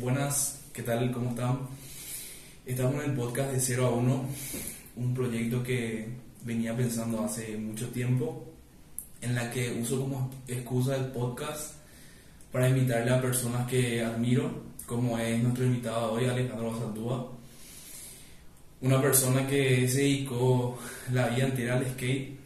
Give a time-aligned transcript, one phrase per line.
[0.00, 1.10] Buenas, ¿qué tal?
[1.10, 1.58] ¿Cómo están?
[2.64, 4.24] Estamos en el podcast de 0 a 1,
[4.94, 6.08] un proyecto que
[6.44, 8.44] venía pensando hace mucho tiempo,
[9.20, 11.74] en la que uso como excusa el podcast
[12.52, 17.32] para invitarle a personas que admiro, como es nuestro invitado hoy, Alejandro Basaldúa.
[18.82, 20.78] Una persona que se dedicó
[21.12, 22.38] la vida entera al skate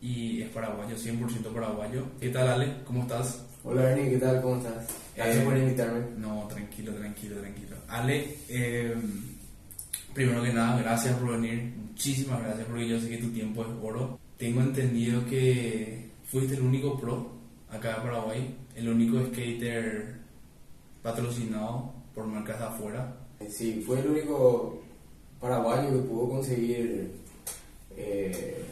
[0.00, 2.06] y es paraguayo, 100% paraguayo.
[2.18, 2.76] ¿Qué tal, Ale?
[2.86, 3.44] ¿Cómo estás?
[3.64, 4.40] Hola Ernie, ¿qué tal?
[4.40, 4.86] ¿Cómo estás?
[5.16, 6.00] Gracias Eh, por invitarme.
[6.18, 7.76] No, tranquilo, tranquilo, tranquilo.
[7.88, 8.94] Ale, eh,
[10.14, 11.72] primero que nada, gracias por venir.
[11.76, 14.18] Muchísimas gracias porque yo sé que tu tiempo es oro.
[14.38, 17.32] Tengo entendido que fuiste el único pro
[17.70, 20.16] acá de Paraguay, el único skater
[21.02, 23.16] patrocinado por marcas de afuera.
[23.48, 24.82] Sí, fue el único
[25.40, 27.10] paraguayo que pudo conseguir
[27.96, 28.64] eh,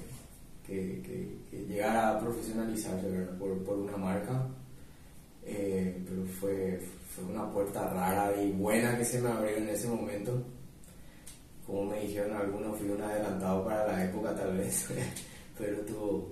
[0.67, 3.07] que, que- que llegara a profesionalizarse.
[3.39, 4.47] Por, por una marca.
[5.51, 6.79] Eh, pero fue,
[7.15, 10.43] fue una puerta rara y buena que se me abrió en ese momento.
[11.67, 14.87] Como me dijeron algunos, fui un adelantado para la época tal vez,
[15.59, 16.29] pero estuvo,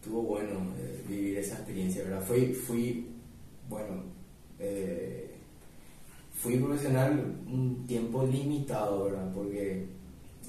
[0.00, 2.22] estuvo bueno eh, vivir esa experiencia, ¿verdad?
[2.22, 3.06] Fui, fui
[3.68, 4.02] bueno,
[4.58, 5.30] eh,
[6.34, 9.32] fui profesional un tiempo limitado, ¿verdad?
[9.34, 9.86] Porque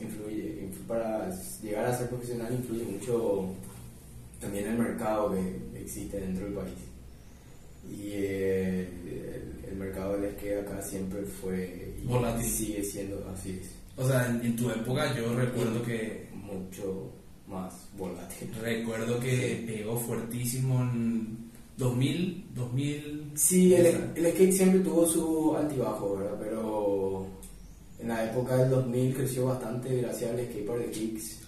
[0.01, 1.29] influye, influ- para
[1.61, 3.53] llegar a ser profesional influye mucho
[4.41, 6.73] también el mercado que existe dentro del país.
[7.89, 8.87] Y eh,
[9.65, 12.45] el, el mercado del skate acá siempre fue y Volátil.
[12.45, 17.11] sigue siendo así es, O sea, en, en tu época yo recuerdo que mucho
[17.47, 18.49] más volátil.
[18.61, 23.31] recuerdo que pegó fuertísimo en 2000, 2000.
[23.35, 26.37] Sí, el, el skate siempre tuvo su altibajo, ¿verdad?
[26.39, 27.27] Pero
[27.99, 31.39] en la época del 2000 creció bastante gracias al Skatepark de Kicks,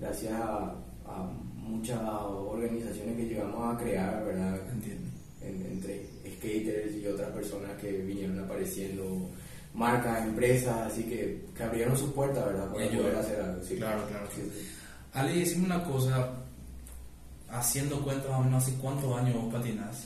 [0.00, 0.74] gracias a,
[1.06, 4.60] a muchas organizaciones que llegamos a crear, ¿verdad?
[4.72, 4.93] Entiendo.
[5.86, 9.28] Entre skaters y otras personas que vinieron apareciendo,
[9.74, 12.70] marcas, empresas, así que, que abrieron sus puertas, ¿verdad?
[12.72, 13.62] Para Ellos- poder hacer algo.
[13.62, 13.76] sí.
[13.76, 14.26] Claro, claro.
[14.34, 14.66] Sí, sí.
[15.12, 16.30] Ale, decime una cosa,
[17.50, 20.04] haciendo cuenta más o menos, ¿hace cuántos años vos patinás?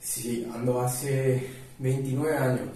[0.00, 1.46] Sí, ando hace
[1.78, 2.68] 29 años.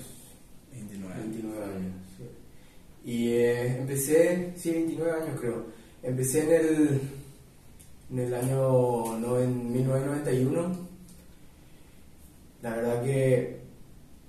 [0.73, 1.15] 29.
[1.21, 1.93] 29 años.
[2.19, 3.11] sí.
[3.11, 5.67] Y eh, empecé, sí, 29 años creo.
[6.03, 7.01] Empecé en el,
[8.11, 10.94] en el año no, en 1991.
[12.65, 13.59] La verdad que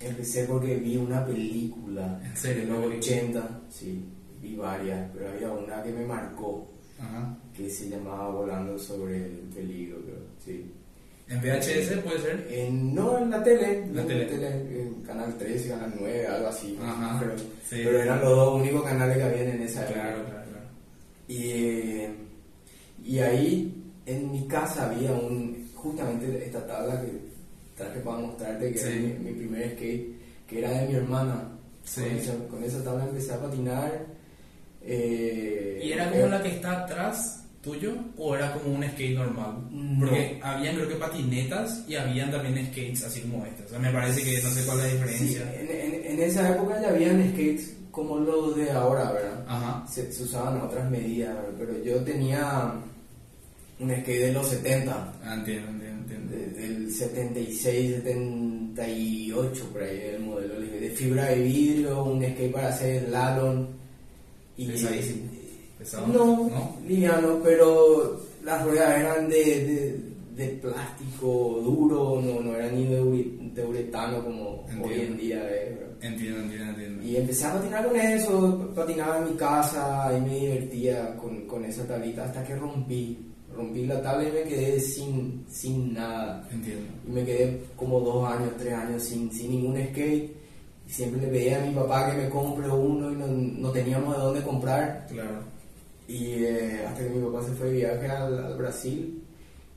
[0.01, 2.63] empecé porque vi una película ¿En serio?
[2.63, 3.15] en los ¿Una película?
[3.17, 4.03] 80, sí,
[4.41, 6.67] vi varias, pero había una que me marcó
[6.99, 7.37] Ajá.
[7.55, 10.69] que se llamaba Volando sobre el peligro, creo, sí.
[11.27, 12.47] ¿En VHS puede ser?
[12.51, 14.81] En- no, en la tele, La en tele.
[14.81, 16.77] en Canal 13, Canal 9, algo así.
[16.79, 17.81] Ajá, Pero, sí.
[17.83, 20.01] pero eran los dos únicos canales que habían en esa época.
[20.01, 20.65] Claro, claro, claro.
[21.27, 22.01] Y,
[23.03, 27.33] y ahí en mi casa había un, justamente esta tabla que
[27.75, 28.85] traje para mostrarte, que Sí.
[28.87, 30.07] era mi, mi primer skate,
[30.47, 31.49] que era de mi hermana.
[31.83, 32.01] Sí.
[32.01, 34.05] Con, esa, con esa tabla empecé a patinar.
[34.81, 39.55] eh, ¿Y era como la que está atrás tuyo o era como un skate normal?
[39.71, 39.99] No.
[40.05, 43.63] Porque habían creo que patinetas y habían también skates así como este.
[43.65, 45.53] O sea, me parece que no sé cuál es la Sí, diferencia.
[45.61, 49.45] en, en- en esa época ya habían skates como los de ahora, ¿verdad?
[49.47, 49.87] Ajá.
[49.87, 52.73] se, se usaban otras medidas, pero yo tenía
[53.79, 55.71] un skate de los 70, Ah, entiendo,
[56.29, 63.05] del 76, 78, por ahí el modelo, de fibra de vidrio, un skate para hacer
[63.07, 63.67] slalom.
[64.57, 65.29] Y, Pesadísimo.
[65.77, 66.07] Pesado.
[66.07, 66.77] No, ¿No?
[66.87, 73.65] liviano, pero las ruedas eran de, de, de plástico duro, no, no eran ni de,
[73.65, 74.87] uretano como Entiendo.
[74.87, 75.69] hoy en día es.
[75.79, 75.95] ¿verdad?
[76.01, 77.03] Entiendo, entiendo, entiendo.
[77.03, 81.65] Y empecé a patinar con eso, patinaba en mi casa y me divertía con, con
[81.65, 83.31] esa tablita hasta que rompí.
[83.55, 86.47] Rompí la tabla y me quedé sin, sin nada.
[86.51, 86.87] Entiendo.
[87.07, 90.35] Y me quedé como dos años, tres años sin, sin ningún skate.
[90.87, 94.15] Y siempre le pedía a mi papá que me compre uno y no, no teníamos
[94.15, 95.07] de dónde comprar.
[95.09, 95.39] Claro.
[96.07, 99.23] Y eh, hasta que mi papá se fue de viaje al, al Brasil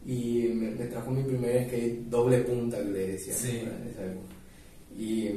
[0.05, 3.63] y me, me trajo mi primer skate doble punta, que le decía Sí.
[4.97, 5.31] Y,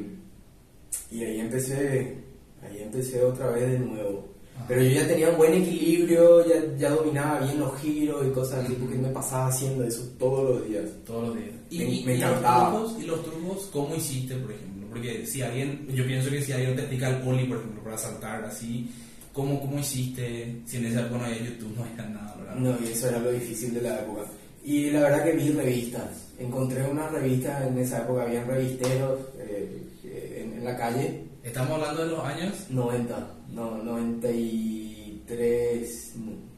[1.11, 2.17] y ahí empecé,
[2.63, 4.30] ahí empecé otra vez de nuevo.
[4.67, 8.63] Pero yo ya tenía un buen equilibrio, ya, ya dominaba bien los giros y cosas
[8.65, 10.85] así, porque me pasaba haciendo eso todos los días.
[11.05, 11.49] Todos los días.
[11.69, 12.69] Y, Me- y- me y los encantaba.
[12.71, 14.87] trucos, y los trucos, ¿cómo hiciste, por ejemplo?
[14.89, 17.97] Porque si alguien, yo pienso que si alguien te explica el poli, por ejemplo, para
[17.97, 18.89] saltar así,
[19.33, 20.61] ¿cómo, cómo hiciste?
[20.65, 22.55] Si en esa época no había YouTube, no había nada, ¿verdad?
[22.55, 24.21] No, y eso era lo difícil de la época.
[24.63, 26.27] Y la verdad que vi revistas.
[26.37, 31.23] Encontré unas revistas en esa época, habían revisteros eh, eh, en, en la calle.
[31.43, 36.13] Estamos hablando de los años 90, no, 93,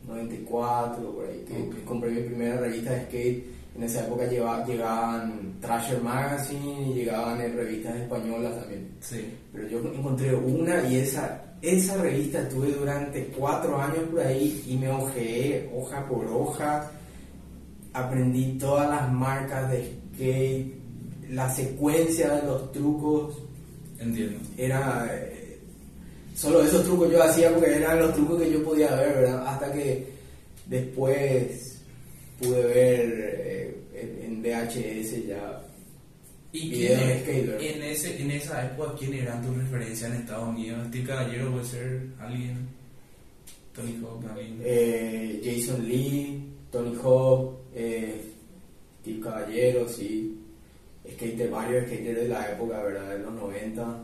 [0.07, 3.45] 94, por ahí, que compré mi primera revista de skate
[3.75, 8.88] En esa época llegaba- llegaban Thrasher Magazine y llegaban eh, revistas españolas también.
[9.01, 9.25] Sí.
[9.51, 14.78] Pero yo encontré una y esa, esa revista estuve durante cuatro años por ahí y
[14.78, 16.92] me ojeé hoja por hoja.
[17.94, 20.75] Aprendí todas las marcas de skate,
[21.31, 23.40] la secuencia de los trucos.
[23.98, 24.38] Entiendo.
[24.56, 25.10] Era.
[26.35, 29.47] Solo esos trucos yo hacía porque eran los trucos que yo podía ver, ¿verdad?
[29.47, 30.07] Hasta que
[30.68, 31.81] después
[32.41, 33.13] pude ver
[33.45, 35.59] eh, en, en VHS ya
[36.51, 40.88] ¿Y quién es- en, ese, en esa época quién eran tus referencias en Estados Unidos?
[40.89, 42.68] Steve Caballero puede ser alguien.
[43.75, 44.59] Tony Hawk, alguien.
[44.63, 48.21] Eh, Jason Lee, Tony Hawk, eh,
[49.01, 50.38] Steve Caballero, sí.
[51.15, 53.09] Skater, varios skaters de la época, ¿verdad?
[53.18, 54.03] De los 90.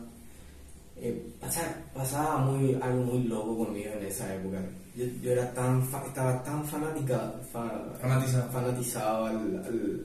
[1.02, 4.58] Eh, pasa- pasaba muy, algo muy loco conmigo en esa época.
[4.94, 8.50] Yo, yo era tan fa- estaba tan fanática, fa- Fanatizado.
[8.52, 10.04] fanatizado al, al,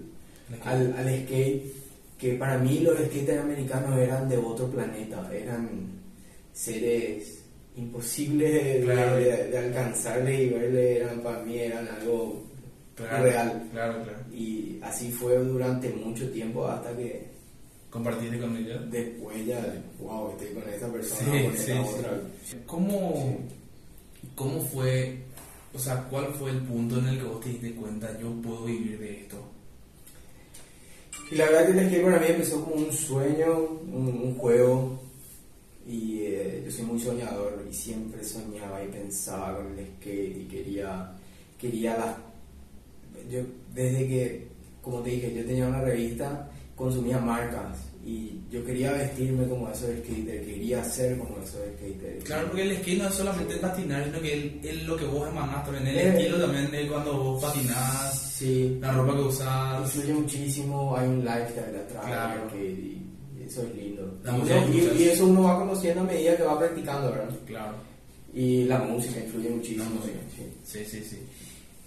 [0.63, 1.63] al, al skate
[2.17, 5.67] que para mí los skaters americanos eran de otro planeta, eran
[6.53, 7.39] seres
[7.75, 9.15] imposibles de, Claro.
[9.17, 12.41] de- de alcanzarle y verle, eran para mí eran algo
[12.95, 13.67] Claro, real.
[13.73, 14.19] Claro, claro.
[14.33, 17.34] Y así fue durante mucho tiempo hasta que
[17.95, 18.91] Compartiste con ellos.
[18.91, 22.21] después ya, wow, estoy con esta persona, Sí, con esta sí, otra.
[22.65, 23.39] ¿Cómo,
[24.35, 25.19] ¿Cómo fue,
[25.73, 28.65] o sea, cuál fue el punto en el que vos te diste cuenta, yo puedo
[28.65, 29.37] vivir de esto?
[31.31, 33.59] Y la verdad que el skate para mí empezó como un sueño,
[33.89, 34.99] un, un juego.
[35.87, 40.45] Y eh, yo soy muy soñador y siempre soñaba y pensaba con el skate y
[40.51, 41.13] quería,
[41.57, 42.17] quería las...
[43.31, 43.39] Yo
[43.73, 44.47] desde que,
[44.81, 49.89] como te dije, yo tenía una revista, consumía marcas y yo quería vestirme como esos
[49.89, 52.23] skaters, quería ser como esos skaters.
[52.23, 55.27] Claro, porque el skate no es solamente patinar, sino que el- el- lo que vos
[55.29, 56.09] emanás también, el Eh.
[56.09, 59.81] estilo también de cuando vos patinás, Sí, la ropa que usás.
[59.95, 62.49] influye muchísimo, hay un lifestyle atrás Claro.
[62.49, 64.19] skate y eso es lindo.
[64.23, 67.29] Y que y, y eso uno va conociendo a medida que va practicando, ¿verdad?
[67.47, 67.75] Claro,
[68.33, 69.85] Y la música influye muchísimo.
[69.91, 70.17] Música.
[70.35, 70.43] sí.
[70.65, 71.17] sí, sí, sí.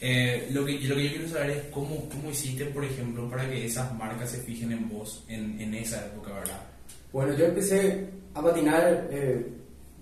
[0.00, 3.48] Eh, lo, que, lo que yo quiero saber es cómo, cómo hiciste, por ejemplo, para
[3.48, 6.60] que esas marcas se fijen en vos en, en esa época, ¿verdad?
[7.12, 9.46] Bueno, yo empecé a patinar eh,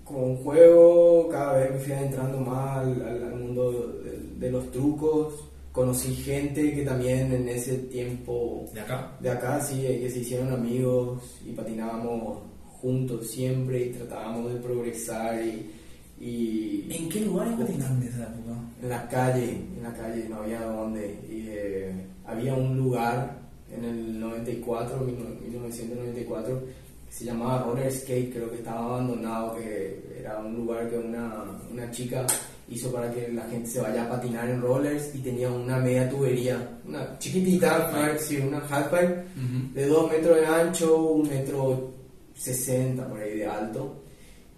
[0.03, 4.69] como un juego, cada vez me fui adentrando más al, al- mundo de, de los
[4.71, 5.33] trucos.
[5.71, 9.15] Conocí gente que también en ese tiempo ¿De acá?
[9.19, 12.39] de acá sí, eh, que se hicieron amigos y patinábamos
[12.81, 15.71] juntos siempre y tratábamos de progresar y,
[16.19, 18.57] y ¿En qué patinaron en esa época?
[18.81, 21.19] en la calle, en la calle no había dónde.
[21.29, 21.91] Y, eh,
[22.25, 23.37] había un lugar
[23.71, 26.59] en el 94, 1994,
[27.07, 31.43] que se llamaba Roller Skate, creo que estaba abandonado, que era un lugar que una,
[31.71, 32.25] una chica
[32.69, 36.09] hizo para que la gente se vaya a patinar en rollers y tenía una media
[36.09, 38.19] tubería, una chiquitita, Halfpipe.
[38.19, 39.73] sí, una halfpipe Ujú.
[39.73, 41.91] de 2 metros de ancho, un metro
[42.35, 44.03] 60 por ahí de alto.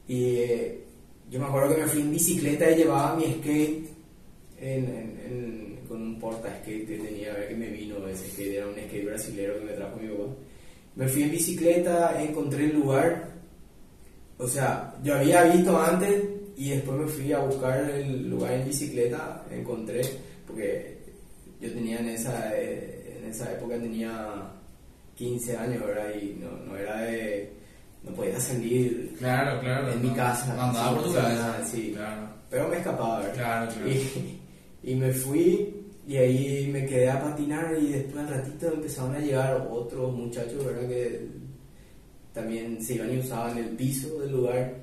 [0.07, 0.83] Y eh,
[1.29, 3.89] yo me acuerdo que me fui en bicicleta y llevaba mi skate
[5.87, 8.75] con un porta skate que tenía, a ver que me vino ese skate, era un
[8.75, 10.33] skate brasilero que me trajo mi papá.
[10.95, 13.31] Me fui en bicicleta, encontré el lugar,
[14.37, 16.23] o sea, yo había visto antes
[16.57, 20.01] y después me fui a buscar el lugar en bicicleta, encontré,
[20.45, 20.97] porque
[21.61, 24.51] yo tenía en esa, en esa época tenía
[25.15, 26.13] 15 años, ¿verdad?
[26.15, 27.58] Y no era de,
[28.04, 29.91] no podía salir, Claro, claro.
[29.91, 31.68] En mi casa, No andaba sí, por tu cabeza.
[31.70, 31.91] sí.
[31.96, 33.34] Claro, pero me escapaba, ¿verdad?
[33.36, 33.89] claro, claro.
[33.91, 34.39] Y,
[34.91, 35.75] y me fui
[36.08, 40.65] y ahí me quedé a patinar y después al ratito empezaron a llegar otros muchachos,
[40.65, 40.88] ¿verdad?
[40.88, 41.27] Que
[42.34, 44.74] también se iban y usaban el piso del lugar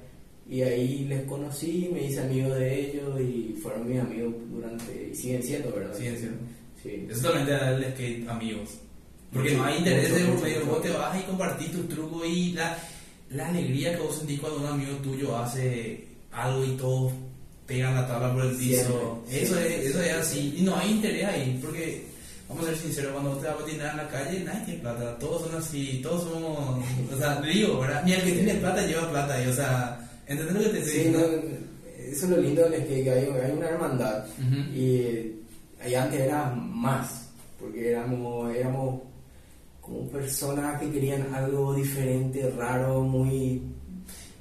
[0.49, 5.14] y ahí les conocí, me hice amigo de ellos y fueron mis amigos durante, y
[5.14, 5.92] siguen siendo, ¿verdad?
[5.96, 6.38] Siguen siendo.
[6.82, 7.06] Sí.
[7.11, 8.78] Eso también te da el skate amigos.
[9.32, 10.64] Porque no hay interés de por medio.
[10.66, 12.78] Vos te vas y compartís tus trucos y la,
[13.30, 17.12] la alegría que vos sentís cuando un amigo tuyo hace algo y todos
[17.66, 19.23] pegan la tabla por el piso.
[19.28, 20.12] Siempre, Eso, siempre, es, eso es siempre.
[20.12, 20.54] así.
[20.59, 21.59] Y no hay interés ahí.
[21.62, 22.04] Porque,
[22.49, 25.18] vamos a ser sinceros, cuando te vas a patinar en la calle, nadie tiene plata.
[25.18, 26.00] Todos son así.
[26.02, 26.85] Todos somos.
[27.12, 28.02] O sea, digo, ¿verdad?
[28.04, 29.45] Ni el que tiene plata lleva plata.
[29.45, 33.02] Y, o sea, ¿entendés lo que te estoy Sí, no, eso es lo lindo skate,
[33.04, 34.25] que hay, hay una hermandad.
[34.38, 34.61] Ujú.
[34.76, 35.33] Y
[35.83, 37.28] ahí antes era más,
[37.59, 39.02] porque éramos, éramos
[39.86, 43.62] como personas que querían algo diferente, raro, muy...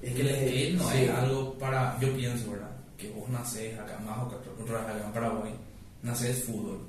[0.01, 0.97] Es que el skate no Sí.
[1.03, 2.71] es algo para, yo pienso, ¿verdad?
[2.97, 5.53] Que vos nacés acá más o acá, en Paraguay,
[6.01, 6.79] nacés fútbol,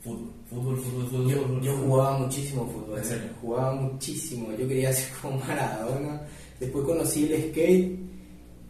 [0.00, 1.30] fútbol, fútbol, fútbol, fútbol.
[1.30, 3.28] Yo, fútbol, yo jugaba muchísimo fútbol, ¿En serio?
[3.40, 6.20] jugaba muchísimo, yo quería ser como Maradona,
[6.60, 7.98] después conocí el skate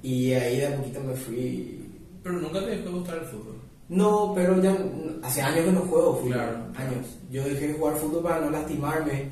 [0.03, 1.81] y ahí de a poquito me fui...
[2.23, 3.54] Pero nunca te dejó de gustar el fútbol.
[3.89, 4.77] No, pero ya
[5.23, 6.33] hace años que no juego fútbol.
[6.33, 6.57] Claro.
[6.77, 7.07] Años.
[7.31, 9.29] Yo dejé de jugar fútbol para no lastimarme,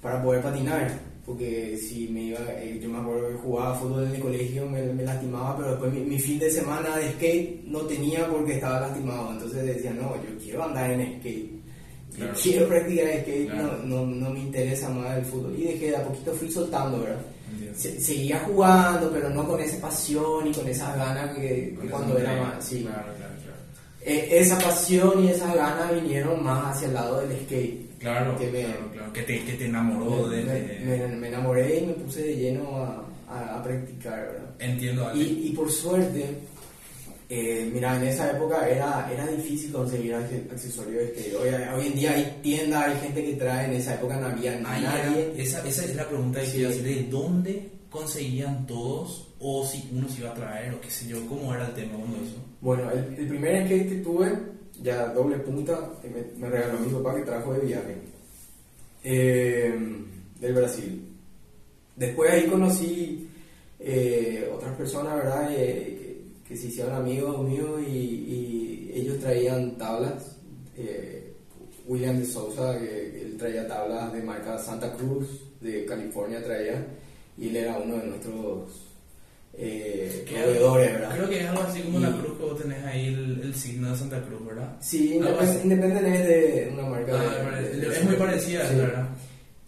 [0.00, 1.06] para poder patinar.
[1.26, 4.80] Porque si me iba, eh, yo me acuerdo que jugaba fútbol en el colegio, me,
[4.92, 8.80] me lastimaba, pero después mi, mi fin de semana de skate no tenía porque estaba
[8.82, 9.32] lastimado.
[9.32, 11.50] Entonces decía, no, yo quiero andar en skate.
[12.16, 13.78] Yo quiero practicar skate, Claro.
[13.84, 15.56] no, no, no me interesa más el fútbol.
[15.58, 17.18] Y dejé, de a poquito fui soltando, ¿verdad?
[17.74, 22.18] Se- seguía jugando, pero no con esa pasión y con esas ganas que, Con cuando
[22.18, 22.64] era más.
[22.64, 22.82] Sí.
[22.84, 23.12] Claro.
[24.08, 27.98] Eh, esa pasión y esas ganas vinieron más hacia el lado del skate.
[27.98, 29.12] Claro, Que me- claro, claro.
[29.12, 30.44] Que te, que te enamoró me, de...
[30.44, 34.50] me- de- me- enamoré y me puse de lleno a, a- a practicar, ¿verdad?
[34.60, 35.22] Entiendo, Ale.
[35.24, 36.24] Y, y por suerte,
[37.28, 41.34] eh, mira, en esa época era, era difícil conseguir acce- accesorios de skate.
[41.34, 41.48] Hoy,
[41.80, 44.86] hoy en día hay tiendas, hay gente que trae, en esa época no había nadie.
[45.32, 46.52] era- esa, esa es la pregunta que Sí.
[46.52, 46.82] quería hacer.
[46.84, 49.22] ¿De dónde conseguían todos?
[49.40, 51.26] O si uno se iba a traer, o qué sé yo.
[51.26, 52.36] ¿Cómo era el tema cuando eso?
[52.60, 54.32] Bueno, el, el primer skate que tuve,
[54.82, 57.96] ya doble punta, que me, regaló mi papá que trajo de viaje,
[59.04, 59.74] eh,
[60.40, 61.02] del Brasil.
[61.96, 63.28] Después ahí conocí
[63.78, 65.52] eh, otras personas, ¿verdad?
[65.52, 70.38] Eh, que, que se hicieron amigos míos y, ellos traían tablas.
[70.76, 71.22] eh,
[71.86, 75.28] William de Sousa, él traía tablas de marca Santa Cruz,
[75.60, 76.84] de California traía,
[77.38, 78.85] y él era uno de nuestros
[79.58, 81.14] eh, proveedores, ¿verdad?
[81.16, 83.54] Creo que es algo así como Y- la cruz que vos tenés ahí, el, el
[83.54, 84.76] signo de Santa Cruz, ¿verdad?
[84.80, 85.14] Sí.
[85.14, 87.12] Independent es de una marca.
[87.18, 88.76] Ah, de- de- es muy parecida, sí.
[88.76, 89.08] ¿verdad?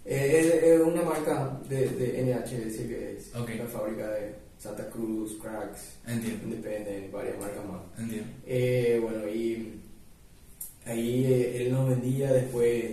[0.04, 3.50] Eh, es, es una marca de, de NHS que es Ok.
[3.59, 7.80] la fábrica de Santa Cruz, Cracks, Entiendo, Independent, varias marcas más.
[7.99, 8.26] entiendo.
[8.47, 9.75] Eh, bueno, y
[10.87, 12.92] ahí eh, él nos vendía después.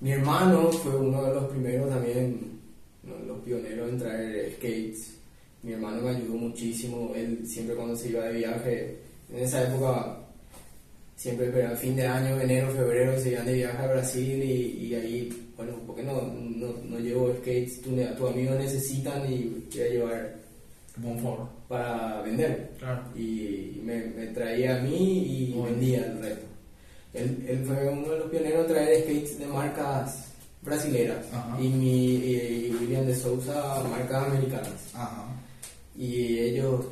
[0.00, 2.60] Mi hermano fue uno de los primeros también,
[3.04, 5.13] uno de los pioneros en traer skates.
[5.64, 7.12] Mi hermano me ayudó muchísimo.
[7.14, 8.98] Él siempre cuando se iba de viaje,
[9.32, 10.18] en esa época,
[11.16, 14.86] siempre pero a fin de año, enero, febrero, se iban de viaje a Brasil y,
[14.88, 17.80] y ahí, bueno, ¿por qué no, no, no llevo skates?
[17.80, 20.34] Tu, tus amigos necesitan y voy a llevar
[20.94, 21.48] Como un favor.
[21.68, 23.02] para vender Claro.
[23.16, 26.46] y me, me traía a mí y Muy vendía el resto.
[27.14, 30.26] Él, él fue uno de los pioneros en traer skates de marcas
[30.62, 31.56] brasileras Ajá.
[31.62, 34.90] y, mi, y William de Sousa marcas americanas.
[34.94, 35.24] Ajá.
[35.96, 36.84] Y ellos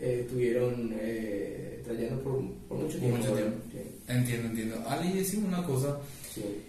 [0.00, 3.16] eh, estuvieron eh, trayendo por, por mucho tiempo.
[3.18, 3.56] mucho tiempo.
[4.08, 4.76] Entiendo, entiendo.
[4.88, 5.96] Ali, decime una cosa.
[6.32, 6.62] Sí, sí.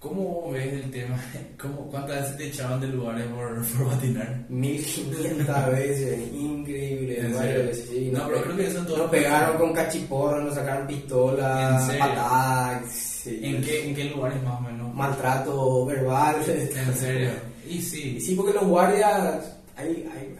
[0.00, 1.16] ¿Cómo ves el tema?
[1.60, 4.44] ¿Cómo, ¿Cuántas veces te echaban de lugares por, por patinar?
[4.48, 7.22] 1500 veces, increíble.
[7.22, 8.10] Veces, sí.
[8.12, 11.88] No, Nos pero pe- creo que eso todo Nos pegaron con cachiporro, nos sacaron pistolas,
[11.96, 12.92] patadas.
[12.92, 13.38] sí.
[13.44, 14.92] ¿En qué, ¿En qué lugares más o menos?
[14.92, 16.36] maltrato verbal.
[16.48, 17.30] ¿En serio?
[17.68, 18.20] Y sí.
[18.20, 20.36] sí, porque los guardias, hay, hay,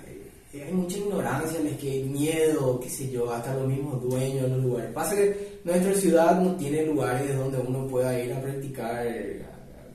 [0.55, 4.49] hay, mucha ignorancia en el que miedo, qué sé yo, hasta los mismos dueños de
[4.49, 4.93] los lugares.
[4.93, 9.43] Pasa que nuestra ciudad no tiene lugares donde uno pueda ir a practicar eh,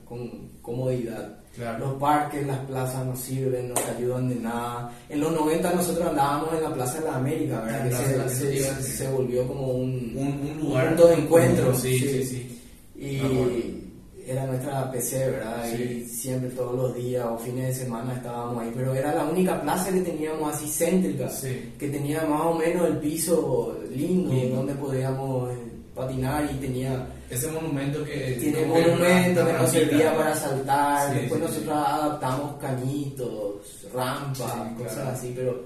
[0.04, 1.36] con comodidad.
[1.54, 1.86] Claro.
[1.86, 4.92] Los parques, las plazas no sirven, no te ayudan de nada.
[5.08, 7.84] En los 90 nosotros andábamos en la Plaza de la América, ¿verdad?
[7.84, 10.88] Que la se, volvió como un, Un, un lugar.
[10.88, 11.74] punto de encuentro.
[11.74, 13.20] Sí, sí, sí.
[13.20, 13.56] Acuerdo.
[13.56, 13.87] Y
[14.30, 15.64] era nuestra PC, ¿verdad?
[15.70, 15.82] Sí.
[15.82, 18.70] Y siempre todos los días o fines de semana estábamos ahí.
[18.74, 21.72] Pero era la única plaza que teníamos así céntrica, Sí.
[21.78, 25.56] que tenía más o menos el piso lindo, donde podíamos eh,
[25.94, 28.36] patinar y tenía Ese monumento que.
[28.40, 31.14] tiene monumento que nos servía para saltar.
[31.14, 35.10] Después nosotros adaptamos cañitos, rampas, cosas claro.
[35.10, 35.62] así, pero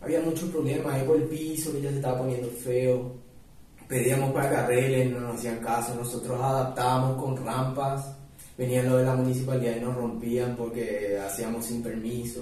[0.00, 3.21] había muchos problemas ahí por el piso que ya se estaba poniendo feo.
[3.92, 5.94] Pedíamos para carriles, no nos hacían caso.
[5.94, 8.16] Nosotros adaptábamos con rampas.
[8.56, 12.40] Venían los de la municipalidad y nos rompían porque hacíamos sin permiso.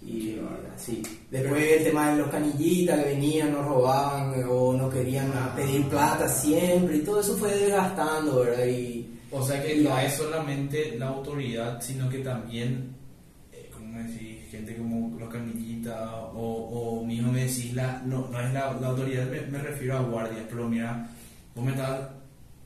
[0.00, 0.38] Y
[0.74, 1.02] así.
[1.30, 5.52] Después el tema de los canillitas que venían, nos robaban o nos querían Ah.
[5.54, 6.96] pedir plata siempre.
[6.96, 8.64] Y todo eso fue desgastando, ¿verdad?
[8.64, 12.94] Y O sea que no es solamente la autoridad, sino que también,
[13.52, 15.98] eh, como decís, gente como los canillitas
[16.34, 19.96] o, o mismo me decís, la, no, no es la, la autoridad, me, me refiero
[19.96, 21.08] a guardias, pero mira,
[21.54, 22.00] vos me estás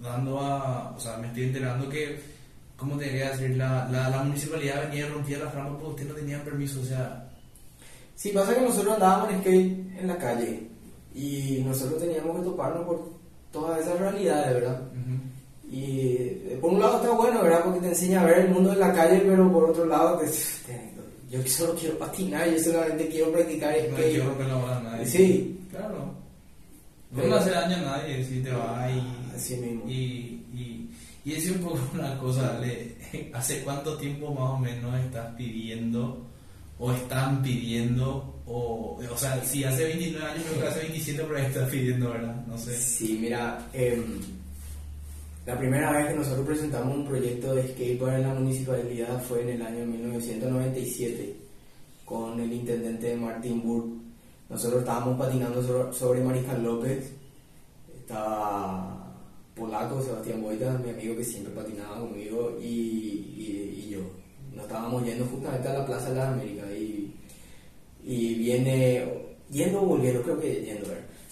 [0.00, 2.18] dando a, o sea, me estoy enterando que,
[2.76, 3.56] ¿cómo te quería decir?
[3.56, 6.84] La, la, la municipalidad venía y rompía las rampas porque ustedes no tenían permiso, o
[6.84, 7.26] sea,
[8.14, 10.68] Sí, pasa que nosotros andábamos en skate en la calle
[11.14, 13.08] y nosotros teníamos que toparnos por
[13.50, 14.80] todas esas realidades, ¿verdad?
[14.92, 17.62] ujú, Y eh, por un lado está bueno, ¿verdad?
[17.64, 20.26] Porque te enseña a ver el mundo en la calle, pero por otro lado, te,
[20.26, 20.79] te-
[21.30, 24.24] yo solo quiero patinar, yo solamente quiero practicar no hay que skate.
[24.24, 25.06] romper la bola a nadie.
[25.06, 25.58] Sí.
[25.70, 26.14] Claro.
[27.12, 29.36] No Pero- le hace daño a nadie si te vas y...
[29.36, 29.84] Así mismo.
[29.88, 30.90] Y, y,
[31.24, 32.94] y decir un poco una cosa, Ale,
[33.32, 36.26] ¿hace cuánto tiempo más o menos estás pidiendo
[36.78, 41.36] o están pidiendo O, o sea, si hace 29 años, creo que hace 27 por
[41.36, 42.34] ahí estás pidiendo, ¿verdad?
[42.48, 42.76] No sé.
[42.76, 44.18] Sí, mira, em,
[45.50, 49.48] la primera vez que nosotros presentamos un proyecto de skatepark en la municipalidad fue en
[49.48, 51.34] el año 1997
[52.04, 53.86] con el intendente Martín Burg.
[54.48, 57.10] Nosotros estábamos patinando sobre, Mariscal López,
[57.98, 59.12] estaba
[59.56, 63.98] polaco, Sebastián Boita, mi amigo que siempre patinaba conmigo, y, y- yo.
[64.54, 67.12] Nos estábamos yendo justamente a la Plaza de las Américas y,
[68.04, 69.04] y viene,
[69.50, 70.86] yendo o volviendo, creo que yendo.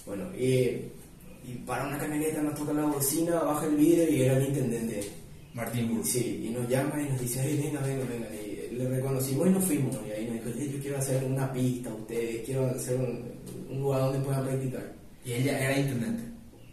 [0.07, 0.91] Bueno, y,
[1.49, 5.01] y para una camioneta, nos toca la bocina, baja el vidrio y era el intendente.
[5.55, 6.07] Martín Burg.
[6.07, 8.29] Sí, y nos llama y nos dice, "Ay, venga, venga, venga.
[8.35, 9.97] Y le reconocimos y nos fuimos.
[10.07, 13.25] Y ahí nos dijo, "Oye, yo quiero hacer una pista a ustedes, quiero hacer un,
[13.71, 14.93] un lugar donde puedan practicar.
[15.25, 16.23] Y ella era intendente.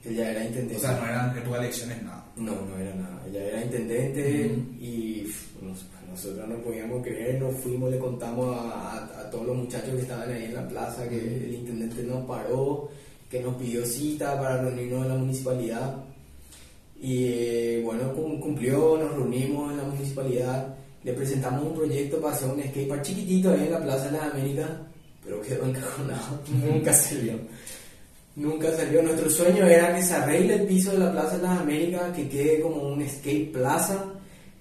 [0.03, 0.75] Él ya era intendente.
[0.75, 2.25] O sea, no eran época de elecciones, nada.
[2.36, 3.24] No, no era nada.
[3.27, 4.84] Ella era intendente Ujú.
[4.84, 5.27] y
[5.63, 9.96] nos- nosotros no podíamos creer, nos fuimos, le contamos a, a- a todos los muchachos
[9.96, 12.89] que estaban ahí en la plaza que el intendente nos paró,
[13.37, 15.95] que nos pidió cita para reunirnos en la municipalidad.
[17.01, 22.33] Y eh, bueno, cum- cumplió, nos reunimos en la municipalidad, le presentamos un proyecto para
[22.35, 24.69] hacer un skatepark chiquitito ahí en la Plaza de las Américas,
[25.23, 26.39] pero quedó encajonado,
[26.71, 27.33] nunca salió.
[28.37, 29.01] Nunca salió.
[29.01, 32.27] Nuestro sueño era que se arregle el piso de la Plaza de las Américas, que
[32.27, 34.05] quede como un skate plaza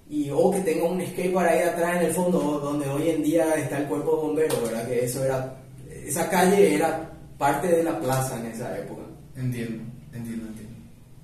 [0.09, 3.23] y o que tenga un skate para ahí atrás en el fondo donde hoy en
[3.23, 4.87] día está el cuerpo de bomberos, ¿verdad?
[4.87, 5.57] Que eso era
[6.05, 9.01] esa calle era parte de la plaza en esa época.
[9.35, 10.75] Entiendo, entiendo, entiendo.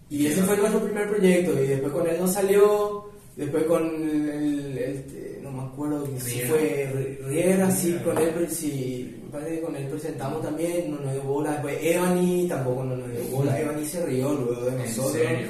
[0.10, 3.06] Y ese fue nuestro primer proyecto y después con él no salió,
[3.38, 9.20] después con el, el- el- no me acuerdo si fue Riera, sí, con él, sí,
[9.26, 12.96] me parece que con él presentamos también, no nos dio bola, después Evany tampoco no
[12.98, 15.12] nos dio bola, Evany se rió luego de En nosotros.
[15.14, 15.48] serio.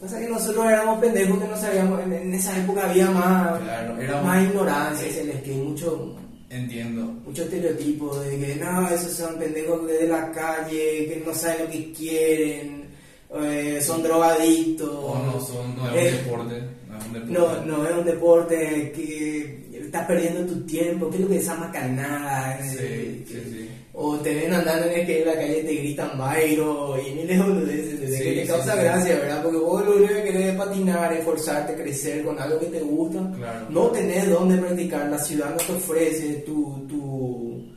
[0.00, 4.00] Pasa que nosotros éramos pendejos que no sabíamos, en, en esa época había más, Claro,
[4.00, 6.14] era más ignorancia, es el skate, mucho,
[6.50, 7.02] Entiendo.
[7.26, 11.70] mucho estereotipo de que no, esos son pendejos de la calle, que no saben lo
[11.70, 12.88] que quieren,
[13.34, 14.88] eh, son drogadictos.
[14.88, 16.77] O no, son, no es un deporte.
[17.26, 21.42] No no, es un deporte que estás perdiendo tu tiempo, ¿qué es lo que es
[21.42, 22.58] esa macanada?
[22.62, 23.68] Sí, Eh, sí, sí.
[24.00, 27.10] O te ven andando en, el que en la calle y te gritan Bairo y
[27.14, 29.42] miles de boludeces, desde que te causa gracia, ¿verdad?
[29.42, 33.28] Porque vos lo único que querés es patinar, esforzarte, crecer con algo que te gusta.
[33.36, 33.66] Claro.
[33.70, 37.72] No tenés dónde practicar, la ciudad no te ofrece, tu, tu,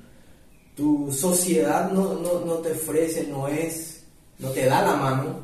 [0.76, 4.04] tu sociedad no, no, no te ofrece, no es,
[4.38, 5.40] no te da la mano.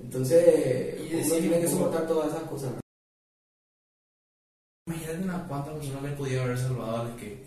[0.00, 2.70] Entonces, uno tiene que soportar todas esas cosas.
[4.86, 7.38] Imagínate unas cuantas personas le podía haber salvado al skate.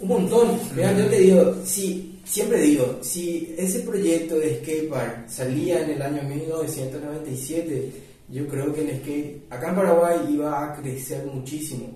[0.00, 0.60] Un montón.
[0.74, 6.02] Mira, yo te digo, si, siempre digo, si ese proyecto de skatepark salía en el
[6.02, 7.92] año 1997,
[8.28, 11.86] yo creo que el skate acá en Paraguay iba a crecer muchísimo.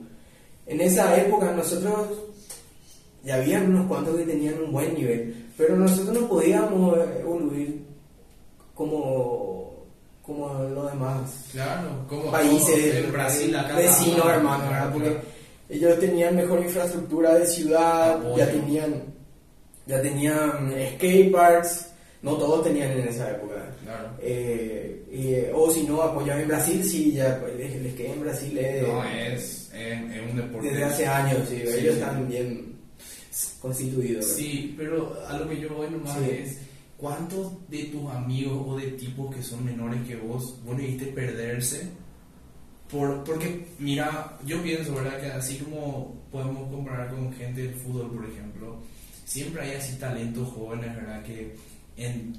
[0.66, 2.08] En esa época nosotros
[3.24, 7.82] ya había unos cuantos que tenían un buen nivel, pero nosotros no podíamos evoluir
[8.74, 9.79] como,
[10.30, 13.76] como los demás Claro, como países en Brasil, acá.
[13.76, 15.24] vecinos hermanos claro, porque claro.
[15.68, 18.36] ellos tenían mejor infraestructura de ciudad Apoyo.
[18.36, 18.94] ya tenían
[19.86, 21.86] ya tenían skateparks
[22.22, 24.10] no todos tenían en esa época Claro.
[24.22, 28.58] Eh, y- o si no apoyaban en Brasil sí ya el, el skate en Brasil
[28.58, 30.68] es, No, es, es, es un deporte.
[30.70, 32.00] desde hace años sí, Sí, ellos sí.
[32.00, 32.76] están bien
[33.60, 34.26] constituidos.
[34.26, 36.30] Sí, pero a lo que yo voy nomás Sí.
[36.30, 36.58] es
[37.00, 41.06] ¿cuántos de tus amigos o de tipos que son menores que vos, vos le viste
[41.06, 41.88] perderse?
[42.90, 45.20] Por, porque, mira, yo pienso, ¿verdad?
[45.20, 48.78] Que así como podemos comparar con gente del fútbol, por ejemplo,
[49.24, 51.22] siempre hay así talentos jóvenes, ¿verdad?
[51.22, 51.56] Que
[51.96, 52.34] en,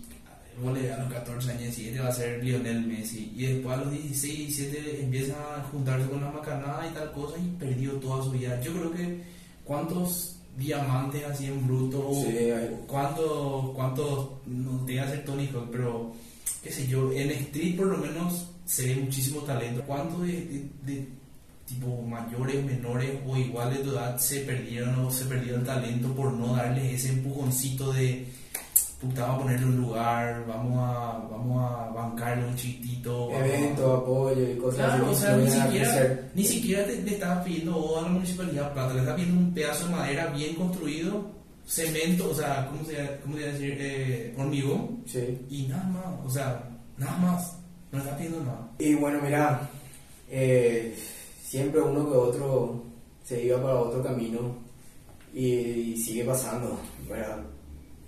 [0.58, 4.58] a los 14 años, siguiente va a ser Lionel Messi, y después a los 16,
[4.58, 8.60] 17 empieza a juntarse con la macanada y tal cosa, y perdió toda su vida.
[8.62, 9.24] Yo creo que,
[9.64, 12.10] ¿cuántos diamantes así en bruto?
[12.14, 16.14] Sí, hay- ¿Cuántos, cuántos, no te hacer Tony Hawk, pero
[16.64, 19.82] qué sé yo, en Street por lo menos se ve muchísimo talento.
[19.88, 21.08] ¿Cuántos de, de- de
[21.68, 26.10] tipo mayores, menores o iguales de tu edad se perdieron o se perdió el talento
[26.14, 28.26] por no darles ese empujoncito de
[29.02, 33.28] puta, vamos a ponerle un lugar, vamos a, vamos a bancarle un chiquitito.
[33.30, 36.86] vamos a- evento apoyo y cosas Claro, o así sea, que ni siquiera, ni siquiera
[36.86, 39.92] te, le estabas pidiendo vos a la municipalidad plata, le estás pidiendo un pedazo de
[39.96, 41.26] madera bien construido,
[41.66, 43.78] cemento, o sea, ¿cómo se, cómo se decir?
[43.80, 46.64] Eh, hormigón, sí y nada más, o sea,
[46.98, 47.58] nada más,
[47.92, 48.70] no le estás pidiendo nada.
[48.80, 49.70] Y bueno, mira,
[50.30, 50.96] eh,
[51.44, 52.84] siempre uno que otro
[53.24, 54.56] se iba para otro camino
[55.34, 57.40] y, sigue pasando, ¿verdad?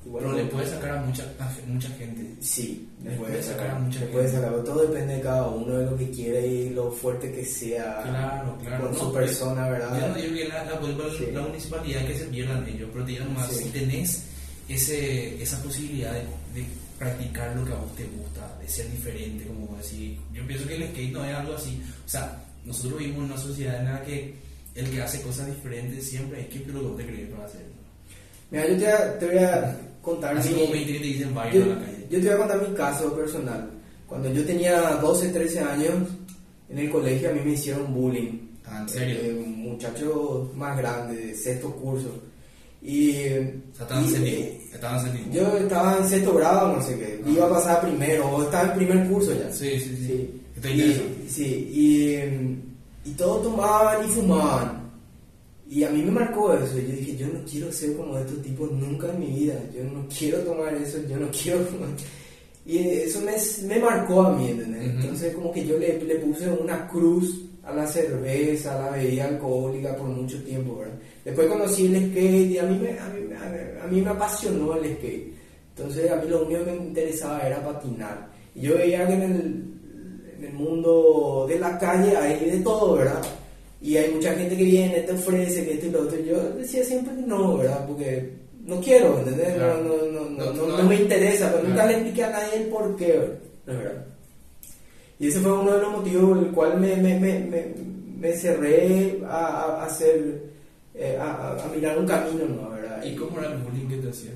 [0.06, 2.36] Igual Pero le puede sacar a mucha, a mucha gente.
[2.42, 4.42] Sí, Le le puede puede sacar sacar, a mucha le puede gente.
[4.46, 4.64] sacar.
[4.64, 8.58] Todo depende de cada uno de lo que quiere y lo fuerte que sea Claro,
[8.62, 8.84] claro.
[8.86, 10.08] con no, su pero persona, Yo ¿verdad?
[10.10, 10.80] no digo que la, la,
[11.18, 11.28] Sí.
[11.32, 13.64] la municipalidad que se pierdan ellos, pero te digo nomás, Sí.
[13.64, 14.24] si tenés
[14.70, 16.20] ese, esa posibilidad de,
[16.60, 16.66] de
[17.00, 20.76] practicar lo que a vos te gusta, de ser diferente, como decir, yo pienso que
[20.76, 24.02] el skate no es algo así, o sea, nosotros vivimos en una sociedad en la
[24.04, 24.36] que
[24.76, 27.68] el que hace cosas diferentes siempre es que lo que te crees para hacerlo.
[28.52, 31.36] Mira, yo te, te voy a contar Así mi- como 20 que te dicen yo,
[31.36, 32.08] baile en la calle.
[32.12, 33.70] yo te voy a contar mi caso personal.
[34.06, 35.94] Cuando yo tenía 12, 13 años,
[36.70, 38.40] en el colegio a mí me hicieron bullying.
[38.66, 39.16] Ah, ¿en serio?
[39.22, 42.10] Eh, un muchacho más grande, de sexto curso.
[42.82, 47.30] Y, O sea, estaban séptimo, eh, yo estaba en sexto grado, no sé qué, Ah.
[47.30, 49.50] iba a pasar primero, o estaba en primer curso ya.
[49.52, 50.40] Sí, sí, sí.
[50.62, 50.70] Sí.
[50.70, 54.83] Y, sí, y, y todos tomaban y fumaban.
[55.70, 56.78] Y a mí me marcó eso.
[56.78, 59.56] Yo dije, yo no quiero ser como estos tipos nunca en mi vida.
[59.76, 61.60] Yo no quiero tomar eso, yo no quiero.
[62.66, 63.34] Y eso me,
[63.68, 64.84] me marcó a mí, ¿entendés?
[64.84, 69.26] Entonces como que yo le, le puse una cruz a la cerveza, a la bebida
[69.26, 70.94] alcohólica por mucho tiempo, ¿verdad?
[71.26, 74.02] Después conocí el skate y a mí me, a mí, me- a mí- a mí
[74.02, 75.34] me apasionó el skate.
[75.76, 78.30] Entonces a mí lo único que me interesaba era patinar.
[78.56, 79.64] Y yo veía que en el,
[80.38, 83.22] en el mundo de la calle hay de todo, ¿verdad?
[83.84, 86.18] Y hay mucha gente que viene, te ofrece, que esto y lo otro.
[86.22, 87.86] Yo decía siempre que no, ¿verdad?
[87.86, 88.30] Porque
[88.66, 89.54] no quiero, ¿entendés?
[89.56, 89.84] Claro.
[89.84, 90.78] No, no, no, no, No, no, no.
[90.78, 91.90] no me interesa, pero nunca Claro.
[91.90, 93.30] le expliqué a nadie el por qué,
[93.68, 94.06] ¿verdad?
[95.20, 97.66] Y ese fue uno de los motivos por el cual me, me, me, me,
[98.20, 99.36] me cerré a,
[99.82, 100.44] a, hacer,
[100.96, 102.70] eh, a, a- mirar un camino, ¿no?
[102.70, 103.04] ¿verdad?
[103.04, 104.36] ¿Y cómo era el bullying que te hacían?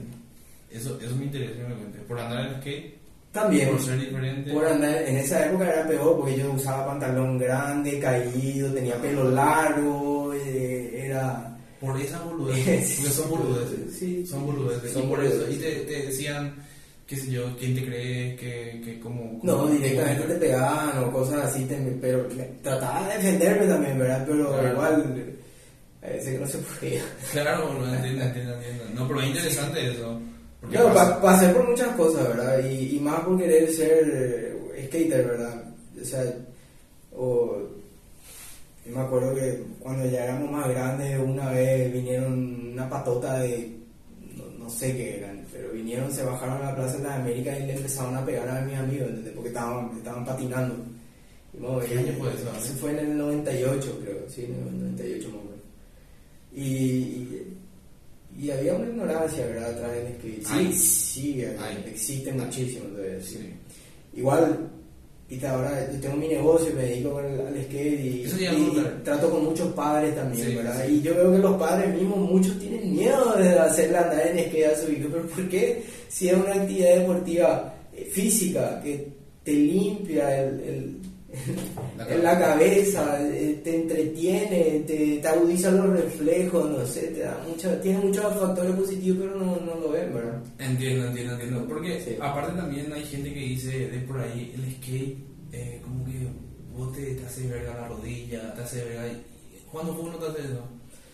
[0.70, 2.02] Eso, eso me interesa cuentes.
[2.06, 2.97] ¿Por andar en skate?
[3.32, 3.70] También.
[3.70, 4.52] ¿Por ser diferente?
[4.52, 9.30] Por andar, en esa época era peor porque yo usaba pantalón grande, caído, tenía pelo
[9.32, 11.54] largo, eh, era...
[11.80, 12.66] Por esa boludez.
[12.98, 13.94] Porque son boludeces.
[13.96, 14.92] Sí, Son boludeces.
[14.94, 15.54] son boludeces.
[15.56, 16.56] Y te, te decían,
[17.06, 19.40] qué sé yo, quién te cree que, que como.
[19.44, 22.28] No, como- directamente te pegaban o cosas así, te- pero
[22.64, 24.26] trataba de defenderme también, ¿verdad?
[24.28, 24.72] Pero Claro.
[24.74, 25.36] igual,
[26.02, 27.02] a veces que no se podía.
[27.32, 28.84] Claro, boludo, entiendo, entiendo, entiendo.
[28.96, 30.20] No, pero es interesante eso.
[30.64, 32.60] No, pasa- pa- pasé por muchas cosas, ¿verdad?
[32.68, 34.04] Y, y más por querer ser
[34.76, 35.64] eh, skater, ¿verdad?
[36.02, 36.24] O sea,
[37.16, 37.58] o,
[38.86, 43.76] yo me acuerdo que cuando ya éramos más grandes, una vez vinieron una patota de,
[44.36, 47.60] no, no sé qué eran, pero vinieron, se bajaron a la Plaza de las Américas
[47.60, 49.34] y le empezaron a pegar a mis amigos, ¿entendés?
[49.34, 50.76] Porque estaban, estaban patinando.
[51.54, 54.80] Y, bueno, ¿Qué año fue eso, Eso fue en el 98, creo, sí, en el
[54.80, 55.58] 98 más o menos.
[56.54, 57.58] Y, y,
[58.38, 59.72] y había una ignorancia, ¿verdad?
[59.72, 60.46] Atrás del skate.
[60.46, 60.74] Sí, Hay.
[60.74, 61.84] sí, hay, Hay.
[61.92, 63.38] existe muchísimo todavía, sí.
[63.38, 63.54] Sí.
[64.20, 64.70] Igual,
[65.30, 68.38] y ahora yo tengo mi negocio, me dedico al, al skate y, Eso
[69.04, 70.88] trato con muchos padres también, Sí, ¿verdad?
[70.88, 74.66] Y yo veo que los padres mismos, muchos tienen miedo de hacerle andar en skate
[74.68, 75.84] a su hijo, pero ¿por qué?
[76.08, 79.08] Si es una actividad deportiva eh, física que
[79.44, 80.98] te limpia el,
[81.34, 87.38] en la cabeza, eh, te entretiene, te, te agudiza los reflejos, no sé, te da
[87.48, 90.42] mucho, tiene muchos factores positivos, pero no, no lo ven, ¿verdad?
[90.60, 91.66] Entiendo, entiendo, entiendo.
[91.68, 92.16] Porque Sí.
[92.22, 95.18] aparte también hay gente que dice de por ahí, el skate,
[95.52, 96.28] eh, como que
[96.76, 99.04] vos te, te hace verga la rodilla, te hace verga.
[99.70, 100.64] Jugando fútbol no te hace eso.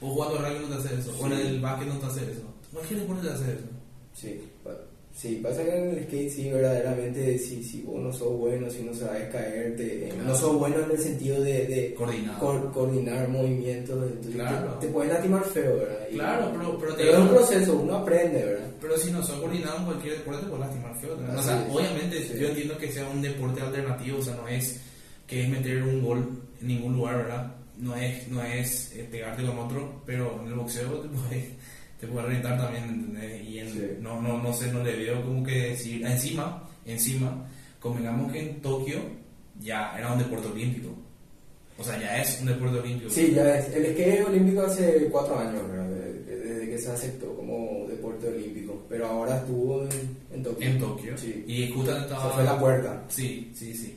[0.02, 1.15] O jugando rugby no te hace eso.
[1.19, 2.41] O en el básquet no te hace eso.
[2.71, 3.65] Imagínate por qué te hace eso.
[4.13, 4.41] Sí,
[5.15, 8.82] sí, pasa que en el skate sí, verdaderamente, si, si vos no sos bueno, si
[8.84, 10.30] no sabes caerte, Claro.
[10.30, 14.73] no sos bueno en el sentido de, de co- coordinar movimientos, entonces Claro.
[14.80, 15.99] te, te pueden lastimar feo, ¿verdad?
[16.12, 18.67] Y- Claro, pero, pero te pero es un proceso, uno aprende, ¿verdad?
[18.82, 21.15] Pero si no sos coordinado en cualquier deporte, te puedes lastimar feo.
[21.17, 21.39] ¿no?
[21.39, 21.73] O sea, es.
[21.73, 22.34] obviamente Sí.
[22.39, 24.80] yo entiendo que sea un deporte alternativo, o sea, no es
[25.28, 26.28] que es meter un gol
[26.62, 27.56] en ningún lugar, ¿verdad?
[27.78, 31.49] No es, no es eh, pegarte con otro, pero en el boxeo te puede,
[32.06, 33.44] te puede reventar también, ¿entendés?
[33.48, 33.82] Y en- Sí.
[34.02, 38.62] no, no, no sé, no le veo como que decir, encima, encima, convengamos que en
[38.62, 39.00] Tokio
[39.60, 40.89] ya era un deporte olímpico.
[41.78, 43.10] O sea, ya es un deporte olímpico.
[43.10, 43.74] Sí, ya es.
[43.74, 45.89] El skate olímpico hace cuatro años, ¿verdad?
[45.89, 50.68] Desde, que se aceptó como deporte olímpico, pero ahora estuvo en, en Tokio.
[50.68, 51.18] En Tokio.
[51.18, 51.44] Sí.
[51.48, 52.34] Y justamente Se estaba...
[52.36, 53.04] fue la puerta.
[53.08, 53.96] Sí, sí, sí.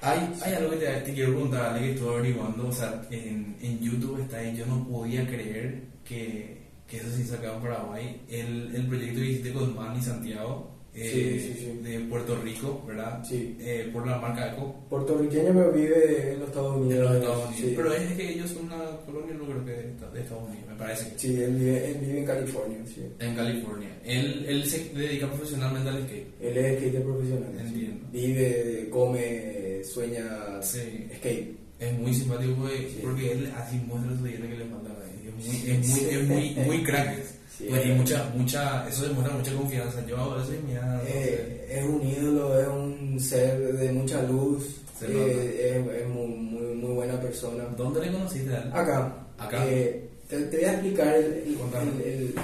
[0.00, 2.68] Hay, hay algo que te, te quiero preguntar, Ale, que estuve averiguando.
[2.68, 4.56] O sea, en, en YouTube está ahí.
[4.56, 6.62] Yo no podía creer que,
[7.00, 8.20] que eso se sacaba en Paraguay.
[8.28, 11.78] El, el proyecto que hiciste con Manny Santiago eh, Sí, sí, sí.
[11.90, 13.24] de Puerto Rico, ¿verdad?
[13.24, 13.56] Sí.
[13.58, 14.76] Eh, por la marca Eco.
[14.88, 17.04] Puertorriqueño, pero vive en los Estados Unidos.
[17.10, 17.60] los Estados Unidos.
[17.68, 17.72] Sí.
[17.76, 21.12] Pero es que ellos son una colonia, no creo que de, Estados Unidos, me parece
[21.16, 23.02] Sí, él vive, él vive en California, sí.
[23.18, 23.88] En California.
[24.04, 26.26] Él, él se dedica profesionalmente al skate.
[26.40, 27.50] Él es skater profesional.
[27.56, 27.66] sí.
[27.66, 28.06] Entiendo.
[28.12, 31.08] Vive, come, sueña Sí.
[31.16, 31.56] skate.
[31.80, 32.98] Es muy simpático porque, Sí.
[33.02, 34.90] porque él así muestra su dieta que le falta.
[35.38, 37.22] Es muy, es muy, es muy, muy crack.
[37.56, 40.04] Sí, Pues, y eh, mucha, mucha, eso demuestra mucha confianza.
[40.06, 41.08] Yo hago eso y mira, no sé.
[41.08, 44.64] eh, es un ídolo, es un ser de mucha luz,
[45.02, 47.64] eh, es, es muy, muy, muy buena persona.
[47.76, 48.68] ¿Dónde le conociste a él?
[48.72, 49.64] Acá, Acá.
[49.68, 51.58] eh, te, te voy a explicar el, el-
[52.04, 52.34] el-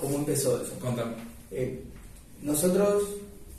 [0.00, 0.72] cómo empezó eso.
[0.80, 1.12] Contame.
[1.52, 1.80] Eh,
[2.42, 3.02] nosotros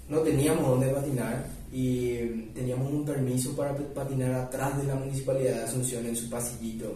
[0.09, 2.17] no teníamos dónde patinar y
[2.55, 6.93] teníamos un permiso para patinar atrás de la municipalidad de Asunción en su pasillito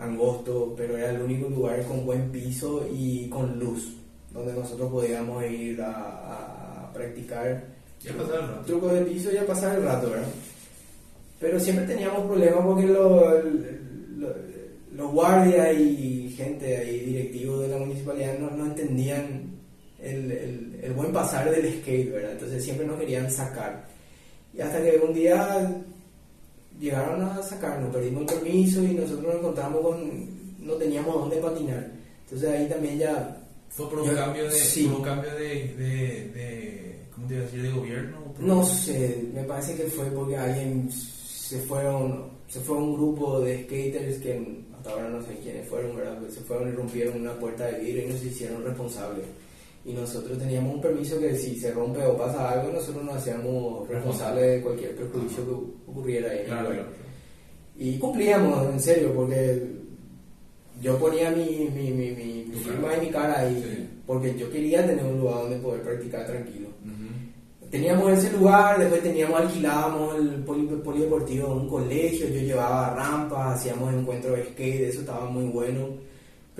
[0.00, 3.94] angosto, pero era el único lugar con buen piso y con luz,
[4.32, 7.64] donde nosotros podíamos ir a, a- practicar
[8.02, 8.62] Ya rato.
[8.66, 10.26] trucos de piso y a pasar el rato, ¿verdad?
[11.38, 14.50] Pero siempre teníamos problemas porque lo- lo-
[14.94, 19.50] los guardias y gente ahí, directivos de la municipalidad, no, no entendían
[20.02, 22.32] el, el- el buen pasar del skate, ¿verdad?
[22.32, 23.84] Entonces siempre nos querían sacar.
[24.52, 25.70] Y hasta que un día
[26.80, 30.66] llegaron a sacarnos, perdimos el permiso y nosotros nos encontramos con.
[30.66, 31.90] no teníamos dónde patinar.
[32.24, 33.36] Entonces ahí también ya.
[33.68, 34.86] ¿Fue por un Yo- cambio de, sí.
[34.86, 35.44] por un cambio de,
[35.76, 38.18] de, de, ¿cómo te iba a decir, de gobierno?
[38.40, 43.62] No sé, me parece que fue porque alguien se fueron, se fue un grupo de
[43.64, 46.18] skaters que hasta ahora no sé quiénes fueron, ¿verdad?
[46.18, 49.26] Pues se fueron y rompieron una puerta de vidrio y nos hicieron responsables.
[49.84, 53.88] Y nosotros teníamos un permiso que si se rompe o pasa algo, nosotros nos hacíamos
[53.88, 56.44] responsables de cualquier perjuicio que ocurriera ahí.
[56.46, 56.70] Claro.
[57.78, 59.66] Y cumplíamos, en serio, porque
[60.82, 63.88] yo ponía mi, mi, mi, mi, mi firma y mi cara ahí, Sí.
[64.06, 66.68] porque yo quería tener un lugar donde poder practicar tranquilo.
[67.70, 73.58] Teníamos ese lugar, después teníamos, alquilábamos el poli- polideportivo en un colegio, yo llevaba rampas,
[73.60, 75.86] hacíamos encuentros de skate, eso estaba muy bueno.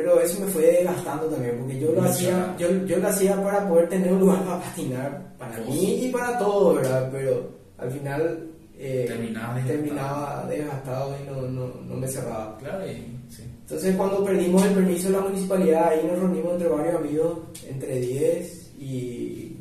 [0.01, 3.69] Pero eso me fue desgastando también, porque yo lo hacía, yo, yo lo hacía para
[3.69, 7.11] poder tener un lugar para patinar, para mí y para todo, ¿verdad?
[7.13, 8.47] Pero al final
[8.79, 9.79] eh, Terminaba desgastado.
[9.83, 12.57] terminaba desgastado y no, no, no me cerraba.
[12.59, 12.95] Claro, y
[13.29, 13.43] sí.
[13.63, 18.01] Entonces cuando perdimos el permiso de la municipalidad, ahí nos reunimos entre varios amigos, entre
[18.01, 19.57] 10, y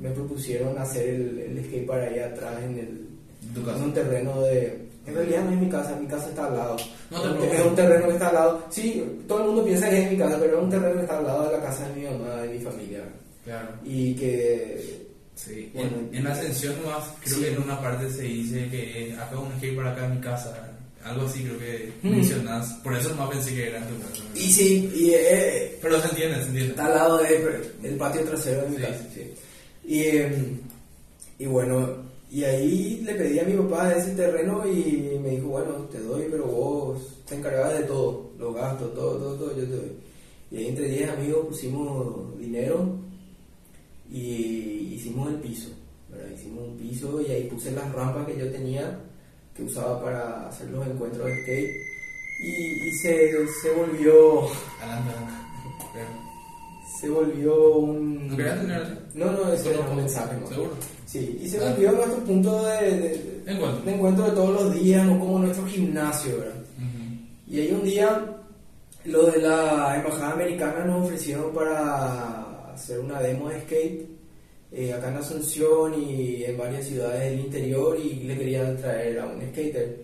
[0.00, 3.06] me propusieron hacer el, el skate para ahí atrás en, el,
[3.54, 4.90] en un terreno de...
[5.06, 6.76] En realidad no es mi casa, mi casa está al lado.
[7.10, 7.60] No te es, un- preocupes.
[7.60, 8.66] es un terreno que está al lado.
[8.70, 11.18] Sí, todo el mundo piensa que es mi casa, pero es un terreno que está
[11.18, 13.00] al lado de la casa de mi mamá, de mi familia.
[13.44, 13.68] Claro.
[13.84, 15.02] Y que...
[15.34, 15.70] Sí.
[15.74, 17.42] Bueno, en, en Ascensión nomás, creo sí.
[17.42, 20.68] que en una parte se dice que acá un skate para acá en mi casa.
[21.02, 22.10] Algo así creo que Mm.
[22.10, 22.72] mencionas.
[22.84, 24.22] Por eso nomás pensé que era en tu casa.
[24.36, 26.70] Y sí, y eh, Pero se entiende, se entiende.
[26.70, 28.82] Está al lado del patio trasero de mi Sí.
[28.82, 29.34] casa, sí.
[29.84, 30.58] Y, em,
[31.40, 31.96] y bueno,
[32.32, 36.28] y ahí le pedí a mi papá ese terreno y me dijo, bueno, te doy,
[36.30, 39.92] pero vos te encargabas de todo, los gastos, todo, todo, todo, yo te doy.
[40.50, 42.96] Y ahí entre 10 amigos pusimos dinero
[44.10, 45.68] y hicimos el piso,
[46.10, 46.30] ¿verdad?
[46.34, 48.98] Hicimos un piso y ahí puse las rampas que yo tenía,
[49.54, 51.70] que usaba para hacer los encuentros de skate.
[52.44, 53.30] Y, y se,
[53.62, 54.48] se volvió
[57.02, 58.28] se volvió un...
[58.28, 58.92] ¿No querías tener así?
[59.14, 60.36] No, no, ese Solo era un mensaje.
[60.40, 60.46] ¿no?
[60.46, 60.70] ¿Seguro?
[61.12, 61.70] Sí, y se Ah.
[61.70, 63.82] volvió nuestro punto de, de, de- Encuentro.
[63.84, 66.54] de encuentro de todos los días, no como nuestro gimnasio, ¿verdad?
[66.78, 67.54] Ujú.
[67.54, 68.26] Y ahí un día,
[69.04, 74.08] lo de la embajada americana nos ofrecieron para hacer una demo de skate
[74.72, 79.26] eh, acá en Asunción y en varias ciudades del interior y le querían traer a
[79.26, 80.00] un skater.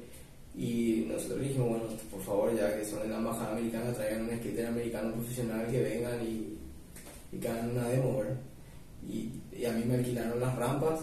[0.55, 4.37] Y nosotros dijimos, bueno, por favor, ya que son de la embajada americana, traigan un
[4.37, 6.59] skater americano profesional que vengan y,
[7.35, 8.37] y que hagan una demo, ¿verdad?
[9.09, 11.01] Y, y a mí me alquilaron las rampas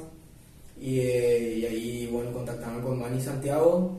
[0.80, 3.98] y, eh, y ahí, bueno, contactaron con Manny Santiago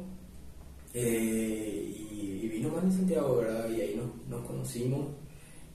[0.95, 3.69] eh, y, y vino Manny Santiago, ¿verdad?
[3.71, 5.09] Y ahí nos, nos conocimos,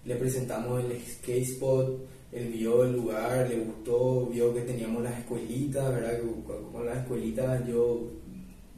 [0.06, 5.20] le presentamos el skate spot, él vio el lugar, le gustó, vio que teníamos las
[5.20, 6.20] escuelitas, ¿verdad?
[6.20, 8.10] Que con, las escuelitas yo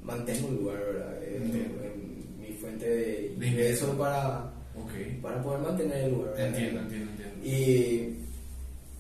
[0.04, 1.24] mantengo el lugar, ¿verdad?
[1.24, 4.52] Es en mi fuente de ingreso para,
[5.22, 6.32] para poder mantener el lugar.
[6.32, 6.48] ¿verdad?
[6.48, 7.46] Entiendo, entiendo, entiendo.
[7.46, 8.23] Y,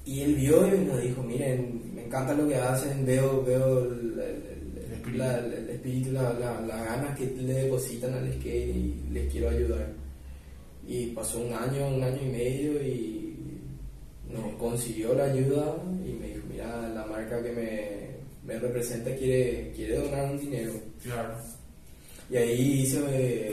[0.06, 4.20] y él vio y nos dijo, miren, me encanta lo que hacen, veo, veo el,
[4.20, 5.18] el- el- espíritu.
[5.18, 9.50] la- el espíritu, la, la- las ganas que le depositan al skate y les quiero
[9.50, 9.88] ayudar.
[10.88, 13.36] Y pasó un año, un año y medio y
[14.30, 19.72] nos consiguió la ayuda y me dijo, mira, la marca que me, me representa quiere,
[19.76, 20.74] quiere donar un dinero.
[21.02, 21.36] Claro.
[22.30, 23.00] Y ahí hice,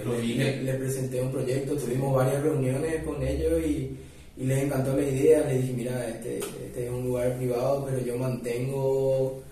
[0.05, 3.91] le- le presenté un proyecto, tuvimos varias reuniones con ellos y,
[4.37, 5.41] y les encantó la idea.
[5.49, 9.43] Les dije, mira, este, este es un lugar privado, pero yo mantengo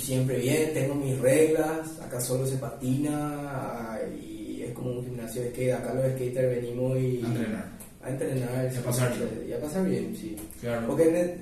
[0.00, 5.50] siempre bien, tengo mis reglas, acá solo se patina y es como un gimnasio de
[5.50, 5.72] skate.
[5.72, 7.68] Acá los skaters venimos y A entrenar.
[8.02, 9.46] a entrenar Y a pasar bien.
[9.48, 10.36] y a pasar bien, sí.
[10.60, 10.86] Claro.
[10.88, 11.36] Porque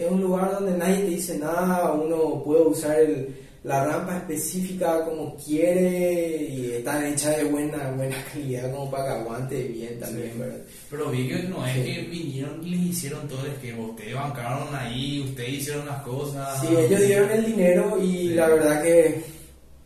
[0.00, 3.28] es un lugar donde nadie te dice nada, uno puede usar el,
[3.62, 9.10] la rampa específica como quiere y está hecha de buena, buena calidad como para que
[9.20, 10.38] aguante bien también, Sí.
[10.38, 10.58] ¿verdad?
[10.90, 11.82] Pero vi que no es Sí.
[11.82, 13.86] que vinieron y les hicieron todo el esquema.
[13.86, 16.60] Ustedes bancaron ahí, ustedes hicieron las cosas.
[16.60, 18.28] Sí, ellos dieron el dinero y Sí.
[18.34, 19.22] la verdad que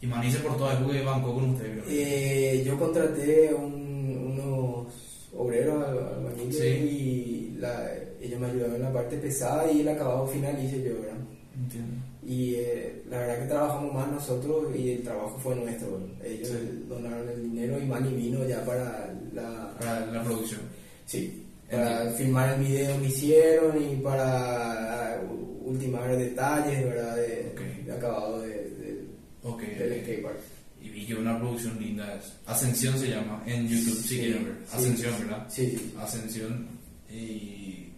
[0.01, 4.87] Y Manice por todo el porque bancó con ustedes, eh, yo contraté un- unos
[5.35, 6.67] obreros al- Sí.
[6.67, 10.95] y la- ellos me ayudaron en la parte pesada y el acabado final hice yo,
[11.01, 11.17] ¿verdad?
[11.57, 11.94] Entiendo.
[12.27, 16.01] Y eh, la verdad que trabajamos más nosotros y el trabajo fue nuestro.
[16.25, 16.85] Ellos Sí.
[16.89, 20.61] donaron el dinero y Manny vino ya para la, Para la producción.
[21.07, 27.17] sí, para filmar el video que hicieron y para uh, ultimar detalles ¿verdad?
[27.17, 27.85] de, Ok.
[27.87, 29.05] de acabado de, de-
[29.43, 29.61] Ok.
[29.63, 30.39] del skatepark.
[30.81, 32.33] Y vi que una producción linda es.
[32.47, 34.55] Ascensión se llama en YouTube, si Sí, quieren ver.
[34.67, 34.77] sí.
[34.77, 35.47] Ascensión, ¿verdad?
[35.51, 35.95] Sí, sí, sí.
[35.99, 36.69] Ascensión.
[37.11, 37.89] Y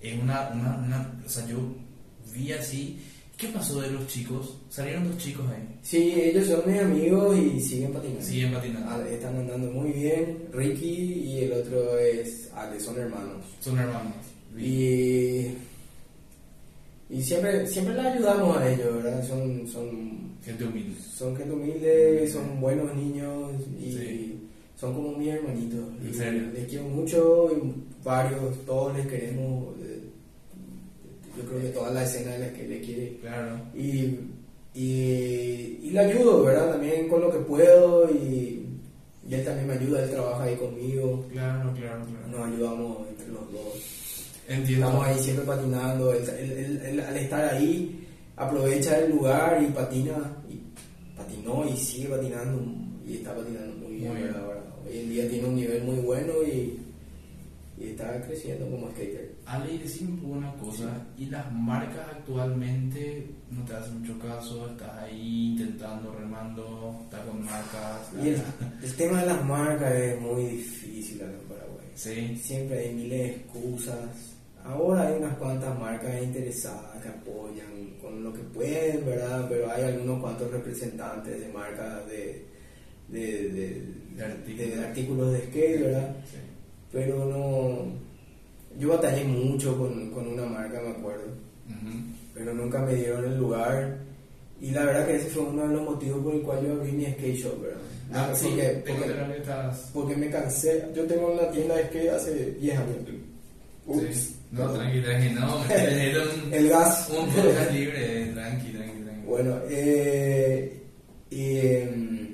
[0.00, 1.20] es una, una, una.
[1.24, 1.58] O sea, yo
[2.32, 2.98] vi así.
[3.38, 4.58] ¿Qué pasó de los chicos?
[4.68, 5.62] Salieron dos chicos ahí.
[5.82, 8.22] Sí, ellos son mis amigos y siguen patinando.
[8.24, 8.86] Siguen patinando.
[8.90, 10.38] Ah, Están andando muy bien.
[10.52, 13.46] Ricky y el otro es Ale, son hermanos.
[13.60, 14.12] Son hermanos.
[14.58, 15.46] Y,
[17.10, 19.26] y siempre, siempre le ayudamos a ellos, ¿verdad?
[19.28, 20.96] Son, son, Gente humilde.
[21.16, 24.40] son gente humilde, son buenos niños y Sí.
[24.80, 25.84] son como mis hermanitos.
[26.04, 26.42] ¿En serio?
[26.54, 29.74] Les quiero mucho y varios, todos les queremos.
[31.38, 33.16] Yo creo que toda la escena es la que le quiere.
[33.20, 33.60] Claro.
[33.74, 34.18] Y,
[34.74, 36.72] y, y le ayudo, ¿verdad?
[36.72, 38.66] También con lo que puedo y,
[39.28, 41.24] y él también me ayuda, él trabaja ahí conmigo.
[41.32, 42.28] Claro, claro, claro.
[42.28, 44.32] Nos ayudamos entre los dos.
[44.48, 44.86] Entiendo.
[44.86, 46.12] Estamos ahí siempre patinando.
[46.12, 50.36] Él, él- al estar ahí, aprovecha el lugar y patina.
[50.48, 50.60] Y
[51.16, 52.62] patinó y sigue patinando.
[53.06, 54.32] Y está patinando muy bien, Muy bien.
[54.32, 54.48] ¿verdad?
[54.86, 56.78] Hoy en día tiene un nivel muy bueno y
[57.98, 59.34] está creciendo como skater.
[59.44, 65.52] Ale, decime una cosa, y las marcas actualmente no te hacen mucho caso, estás ahí
[65.52, 68.10] intentando, remando, estás con marcas.
[68.22, 68.42] Y el,
[68.82, 71.86] el tema de las marcas es muy difícil acá en Paraguay.
[71.94, 74.34] Sí, Siempre hay miles de excusas.
[74.64, 79.46] Ahora hay unas cuantas marcas interesadas que apoyan con lo que pueden, ¿verdad?
[79.48, 82.44] Pero hay algunos cuantos representantes de marcas de,
[83.08, 86.16] de, de, de artículos de skate, ¿verdad?
[86.30, 86.47] sí.
[86.92, 88.08] Pero no...
[88.78, 91.24] Yo batallé mucho con, con una marca, me acuerdo,
[92.34, 93.98] pero nunca me dieron el lugar.
[94.60, 96.92] Y la verdad que ese fue uno de los motivos por el cual yo abrí
[96.92, 97.78] mi skate shop, ¿verdad?
[98.12, 99.42] Ah, sí, porque, porque-
[99.92, 100.84] porque me cansé.
[100.94, 102.96] Yo tengo una tienda de skate hace 10 años.
[103.86, 104.14] Ups.
[104.16, 104.34] Sí.
[104.52, 105.56] No, tranqui, tranqui, no,
[106.46, 107.08] un, El gas.
[107.10, 109.26] un podcast libre, tranqui, tranqui, tranqui.
[109.26, 110.80] Bueno, eh,
[111.30, 112.28] y, em,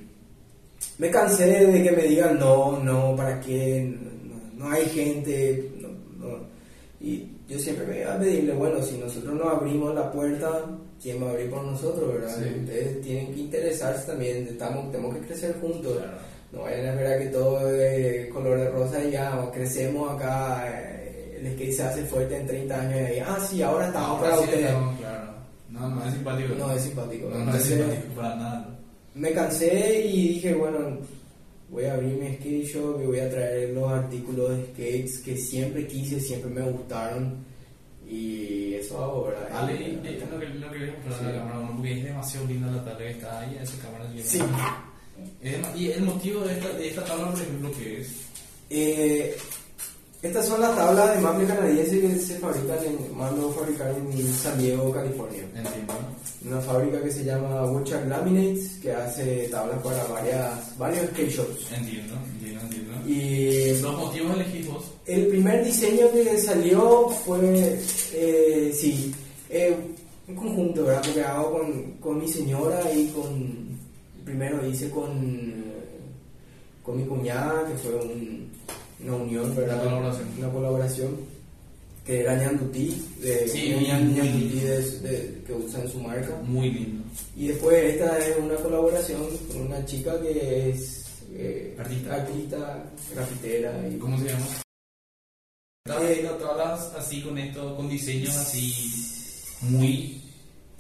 [0.99, 3.97] me cansé de que me digan no, no, ¿para qué?
[4.65, 5.71] No, hay gente.
[5.81, 5.89] no,
[6.27, 6.39] no.
[7.01, 10.65] Y yo siempre me iba a pedirle, bueno, si nosotros no abrimos la puerta,
[11.03, 12.35] ¿quién va a abrir por nosotros, verdad?
[12.39, 12.61] Sí.
[12.61, 15.99] Ustedes tienen que interesarse también, estamos, tenemos que crecer juntos.
[15.99, 16.17] Claro.
[16.53, 20.65] No vayan a esperar que todo es color de rosa y ya, o crecemos acá,
[20.69, 24.09] eh, el skate se hace fuerte en 30 años y ahí, ah, sí, ahora estamos
[24.11, 24.73] Ahora para sí, ustedes.
[24.73, 25.25] no, claro.
[25.71, 26.55] No, no es simpático.
[26.55, 27.29] No es simpático.
[27.29, 28.79] No, no es simpático para nada.
[29.15, 30.79] me cansé y dije, bueno,
[31.75, 35.37] voy a abrir mi skate shop y voy a traer los artículos de skates que
[35.37, 37.45] siempre quise, siempre me gustaron.
[38.09, 39.49] Y eso hago, ¿verdad?
[39.51, 39.99] Ale, eh,
[40.31, 41.25] no que- no quería mostrar Sí.
[41.25, 44.39] la cámara, porque es demasiado linda la tabla que está ahí, esa cámara es Sí.
[45.43, 48.09] Es y el motivo de esta, de esta tabla, por ejemplo, que es.
[48.71, 49.37] Eh,
[50.29, 54.59] estas son las tablas de maple canadiense que se fabrican en, mando fabricar en San
[54.59, 55.43] Diego, California.
[55.55, 55.93] Entiendo.
[56.47, 61.73] Una fábrica que se llama Woodchuck Laminates, que hace tablas para varias, varios skate shops.
[61.73, 62.93] Entiendo, entiendo, entiendo.
[63.07, 64.85] Y Los motivos elegís vos.
[65.07, 67.79] El primer diseño que salió fue,
[68.13, 69.15] eh, sí,
[69.51, 69.75] eh,
[70.29, 71.03] un conjunto, ¿verdad?
[71.05, 73.79] Porque hago con, con mi señora y con,
[74.25, 75.65] primero hice con,
[76.83, 78.53] con mi cuñada, que fue un-
[79.05, 79.77] una unión, ¿verdad?
[79.77, 80.29] Una colaboración.
[80.39, 81.17] Una colaboración,
[82.05, 86.37] que era Ñandutí, de, Sí, Ñandutí de, de- que usa en su marca.
[86.45, 87.03] Muy lindo.
[87.37, 92.15] Y después esta es una colaboración con una chica que es eh, Artista.
[92.15, 94.47] artista, grafitera y ¿Cómo se llama?
[95.87, 98.73] Estás Eh, tablas así con esto, con diseños así
[99.63, 100.21] muy.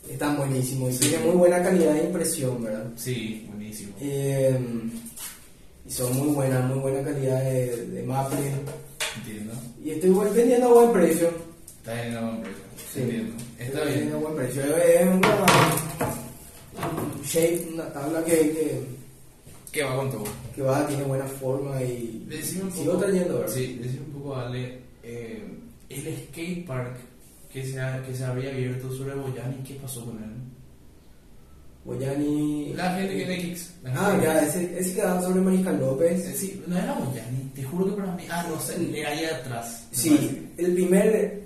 [0.08, 1.08] Están buenísimos y Sí.
[1.08, 2.90] tienen muy buena calidad de impresión, ¿verdad?
[2.96, 3.94] Sí, buenísimo.
[4.00, 4.58] Eh,
[5.86, 8.38] y son muy buenas, muy buena calidad de, de maple.
[9.18, 9.52] Entiendo.
[9.84, 11.30] Y estoy vendiendo a buen precio.
[11.78, 12.62] Está en la buen precio.
[12.92, 13.00] Sí.
[13.00, 13.36] Entiendo.
[13.58, 13.94] Está Estoy bien.
[13.94, 14.76] vendiendo a buen precio.
[14.76, 15.46] Es una
[17.16, 18.80] un shape, una tabla que, que,
[19.72, 20.24] ¿Qué va con todo?
[20.54, 22.80] que va, tiene buena forma y Decime un poco.
[22.82, 23.52] sigo trayendo, ¿verdad?
[23.54, 24.78] Sí, decime un poco, Ale.
[25.02, 25.44] eh,
[25.88, 26.96] el skate park
[27.52, 30.30] que se, ha- que se había abierto sobre Boyani, ¿qué pasó con él?
[31.84, 32.72] Boyani.
[32.74, 33.74] La gente que Kicks.
[33.84, 36.22] Ah, ya, ese, ese quedaba sobre Mariscal López.
[36.24, 36.38] Kicks.
[36.38, 38.24] Sí, no era Boyani, te juro que para mí.
[38.30, 39.86] Ah, no sé, era ahí atrás.
[39.92, 40.42] Sí, parece.
[40.68, 41.44] el primer.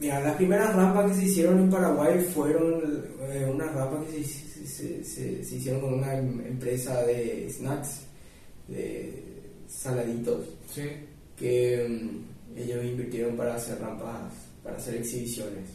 [0.00, 4.66] Mira, las primeras rampas que se hicieron en Paraguay fueron eh, unas rampas que se,
[4.66, 8.00] se- se- se hicieron con una em- empresa de snacks,
[8.68, 9.22] de
[9.68, 10.82] saladitos, Sí.
[11.36, 14.32] que mm, ellos invirtieron para hacer rampas,
[14.64, 15.70] para hacer exhibiciones.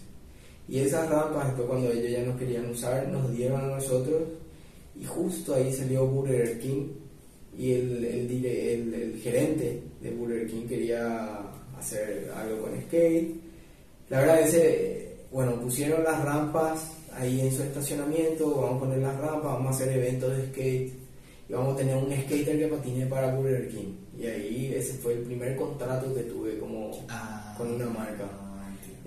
[0.69, 4.21] Y esas rampas, después cuando ellos ya nos querían usar, nos dieron a nosotros
[4.99, 6.87] y justo ahí salió Burger King
[7.57, 11.39] y el, el, dire- el- el gerente de Burger King quería
[11.77, 13.35] hacer algo con skate.
[14.09, 19.17] La verdad ese, bueno, pusieron las rampas ahí en su estacionamiento, vamos a poner las
[19.17, 20.93] rampas, vamos a hacer eventos de skate
[21.49, 23.93] y vamos a tener un skater que patine para Burger King.
[24.19, 28.27] Y ahí ese fue el primer contrato que tuve como Ah, con una marca.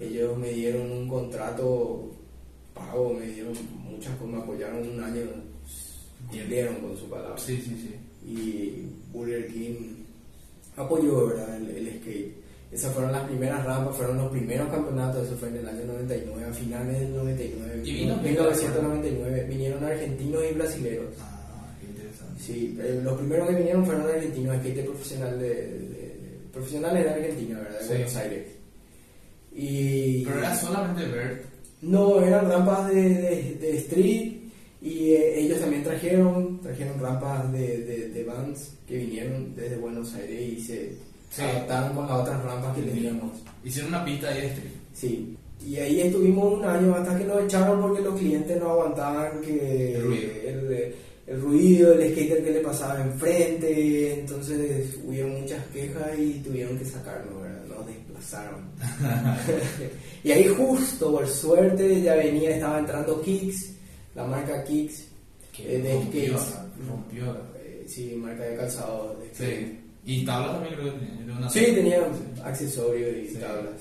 [0.00, 2.10] Ellos me dieron un contrato
[2.74, 3.52] pago, me dieron
[3.84, 5.22] muchas cosas, me apoyaron un año,
[6.30, 7.36] cumplieron con su palabra.
[7.38, 7.94] Sí, sí, sí.
[8.30, 9.74] Y Burger King
[10.76, 11.56] apoyó ¿verdad?
[11.56, 12.40] El, el skate.
[12.72, 16.44] Esas fueron las primeras rampas, fueron los primeros campeonatos, eso fue en el año 99,
[16.48, 17.82] a finales del 99.
[17.84, 18.16] ¿Y vino?
[18.18, 21.04] 1999, vinieron argentinos y brasileños.
[21.20, 22.40] Ah, qué interesante.
[22.40, 27.10] Sí, eh, los primeros que vinieron fueron argentinos, skate profesional de, de- de- profesionales de
[27.10, 27.78] Argentina, ¿verdad?
[27.80, 27.88] De Sí.
[27.94, 28.46] Buenos Aires.
[29.54, 31.42] Y Pero era solamente Bert.
[31.82, 34.32] no, eran rampas de, de, de street
[34.82, 40.14] y eh, ellos también trajeron, trajeron rampas de, de, de vans que vinieron desde Buenos
[40.14, 41.42] Aires y se Sí.
[41.42, 43.30] adaptaron con las otras rampas que teníamos.
[43.62, 44.70] Hicieron una pista de street.
[44.92, 45.36] Sí.
[45.64, 49.94] Y ahí estuvimos un año hasta que nos echaron porque los clientes no aguantaban que
[49.94, 50.30] El ruido.
[50.44, 50.94] el,
[51.28, 56.84] el ruido, el skater que le pasaba enfrente, entonces hubieron muchas quejas y tuvieron que
[56.84, 57.39] sacarnos,
[60.24, 63.72] y ahí justo, por suerte, ya venía, estaba entrando Kicks,
[64.14, 65.06] la marca Kicks,
[65.52, 66.88] Que eh, de rompió, skates.
[66.88, 67.36] rompió.
[67.56, 69.16] Eh, sí, marca de calzado.
[69.18, 69.34] De.
[69.34, 69.76] Sí.
[70.04, 71.36] Y tabla también creo que tenía.
[71.36, 72.40] una Sí, tenía Sí.
[72.42, 73.36] accesorios y Sí.
[73.38, 73.74] tablas.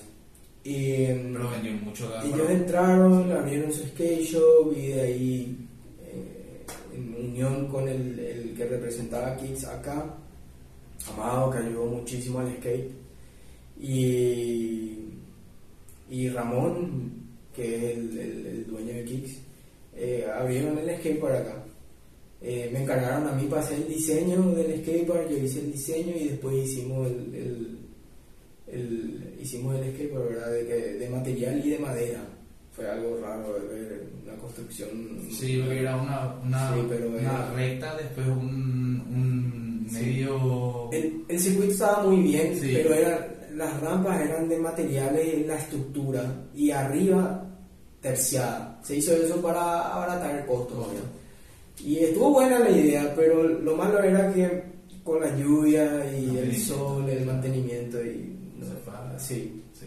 [0.64, 2.28] Y, Pero vendió mucho acá.
[2.28, 5.58] Ellos entraron, abrieron su skate shop y de ahí,
[6.06, 10.16] eh, en unión con el, el que representaba a Kicks acá,
[11.14, 12.92] Amado, que ayudó muchísimo al skate,
[13.80, 15.00] y,
[16.10, 17.12] y Ramón,
[17.56, 19.32] que es el, el- el dueño de Kicks,
[19.96, 21.64] eh, abrieron el skatepark acá.
[22.42, 26.14] Eh, me encargaron a mí para hacer el diseño del skatepark, yo hice el diseño
[26.16, 27.80] y después hicimos el, el-
[28.68, 30.52] el- hicimos el skatepark, ¿verdad?
[30.52, 32.26] De, que- de material y de madera.
[32.72, 34.88] Fue algo raro de ver una construcción.
[35.32, 39.96] Sí, porque era una, una, Sí, pero una era- recta, después un, un Sí.
[39.96, 40.90] medio.
[40.94, 42.70] El, el circuito estaba muy bien, Sí.
[42.74, 46.24] pero era, las rampas eran de materiales en la estructura
[46.56, 47.46] y arriba
[48.02, 48.80] terciada.
[48.84, 50.90] Se hizo eso para abaratar el costo.
[51.84, 54.64] Y estuvo buena la idea, pero lo malo era que
[55.04, 55.84] con la lluvia
[56.18, 58.34] y el sol, el mantenimiento y...
[58.58, 58.94] no, Se fue.
[59.18, 59.62] sí.
[59.78, 59.86] Sí.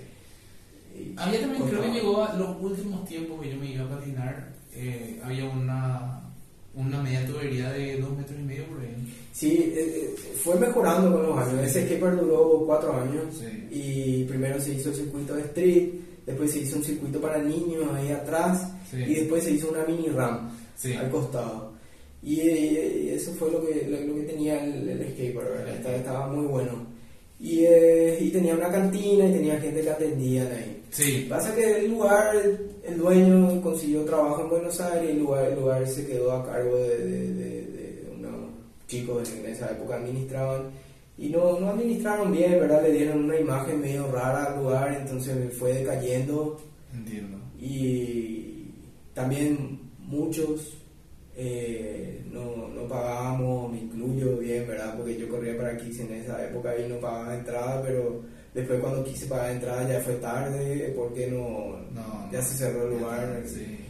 [0.98, 3.88] Y- Había también, creo que llegó a los últimos tiempos que yo me iba a
[3.88, 6.20] patinar, eh, había una,
[6.74, 9.14] una media tubería de dos metros y medio por ahí.
[9.32, 11.64] Sí, eh, eh, fue mejorando con los años.
[11.64, 13.68] Ese skatepark duró cuatro años Sí.
[13.70, 15.88] y primero se hizo el circuito de street,
[16.26, 18.98] después se hizo un circuito para niños ahí atrás Sí.
[18.98, 20.92] y después se hizo una mini ram Sí.
[20.94, 21.72] al costado.
[22.22, 24.98] Y, eh, y eso fue lo que, lo, lo que tenía el, el
[25.34, 25.74] ¿verdad?
[25.76, 26.86] Estaba, estaba muy bueno.
[27.40, 30.82] Y, eh, y tenía una cantina y tenía gente que atendía ahí.
[30.90, 32.36] Sí, Pasa que el lugar,
[32.84, 36.46] el dueño consiguió trabajo en Buenos Aires y el lugar, el lugar se quedó a
[36.46, 37.61] cargo de, de, de-
[38.92, 40.70] chicos en esa época administraban
[41.16, 42.82] y no, no administraron bien, ¿verdad?
[42.82, 46.60] Le dieron una imagen medio rara al lugar, entonces fue decayendo
[46.94, 47.38] entiendo.
[47.58, 48.70] y
[49.14, 50.78] también muchos
[51.34, 54.96] eh, no, no pagábamos, me incluyo bien, ¿verdad?
[54.96, 58.22] Porque yo corría para Kicks en esa época y no pagaba entrada, pero
[58.52, 62.98] después cuando quise pagar entrada ya fue tarde porque no, No, ya se cerró el
[62.98, 63.42] lugar.
[63.46, 63.81] Sí.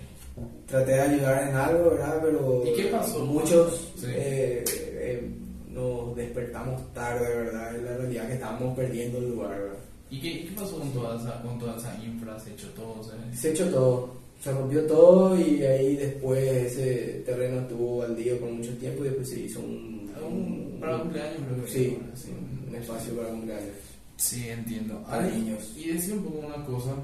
[0.66, 2.20] Traté de ayudar en algo, ¿verdad?
[2.22, 3.24] Pero ¿Y qué pasó?
[3.26, 4.06] muchos Sí.
[4.08, 5.30] eh, eh,
[5.68, 7.76] nos despertamos tarde, ¿verdad?
[7.76, 9.78] Es la realidad que estábamos perdiendo el lugar, ¿verdad?
[10.10, 12.38] ¿Y qué, qué pasó con toda esa, con toda esa infra?
[12.38, 13.02] ¿Se echó todo?
[13.02, 14.10] ¿se- Se echó todo,
[14.42, 19.28] se rompió todo y ahí después ese terreno estuvo baldío por mucho tiempo y después
[19.30, 20.10] se hizo un...
[20.22, 22.30] Un- para cumpleaños, creo que Sí, sí.
[22.68, 23.74] un espacio para cumpleaños.
[24.16, 25.02] Sí, entiendo.
[25.02, 25.72] Para niños.
[25.76, 26.94] Y decir un poco una cosa,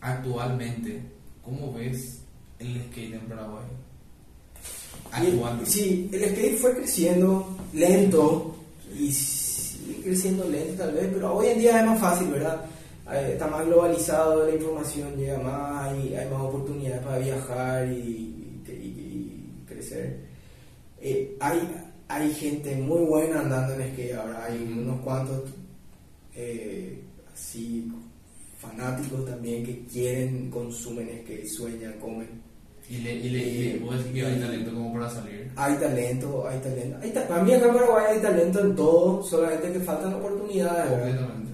[0.00, 1.00] actualmente,
[1.42, 2.21] ¿cómo ves
[2.62, 3.64] el skate en Paraguay?
[5.66, 8.56] Sí, el skate fue creciendo lento
[8.98, 12.64] y sigue creciendo lento tal vez, pero hoy en día es más fácil, ¿verdad?
[13.12, 18.62] Eh, Está más globalizado, la información llega más, hay, hay más oportunidades para viajar y,
[18.66, 20.20] y- y- crecer.
[21.00, 21.58] Eh, hay,
[22.08, 25.50] hay gente muy buena andando en skate ahora, hay unos cuantos
[26.34, 27.02] eh,
[27.34, 27.90] así
[28.58, 32.40] fanáticos también que quieren, consumen skate, sueñan, comen.
[32.90, 35.50] Y le, y le, y le- vos decís que hay talento como para salir.
[35.56, 36.96] Hay talento, hay talento.
[37.02, 40.90] Hay ta- para mí acá en Paraguay hay talento en todo, solamente que faltan oportunidades.
[40.90, 41.52] Completamente.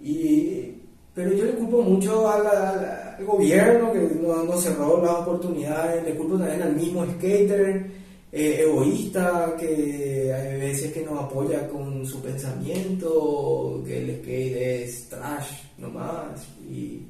[0.00, 0.74] Y,
[1.14, 6.04] pero yo le culpo mucho al, al- al gobierno que no, no cerró las oportunidades,
[6.04, 7.86] le culpo también al mismo skater
[8.30, 15.08] eh, egoísta que hay veces que nos apoya con su pensamiento, que el skate es
[15.08, 16.46] trash nomás.
[16.70, 17.02] Y,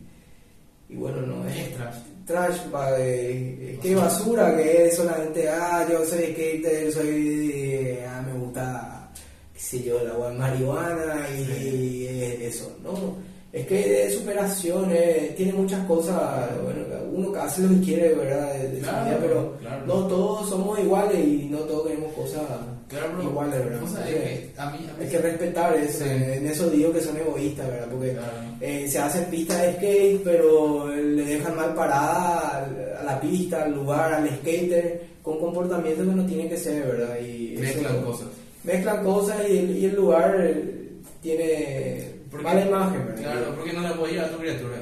[0.88, 1.96] y bueno, no ¿Qué es es trash?
[2.28, 2.58] Trash,
[2.98, 9.10] de, que basura, que es solamente, ah, yo soy skater, soy, ah, me gusta,
[9.54, 12.06] qué sé yo, la marihuana y,
[12.42, 13.16] eso, ¿no?
[13.50, 16.80] Es que de superación, eh, tiene muchas cosas, bueno,
[17.12, 18.52] uno hace lo que quiere, ¿verdad?
[18.52, 19.86] De, de su Claro, vida, pero claro.
[19.86, 22.42] no todos somos iguales y no todos queremos cosas
[22.88, 23.82] Claro, iguales, ¿verdad?
[23.82, 26.10] o sea, es que a mí, a mí hay que respetar eso, Sí.
[26.10, 27.88] en eso digo que son egoístas, ¿verdad?
[27.90, 28.32] Porque Claro.
[28.62, 32.66] eh, se hacen pistas de skate, pero le dejan mal parada
[33.00, 37.18] a la pista, al lugar, al skater, con comportamientos que no tienen que ser, ¿verdad?
[37.20, 38.28] Y eso- mezclan cosas.
[38.64, 40.90] Mezclan cosas y el, y el lugar eh,
[41.22, 43.22] tiene Porque- mala imagen, ¿verdad?
[43.22, 44.76] Claro, porque no le puedes llevar a tu criatura.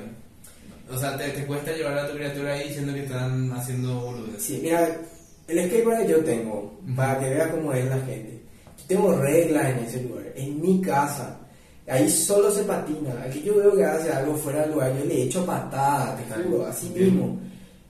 [0.93, 4.43] O sea, te, te cuesta llevar a tu criatura ahí diciendo que están haciendo boludeces.
[4.45, 4.97] Sí, mira,
[5.49, 8.40] el skateboard que yo tengo, para que veas cómo es la gente.
[8.78, 11.38] Yo tengo reglas en ese lugar, en mi casa.
[11.88, 13.14] Ahí solo se patina.
[13.24, 16.66] Aquí yo veo que hace algo fuera del lugar, yo le echo patada, te juro,
[16.66, 17.38] así mismo.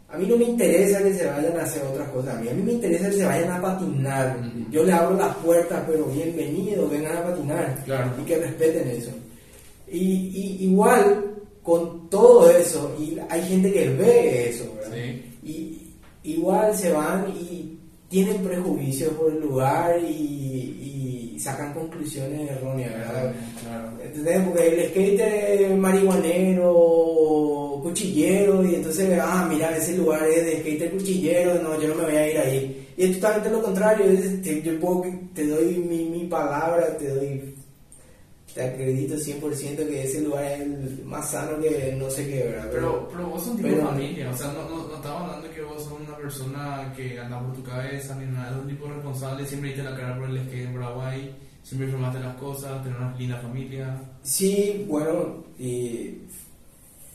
[0.09, 2.55] A mí no me interesa que se vayan a hacer otras cosas, a mí, a
[2.55, 4.39] mí me interesa que se vayan a patinar.
[4.71, 7.83] Yo le abro las puertas, pero bienvenidos, vengan a patinar.
[7.85, 8.13] Claro.
[8.21, 9.11] Y que respeten eso.
[9.91, 11.25] Y, y igual,
[11.63, 14.95] con todo eso, y hay gente que ve eso, ¿verdad?
[14.95, 15.36] Sí.
[16.27, 23.35] Igual se van y tienen prejuicios por el lugar y, y sacan conclusiones erróneas, ¿verdad?
[23.63, 23.91] Claro.
[24.03, 24.41] ¿Entendés?
[24.43, 30.91] Porque el skater es marihuanero, cuchillero, y entonces, ah, mira, ese lugar es de skater
[30.93, 32.87] cuchillero, no, yo no me voy a ir ahí.
[32.97, 35.05] Y es totalmente lo contrario, es- te, yo puedo,
[35.35, 37.55] te doy mi, mi palabra, te doy,
[38.57, 42.69] te acredito 100% que ese lugar es el más sano que no sé qué, ¿verdad?
[42.73, 45.21] Pero, pero vos sos un tipo pero- de familia, o sea, no, no, no estamos
[45.23, 48.69] hablando que vos sos una persona que anda por tu cabeza, ni nada, eres un
[48.71, 52.83] tipo responsable, siempre diste la cara por el skate en Paraguay, siempre informaste las cosas,
[52.83, 54.01] tenés una linda familia.
[54.23, 56.15] Sí, bueno, y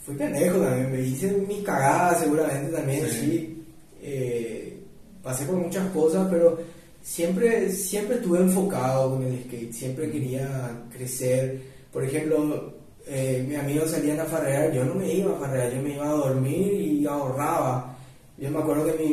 [0.06, 3.20] fui pendejo también, me hice mis cagadas seguramente también, Sí.
[3.20, 3.64] sí.
[4.04, 4.80] Eh,
[5.24, 6.60] pasé por muchas cosas, pero
[7.02, 11.62] siempre, siempre estuve enfocado con el skate, siempre quería crecer.
[11.92, 12.74] Por ejemplo,
[13.08, 16.10] eh, mis amigos salían a farrear, yo no me iba a farrear, yo me iba
[16.10, 17.98] a dormir y ahorraba.
[18.38, 19.04] Yo me acuerdo que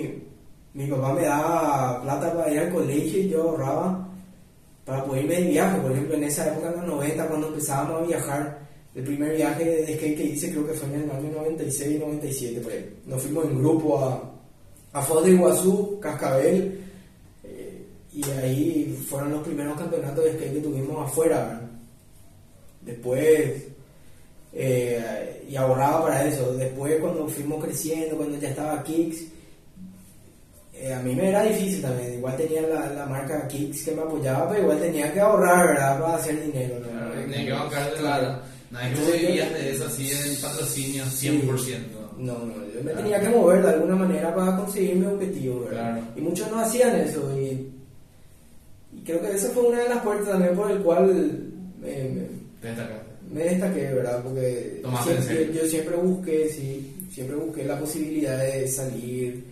[0.74, 4.09] mi, mi papá me daba plata para ir al colegio y yo ahorraba
[4.84, 5.80] para poder irme de viaje.
[5.80, 8.59] Por ejemplo, en esa época, en los 90, cuando empezábamos a viajar,
[8.95, 12.61] el primer viaje de skate que hice creo que fue en el año 96, 97,
[12.61, 12.72] por.
[13.07, 14.22] Nos fuimos en grupo a,
[14.93, 16.88] a de Iguazú, Cascabel,
[18.26, 21.38] y ahí fueron los primeros campeonatos de skate que tuvimos afuera.
[21.44, 21.60] ¿verdad?
[22.82, 23.62] Después,
[24.52, 26.52] eh, y ahorraba para eso.
[26.54, 29.18] Después, cuando fuimos creciendo, cuando ya estaba Kicks,
[30.74, 32.14] eh, a mí me era difícil también.
[32.14, 36.00] Igual tenía la, la marca Kicks que me apoyaba, pero igual tenía que ahorrar, ¿verdad?
[36.00, 36.78] Para hacer dinero.
[36.80, 36.88] ¿no?
[36.88, 38.42] Claro, tenés que bancar de la...
[38.94, 41.78] Yo- vivías de eso así en patrocinio 100%.
[42.18, 42.98] No, no, yo me Claro.
[42.98, 45.92] tenía que mover de alguna manera para conseguir mi objetivo, ¿verdad?
[45.94, 46.06] Claro.
[46.16, 47.72] Y muchos no hacían eso y,
[49.01, 51.07] y creo que esa fue una de las puertas también por el cual
[51.80, 52.38] me, me-
[53.32, 54.22] me destaqué, ¿verdad?
[54.22, 59.44] Porque siempre- yo siempre busqué, sí, siempre busqué la posibilidad de salir,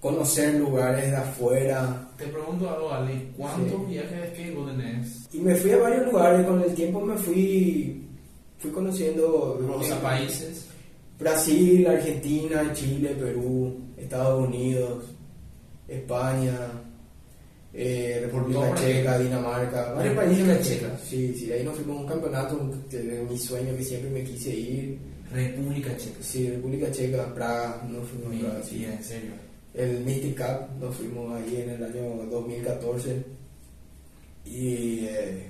[0.00, 2.08] conocer lugares de afuera.
[2.16, 3.86] Te pregunto algo, Ali, ¿cuántos Sí.
[3.92, 5.28] viajes de skate vos tenés?
[5.32, 8.02] Y me fui a varios lugares, con el tiempo me fui,
[8.58, 10.66] fui conociendo eh, países.
[11.18, 15.04] Brasil, Argentina, Chile, Perú, Estados Unidos,
[15.88, 16.56] España,
[17.78, 19.18] eh, República Checa.
[19.18, 20.86] Dinamarca, varios países en Checa.
[20.86, 20.98] Checa.
[21.04, 24.54] Sí, sí, ahí nos fuimos a un campeonato, de mi sueño que siempre me quise
[24.54, 24.98] ir.
[25.30, 26.16] República Checa.
[26.22, 28.84] Sí, República Checa, Praga, nos fuimos a Praga, sí.
[28.84, 29.32] En serio.
[29.74, 33.22] El Mystic Cup nos fuimos ahí en el año 2014.
[34.46, 35.42] Y eh,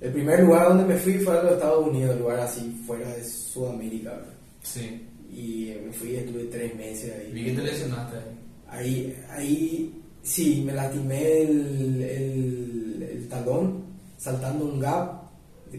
[0.00, 3.22] el primer lugar donde me fui fue a los Estados Unidos, lugar así fuera de
[3.22, 4.10] Sudamérica.
[4.10, 4.34] ¿verdad?
[4.62, 5.06] Sí.
[5.32, 7.30] Y eh, me fui, estuve tres meses ahí.
[7.32, 8.34] Vi que te lesionaste ahí.
[8.66, 13.84] Ahí, ahí sí, me lastimé el, el, el talón
[14.18, 15.22] saltando un gap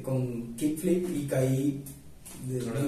[0.02, 1.84] con kickflip y caí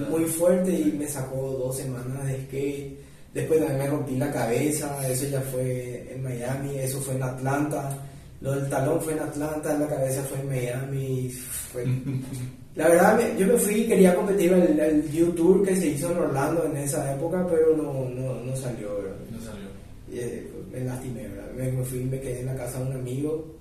[0.09, 2.97] muy fuerte y me sacó dos semanas de skate.
[3.33, 7.97] Después también me rompí la cabeza, eso ya fue en Miami, eso fue en Atlanta.
[8.41, 11.29] Lo del talón fue en Atlanta, la cabeza fue en Miami.
[11.31, 11.85] Fue...
[12.75, 16.11] La verdad, me- yo me fui y quería competir el, el U-Tour que se hizo
[16.11, 19.15] en Orlando en esa época, pero no, no, no salió, ¿verdad?
[19.31, 19.67] No salió.
[20.13, 20.47] Y, eh,
[20.79, 21.51] me lastimé, ¿verdad?
[21.55, 23.55] Me, me fui y me quedé en la casa de un amigo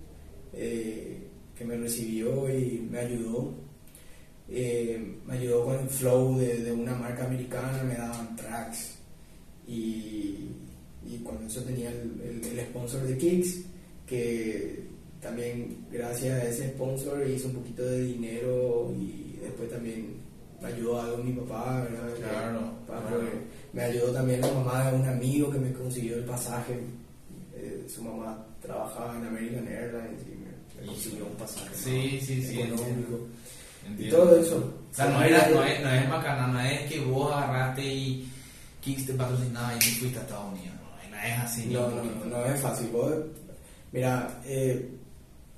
[0.52, 3.54] eh, que me recibió y me ayudó.
[4.48, 8.94] Eh, me ayudó con el flow de, de una marca americana, me daban tracks.
[9.66, 10.50] Y,
[11.04, 13.62] y con eso tenía el, el- el sponsor de Kicks,
[14.06, 14.84] que
[15.20, 20.14] también gracias a ese sponsor hizo un poquito de dinero y después también
[20.62, 22.14] me ayudó algo mi papá, ¿verdad?
[22.16, 23.20] Claro, claro.
[23.72, 26.74] me ayudó también la mamá de un amigo que me consiguió el pasaje.
[27.56, 31.74] Eh, su mamá trabajaba en American Airlines y me, consiguió un pasaje.
[31.74, 33.26] Sí, sí, sí, económico.
[33.98, 34.56] Y todo eso.
[34.90, 38.28] O sea, no, era, no, es, no es bacana, no es que vos agarraste y
[38.82, 40.74] Kicks te patrocinaba y te fuiste a Estados Unidos.
[41.10, 41.66] No, no es así.
[41.66, 42.88] No, no, no, no es fácil.
[42.92, 43.14] Vos,
[43.92, 44.90] mira, eh,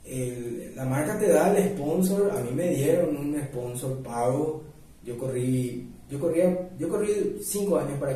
[0.04, 2.30] el- la marca te da el sponsor.
[2.30, 4.62] A mí me dieron un sponsor pago.
[5.04, 8.12] Yo corrí, yo corría, yo corrí cinco años para.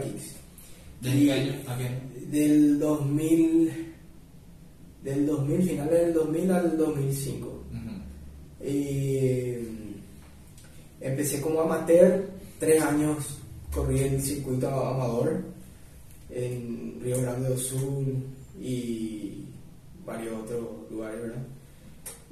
[1.00, 2.00] ¿Desde Y- qué año a qué año?
[2.32, 3.70] Del 2000,
[5.04, 7.46] del 2000, finales del 2000 al 2005.
[7.46, 8.66] Ujú.
[8.66, 9.58] Y
[10.98, 12.24] empecé como amateur,
[12.58, 13.38] tres años
[13.70, 15.42] corrí el circuito amador
[16.30, 18.24] en Río Grande do Sul
[18.58, 19.44] y
[20.06, 21.42] varios otros lugares, ¿verdad?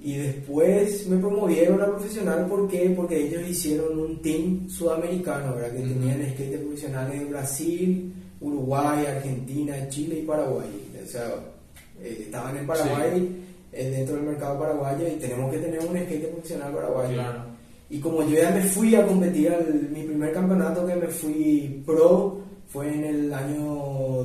[0.03, 2.90] Y después me promovieron a profesional, ¿por qué?
[2.96, 5.76] Porque ellos hicieron un team sudamericano, ¿verdad?
[5.76, 10.68] Que tenían skaters profesionales de Brasil, Uruguay, Argentina, Chile y Paraguay.
[11.03, 11.34] O sea,
[12.01, 16.30] eh, estaban en Paraguay, eh, dentro del mercado paraguayo, y tenemos que tener un skater
[16.30, 17.14] profesional paraguayo.
[17.14, 17.43] Claro.
[17.91, 21.82] Y como yo ya me fui a competir, al, mi primer campeonato que me fui
[21.84, 23.64] pro fue en el año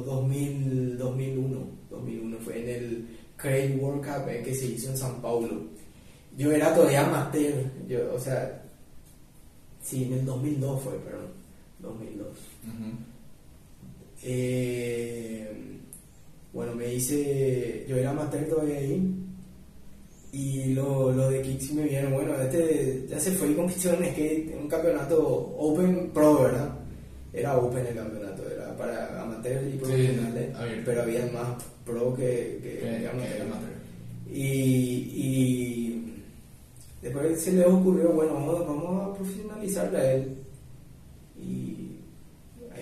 [0.05, 1.57] 2000, 2001.
[1.89, 5.63] 2001 fue en el Craig World Cup eh, que se hizo en San Paulo.
[6.37, 7.53] Yo era todavía amateur,
[7.87, 8.61] yo, o sea,
[9.81, 11.27] sí, en el 2002 fue, perdón,
[11.79, 12.27] 2002.
[12.27, 13.04] Ujú.
[14.27, 15.47] Eh,
[16.51, 19.07] bueno, me hice, yo era amateur todavía ahí
[20.31, 24.11] y lo, lo de Kicks me vieron, bueno, este ya se fue y compitió en
[24.11, 25.21] skate, un campeonato
[25.59, 26.73] Open Pro, ¿verdad?
[27.31, 30.49] Era Open el campeonato, era para amateurs y profesionales,
[30.83, 33.75] pero había más pro que, que, amateur.
[34.27, 34.41] Y,
[35.13, 36.23] y
[37.01, 40.37] después se le ocurrió, bueno, vamos, vamos a profesionalizarle a él.
[41.39, 41.84] Y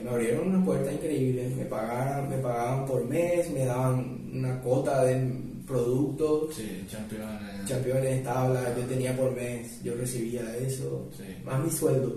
[0.03, 1.49] me abrieron una puerta increíble.
[1.57, 5.31] Me pagaban, me pagaban por mes, me daban una cuota de
[5.67, 7.21] productos, Sí, campeón.
[7.21, 11.23] eh, campeones, tablas, yo tenía por mes, yo recibía eso, Sí.
[11.45, 12.15] más mi sueldo.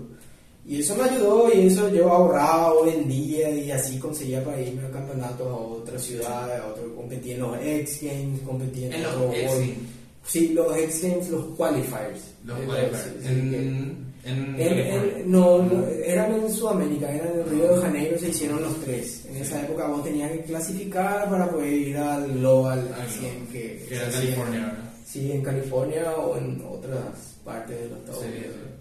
[0.65, 4.91] Y eso me ayudó y eso yo ahorraba vendía y así conseguía para irme a
[4.91, 9.13] campeonatos a otras ciudades, a otro, competía en los X Games, competía en, En los
[9.13, 9.77] X World- Games.
[10.25, 12.21] Sí, los X Games, los qualifiers.
[12.43, 13.25] Los qualifiers.
[13.25, 15.17] En, en, en- California.
[15.19, 19.25] en- no, no, eran en Sudamérica, eran en Río de Janeiro, se hicieron los tres.
[19.29, 23.51] En esa época vos tenías que clasificar para poder ir al Global Ah, 100 no.
[23.51, 24.83] que, Que era California, ¿verdad?
[25.05, 28.53] Sí, en California o en otras partes de los Estados Sí, Unidos.
[28.55, 28.71] sí.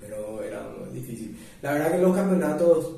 [0.00, 1.36] Pero era muy difícil.
[1.62, 2.90] La verdad que los campeonatos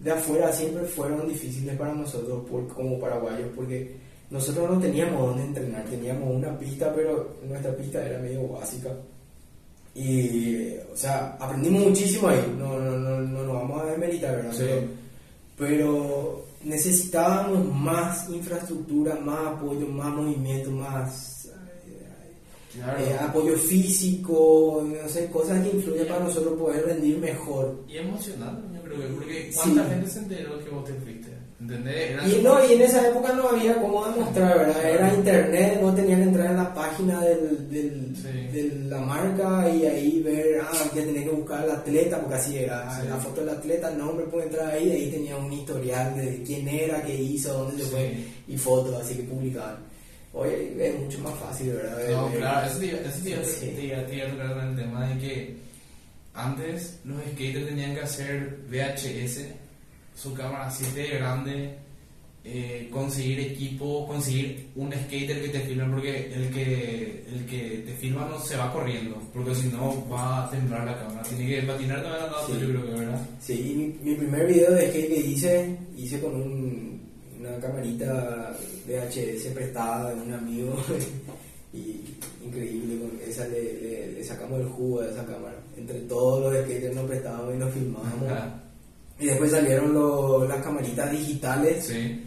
[0.00, 3.96] de afuera siempre fueron difíciles para nosotros por- como paraguayos porque
[4.30, 8.90] nosotros no teníamos dónde entrenar, teníamos una pista, pero nuestra pista era medio básica.
[9.98, 14.52] Y, o sea, aprendimos muchísimo ahí, no, no, no, no nos vamos a desmeritar, ¿verdad?
[14.52, 14.64] Sí.
[14.66, 14.86] Pero,
[15.56, 21.50] pero necesitábamos más infraestructura, más apoyo, más movimiento, más eh,
[22.74, 23.00] Claro.
[23.00, 27.74] eh, apoyo físico, no sé, cosas que influyen para nosotros poder rendir mejor.
[27.88, 29.90] Y emocionante, yo creo que, porque ¿cuánta Sí.
[29.90, 31.27] gente se enteró que vos te fuiste?
[31.60, 34.90] Y no, y en esa época no había cómo demostrar, ¿verdad?
[34.90, 38.28] Era internet, no tenían que entrar en la página del, del- Sí.
[38.52, 42.58] de la marca y ahí ver, ah, ya tenía que buscar al atleta, porque así
[42.58, 43.08] era, Sí.
[43.08, 46.42] la foto del atleta, el nombre puede entrar ahí, y ahí tenía un historial de
[46.44, 47.90] quién era, qué hizo, dónde se Sí.
[47.90, 48.14] fue,
[48.46, 49.76] y fotos, así que publicaban.
[50.32, 51.98] Hoy es mucho más fácil, ¿verdad?
[52.10, 55.56] No, de- claro, eso te iba- a tocar el tema de que
[56.34, 59.46] antes los skaters tenían que hacer VHS,
[60.20, 61.74] su cámara así de grande,
[62.44, 67.92] eh, conseguir equipo, conseguir un skater que te filme, porque el que, el que te
[67.94, 71.62] filma no se va corriendo, porque si no va a temblar la cámara, tiene que
[71.66, 72.52] patinar la nota, Sí.
[72.60, 73.20] yo creo que, ¿verdad?
[73.40, 76.98] Sí, y mi, mi primer video de skate que hice, hice con un-
[77.38, 78.56] una camarita
[78.86, 80.74] VHS prestada de un amigo
[81.72, 82.00] y
[82.44, 85.54] increíble, con esa le, le- le sacamos el jugo a esa cámara.
[85.76, 88.30] Entre todos los skaters nos prestábamos y nos filmábamos.
[88.32, 88.64] Ajá.
[89.20, 92.24] Y después salieron lo- las camaritas digitales, Sí.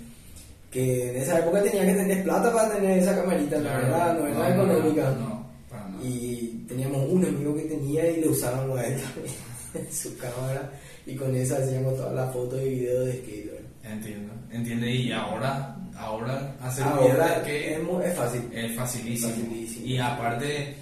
[0.70, 4.28] que en esa época tenía que tener plata para tener esa camarita, no era, no
[4.28, 5.10] era económica.
[5.20, 6.04] No, para nada.
[6.04, 10.72] Y teníamos un amigo que tenía y le usábamos a él también su cámara.
[11.06, 13.46] Y con esa hacíamos todas las fotos y videos de skate.
[13.52, 13.62] ¿verdad?
[13.94, 14.92] Entiendo, entiende.
[14.92, 18.42] Y ahora, ahora hacer Ahora que es, fácil.
[18.54, 19.32] es facilísimo.
[19.32, 19.86] Facilísimo.
[19.88, 20.76] Y aparte,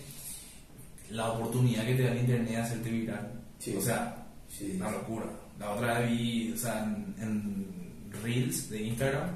[1.12, 3.32] la oportunidad que te da el internet de hacerte viral.
[3.60, 3.76] Sí.
[3.78, 4.16] O sea,
[4.50, 4.74] Sí.
[4.76, 5.26] una locura.
[5.60, 9.30] La otra vez vi, o sea, en, en Reels de Instagram,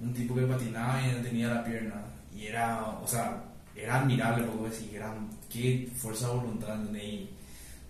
[0.00, 2.02] un tipo que patinaba y no tenía la pierna.
[2.34, 3.42] Y era, o sea,
[3.76, 5.14] era admirable porque decir, era,
[5.50, 6.78] qué fuerza de voluntad.
[6.94, 7.28] Y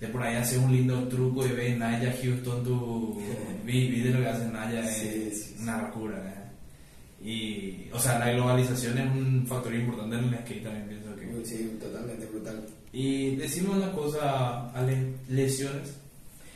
[0.01, 3.21] de por ahí hace un lindo truco y ves Naya Houston, tu,
[3.65, 5.63] vi, vi de lo que hace Naya, Sí, es sí, sí.
[5.63, 6.17] una locura.
[6.19, 7.29] ¿eh?
[7.29, 11.45] Y, o sea, la globalización es un factor importante en el skate también, pienso que.
[11.45, 12.65] Sí, totalmente brutal.
[12.93, 15.95] Y decimos una cosa, Ale, lesiones.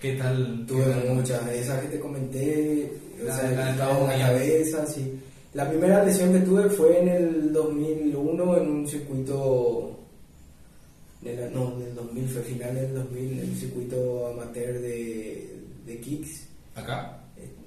[0.03, 0.65] ¿Qué tal?
[0.67, 0.85] Tuve
[1.15, 2.91] muchas, esas que te comenté,
[3.21, 5.13] o La- sea, la trabajo en la cabeza, sí.
[5.55, 9.97] La primera lesión que tuve fue en el 2001 en un circuito,
[11.21, 16.01] de la- no, del 2000, fue final del 2000, en un circuito amateur de, de
[16.01, 17.21] kicks ¿Acá?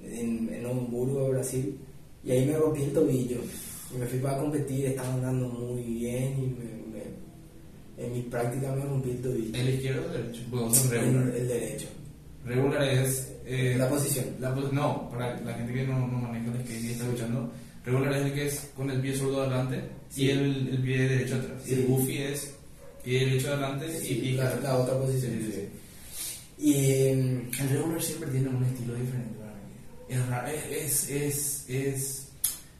[0.04, 1.78] en, en Hamburgo, Brasil,
[2.22, 3.38] y ahí me rompí el tobillo.
[3.94, 8.76] Y me fui para competir, estaba andando muy bien y me, me- en mis prácticas
[8.76, 9.58] me rompí el tobillo.
[9.58, 10.90] ¿El izquierdo o el derecho?
[10.90, 11.34] Regular.
[11.34, 11.86] el derecho.
[12.46, 13.32] Regular es.
[13.44, 14.24] eh, La posición.
[14.40, 17.52] la no, para la gente que no, no maneja el skate y está escuchando,
[17.84, 20.24] regular es el que es con el pie zurdo adelante Sí.
[20.24, 21.62] y el, el pie derecho atrás.
[21.68, 22.54] Y el goofy es
[23.04, 25.32] pie derecho adelante y pie la, la otra posición.
[26.58, 26.72] Y
[27.14, 30.74] mm, El regular siempre tiene un estilo diferente para mí.
[30.74, 32.28] Es, es, es, es,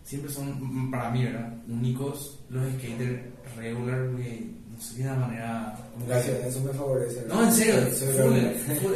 [0.04, 1.52] siempre son, para mí, ¿verdad?
[1.68, 3.20] Únicos los skaters
[3.56, 4.18] regular, no
[4.80, 5.78] sé de una manera.
[5.94, 7.24] ¿cómo gracias, eso me favorece.
[7.28, 8.54] No, en serio, full, regular.
[8.80, 8.92] full,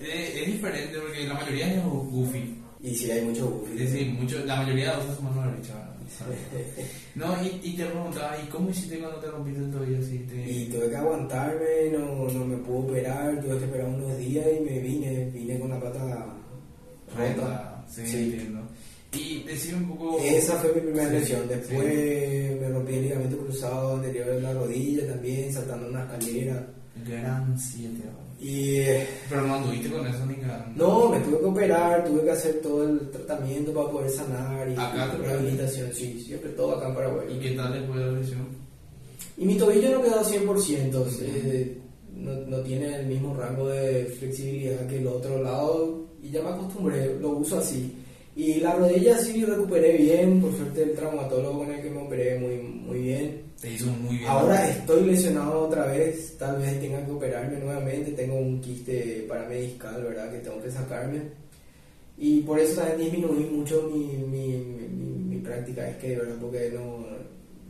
[0.00, 2.60] es, diferente porque la mayoría es goofy.
[2.82, 3.82] Y sí, hay mucho goofy.
[3.82, 5.74] Es decir, mucho, la mayoría usa su mano derecha.
[7.14, 9.98] No, y, y te preguntaba, ¿y cómo hiciste cuando te rompiste el tobillo?
[10.00, 10.50] Así te...
[10.50, 14.64] Y tuve que aguantarme, no, no me pude operar, tuve que esperar unos días y
[14.64, 16.26] me vine, vine con la pata
[17.16, 17.34] rota.
[17.34, 18.16] Rota, sí, Sí.
[18.24, 18.60] entiendo.
[19.16, 20.18] Y decir un poco...
[20.20, 21.40] Esa fue mi primera Sí, lesión.
[21.42, 21.48] sí.
[21.48, 26.66] Después me rompí el ligamento cruzado anterior de la rodilla también, saltando una escalera.
[27.58, 28.24] Siete ahora.
[28.40, 30.70] Y eh, Pero no anduviste con eso ni cada...
[30.76, 34.72] no, me tuve que operar, tuve que hacer todo el tratamiento para poder sanar y
[34.72, 37.26] Acá rehabilitación, sí, siempre todo acá en Paraguay.
[37.36, 38.46] ¿Y qué tal después de la lesión?
[39.36, 41.78] Y mi tobillo no quedó 100%, eh,
[42.16, 46.50] no, no tiene el mismo rango de flexibilidad que el otro lado y ya me
[46.50, 47.92] acostumbré, lo uso así.
[48.36, 52.38] Y la rodilla sí recuperé bien, por suerte el traumatólogo con el que me operé
[52.38, 53.42] muy, muy bien.
[53.60, 54.28] Te hizo muy bien.
[54.28, 60.02] Ahora estoy lesionado otra vez, tal vez tenga que operarme nuevamente, tengo un quiste paramediscal,
[60.02, 60.32] ¿verdad?
[60.32, 61.20] Que tengo que sacarme.
[62.18, 64.88] Y por eso también disminuí mucho mi, mi, mi,
[65.34, 66.36] mi práctica de skate, ¿verdad?
[66.40, 67.06] Porque no,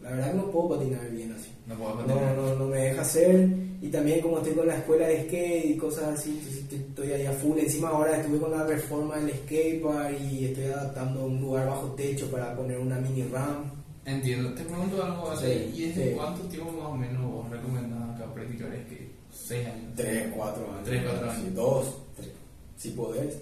[0.02, 1.50] la verdad que no puedo patinar bien así.
[1.66, 2.36] No puedo No, continuar.
[2.36, 3.48] no, no me deja hacer.
[3.84, 6.40] Y también como estoy con la escuela de skate y cosas así,
[6.72, 7.58] estoy ahí a full.
[7.58, 12.30] Encima ahora estuve con la reforma del skatepark y estoy adaptando un lugar bajo techo
[12.30, 13.66] para poner una mini ramp.
[14.06, 14.54] Entiendo.
[14.54, 16.16] Te pregunto algo, Ale, Sí, ¿y desde sí.
[16.16, 19.12] cuánto tiempo más o menos vos recomendás acá practicar skate?
[19.30, 19.92] ¿Seis años?
[19.96, 20.84] Tres, cuatro años.
[20.84, 21.42] Tres, cuatro años.
[21.44, 22.28] Sí, dos, tres,
[22.78, 23.36] si podés.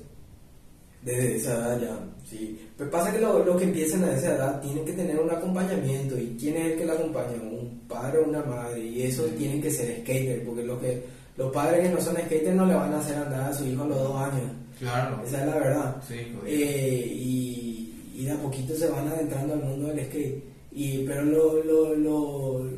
[1.05, 1.98] Desde esa edad ya,
[2.30, 2.59] sí.
[2.78, 6.16] Pero pasa que los lo que empiezan a esa edad tienen que tener un acompañamiento.
[6.18, 7.32] ¿Y quién es el que la acompaña?
[7.42, 8.80] Un padre o una madre.
[8.84, 9.36] Y esos Sí.
[9.38, 11.03] tienen que ser skater, porque los, que,
[11.36, 13.82] los padres que no son skaters no le van a hacer andar a su hijo
[13.82, 14.50] a los dos años.
[14.78, 15.20] Claro.
[15.26, 15.96] Esa es la verdad.
[16.09, 16.14] Sí.
[16.46, 20.42] Eh, y, y de a poquito se van adentrando al mundo del skate.
[20.72, 22.70] Y, pero lo, lo, lo-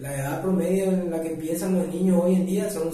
[0.00, 2.90] la edad promedio en la que empiezan los niños hoy en día son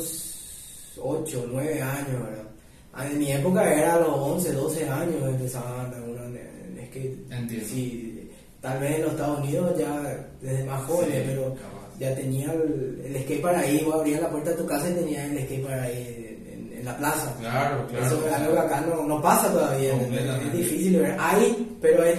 [1.00, 2.47] 8, 9 años, ¿verdad?
[2.92, 7.32] Ah, En mi época era a los 11, 12 años empezaban a andar en, skate.
[7.32, 7.66] Entiendo.
[7.68, 8.30] Sí,
[8.60, 11.98] tal vez en los Estados Unidos ya desde más jóvenes, Sí, pero capaz.
[12.00, 14.94] ya tenía el, el skate para ahí, vos abrías la puerta de tu casa y
[14.94, 16.38] tenías el skate para ahí
[16.72, 17.34] en, en la plaza.
[17.38, 18.06] Claro, claro.
[18.06, 21.16] Eso es algo que acá no, no pasa todavía, es difícil ver.
[21.20, 22.18] Hay, pero es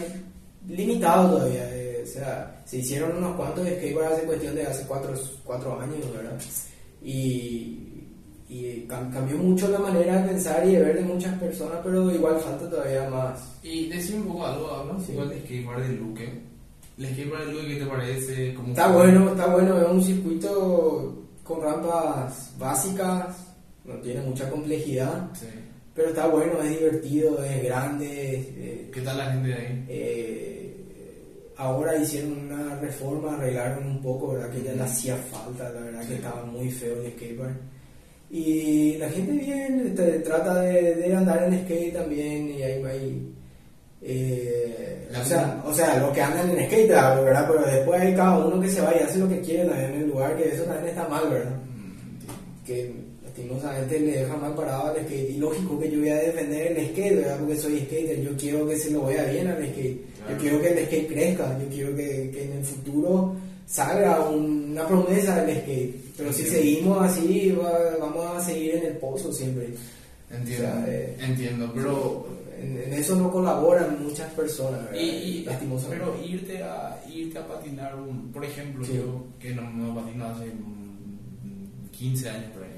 [0.67, 1.67] limitado todavía.
[1.75, 5.13] eh, o sea, se hicieron unos cuantos skateparks hace cuestión de hace cuatro,
[5.43, 6.39] cuatro años, ¿verdad?
[7.01, 7.88] Y,
[8.49, 12.11] y cam- cambió mucho la manera de pensar y de ver de muchas personas, pero
[12.11, 13.39] igual falta todavía más.
[13.63, 15.11] Y decime un poco algo, hablamos Sí.
[15.11, 16.29] igual de skateboard de Luque.
[16.97, 18.53] ¿El skateboard de Luque qué te parece?
[18.55, 23.37] ¿Cómo Está bueno, está bueno, es un circuito con rampas básicas,
[23.85, 25.45] no tiene mucha complejidad, Sí.
[25.93, 28.33] pero está bueno, es divertido, es grande.
[28.35, 29.85] eh, ¿Qué tal la gente de ahí?
[29.87, 34.49] Eh, ahora hicieron una reforma, arreglaron un poco, ¿verdad?
[34.51, 36.07] Que ya le hacía falta, la verdad Sí.
[36.09, 37.57] que estaba muy feo el skatepark.
[38.31, 42.83] Y la gente bien este, trata de, de andar en skate también y hay...
[42.83, 43.33] hay
[44.01, 47.49] eh, o, sea, o sea, los que andan en skate, hablo, ¿verdad?
[47.51, 50.01] Pero después hay cada uno que se va y hace lo que quiere también en
[50.01, 51.51] el lugar, que eso también está mal, ¿verdad?
[51.51, 55.31] Mm, que lastimosamente le deja mal parado al skate.
[55.31, 57.39] Y lógico que yo voy a defender el skate, ¿verdad?
[57.39, 58.21] Porque soy skater.
[58.21, 60.01] Yo quiero que se lo vaya bien al skate.
[60.15, 60.31] Claro.
[60.33, 61.59] Yo quiero que el skate crezca.
[61.59, 63.35] Yo quiero que, que en el futuro
[64.31, 65.95] un- una promesa del skate.
[66.17, 66.61] Pero si Entiendo.
[66.63, 69.69] seguimos así, va- vamos a seguir en el pozo siempre.
[70.31, 72.27] Entiendo, O sea, eh, entiendo, pero
[72.61, 74.99] En, en eso no colaboran muchas personas, ¿verdad?
[75.01, 76.03] y, y- lastimosamente.
[76.05, 78.95] pero irte a irte a patinar un, por ejemplo, Sí.
[78.97, 82.69] yo que no, no patino hace mm, 15 años por ahí.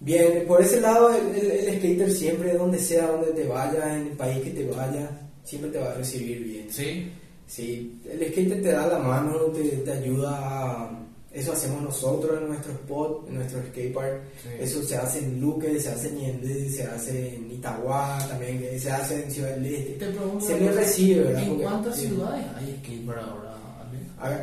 [0.00, 4.06] Bien, por ese lado, el, el- el skater siempre, donde sea, donde te vayas, en
[4.06, 5.10] el país que te vayas,
[5.44, 6.66] siempre te va a recibir bien.
[6.70, 7.10] ¿Sí?
[7.46, 11.02] Sí, el skater te da la mano, te, te ayuda a...
[11.32, 14.22] Eso hacemos nosotros en nuestro spot, en nuestro skatepark.
[14.42, 14.48] Sí.
[14.58, 18.90] Eso se hace en Luque, se hace en Ñemby, se hace en Itagua también, se
[18.90, 19.92] hace en Ciudad del Este.
[20.06, 21.42] Te pregunto Se una le cosa, recibe, ¿verdad?
[21.42, 22.06] ¿En Porque- cuántas sí.
[22.06, 23.52] ciudades hay skatepark ahora?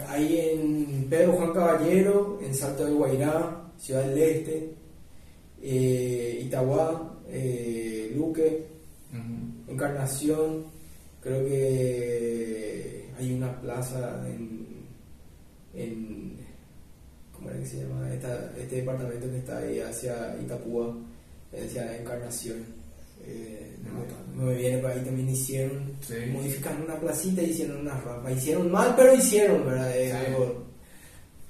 [0.07, 4.73] Hay en Pedro Juan Caballero, en Salto del Guairá, Ciudad del Este,
[5.63, 8.67] eh, Itagua, eh, Luque.
[9.67, 10.65] Encarnación,
[11.23, 14.65] creo que hay una plaza en,
[15.73, 16.33] en
[17.33, 18.13] ¿cómo era que se llama?
[18.13, 20.95] Esta- este departamento que está ahí hacia Itapúa,
[21.53, 22.57] hacia Encarnación.
[23.25, 23.69] Eh,
[24.35, 26.15] No, me viene para ahí también hicieron, Sí.
[26.31, 28.31] modificaron una placita y hicieron una rampa.
[28.31, 29.95] Hicieron mal, pero hicieron, ¿verdad?
[29.97, 30.17] Es Sí.
[30.25, 30.63] algo-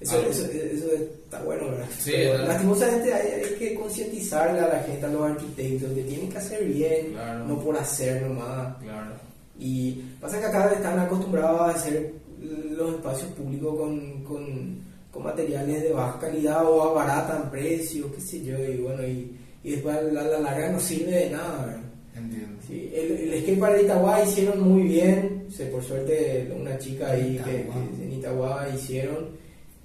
[0.02, 0.94] eso, eso, eso
[1.24, 1.88] está bueno, ¿verdad?
[1.98, 6.30] Sí, Pero lastimosamente hay, hay que concientizarle a la gente, a los arquitectos, que tienen
[6.30, 7.46] que hacer bien, Claro.
[7.46, 8.76] no por hacer nomás.
[8.84, 9.14] Claro.
[9.60, 14.78] Y pasa que acá están acostumbrados a hacer los espacios públicos con, con,
[15.12, 19.32] con materiales de baja calidad o abaratan precios, qué sé yo, y bueno, y,
[19.64, 21.82] y después a la, la larga no sirve de nada, ¿verdad?
[22.16, 22.60] Entiendo.
[22.68, 27.40] Sí, el, el skatepark de Itagua hicieron muy bien, se, por suerte una chica ahí
[27.44, 27.76] que, Itagua.
[27.98, 29.28] que en Itagua hicieron,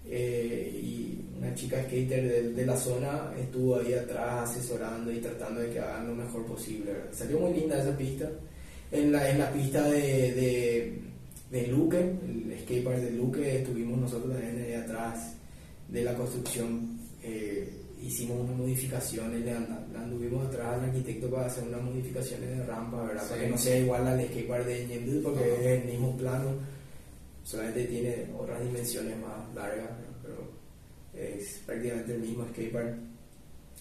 [0.07, 5.61] eh, y una chica skater de, de la zona estuvo ahí atrás asesorando y tratando
[5.61, 6.93] de que hagan lo mejor posible.
[6.93, 7.09] ¿verdad?
[7.13, 8.29] Salió muy linda esa pista.
[8.91, 10.99] En la, en la pista de, de,
[11.51, 15.35] de Luque, el skatepark de Luque, estuvimos nosotros también ahí atrás
[15.89, 16.99] de la construcción.
[17.23, 17.71] eh,
[18.01, 23.23] hicimos unas modificaciones, le, anduvimos atrás al arquitecto para hacer unas modificaciones de rampa, ¿verdad?
[23.25, 23.29] Sí.
[23.31, 26.53] Para que no sea igual al skatepark de Ñemby, porque es el mismo plano,
[27.43, 29.91] solamente tiene otras dimensiones más largas,
[30.23, 30.37] pero
[31.15, 32.95] es prácticamente el mismo skatepark.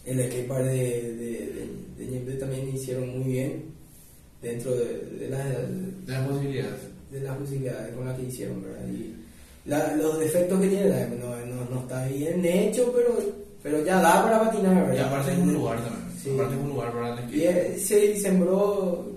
[0.05, 3.76] El skatepark de, de, de, de también hicieron muy bien
[4.41, 4.85] dentro de,
[5.19, 5.45] de las
[6.05, 6.79] De las posibilidades.
[7.11, 8.87] de las posibilidades con las que hicieron, ¿verdad?
[8.87, 9.13] Y
[9.69, 13.17] la- los defectos que tiene la- no, no, no está bien hecho, pero,
[13.63, 14.95] pero ya da para patinar, ¿verdad?
[14.95, 16.07] Y aparte es un lugar también.
[16.23, 16.29] Sí.
[16.33, 19.07] Aparte es un lugar para el Y se sembró,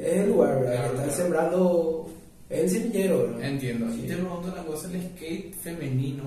[0.00, 0.72] es el lugar, ¿verdad?
[0.74, 1.16] Claro, están claro.
[1.22, 2.10] sembrando,
[2.50, 3.42] el semillero, ¿verdad?
[3.50, 3.86] Entiendo.
[3.92, 4.00] Sí.
[4.04, 6.24] Y te pregunto una cosa, el skate femenino,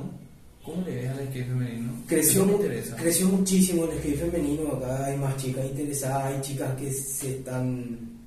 [0.64, 1.92] ¿cómo le ves al skate femenino?
[2.08, 2.96] Creció, me interesa.
[2.98, 8.19] creció muchísimo el skate femenino, acá hay más chicas interesadas, hay chicas que se están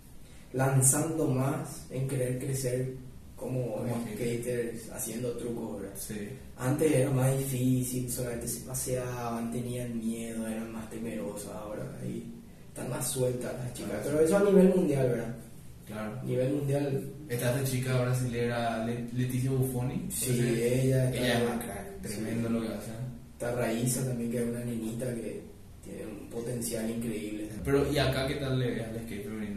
[0.52, 2.94] lanzando más en querer crecer
[3.36, 5.96] como, Como skaters, haciendo trucos, ¿verdad?
[5.98, 6.28] Sí.
[6.56, 12.24] Antes era más difícil, solamente se paseaban, tenían miedo, eran más temerosas, ahora ahí
[12.68, 14.00] están más sueltas las chicas.
[14.04, 15.34] Pero eso a nivel mundial, ¿verdad?
[15.88, 16.20] Claro.
[16.20, 20.06] A nivel mundial, Esta esta chica brasilera Le- Leticia Buffoni.
[20.10, 22.00] sí, ella está, Ella es una crack.
[22.02, 22.54] Tremendo sí.
[22.54, 22.90] lo que hace.
[23.32, 25.40] Está Raíza también, que es una nenita que
[25.82, 27.48] tiene un potencial increíble.
[27.64, 29.51] Pero, ¿y acá qué tal le ves al skate femenino?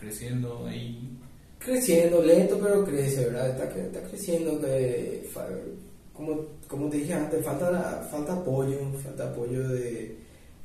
[0.00, 1.16] Creciendo ahí.
[1.58, 3.50] Creciendo, lento, pero crece, ¿verdad?
[3.50, 4.58] Está, está creciendo,
[5.32, 5.46] fa-
[6.14, 10.16] como, como te dije antes, falta, falta apoyo, falta apoyo de...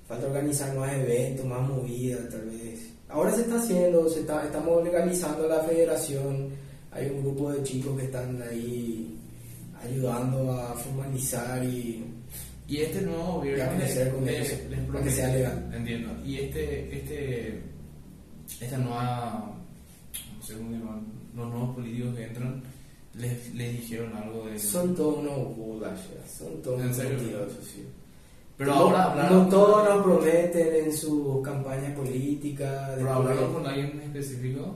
[0.07, 2.91] Falta organizar más eventos, más movidas, tal vez.
[3.09, 6.49] Ahora se está haciendo, se está, estamos legalizando la federación.
[6.91, 9.17] Hay un grupo de chicos que están ahí
[9.83, 12.05] ayudando a formalizar y
[12.67, 15.71] Y este nuevo gobierno les- les que sea legal.
[15.75, 16.09] Entiendo.
[16.25, 17.61] Y este, este,
[18.61, 19.51] esta nueva,
[20.37, 22.63] no sé cómo llaman, los nuevos políticos que entran,
[23.15, 24.59] les, les dijeron algo de...
[24.59, 27.17] son todos unos bolas, ya, son todos ¿En unos serio?
[27.17, 27.83] mentirosos, sí.
[28.57, 32.93] Pero no, ahora hablaron, no todos nos prometen en su campaña política.
[32.95, 34.75] pero hablaron con alguien en específico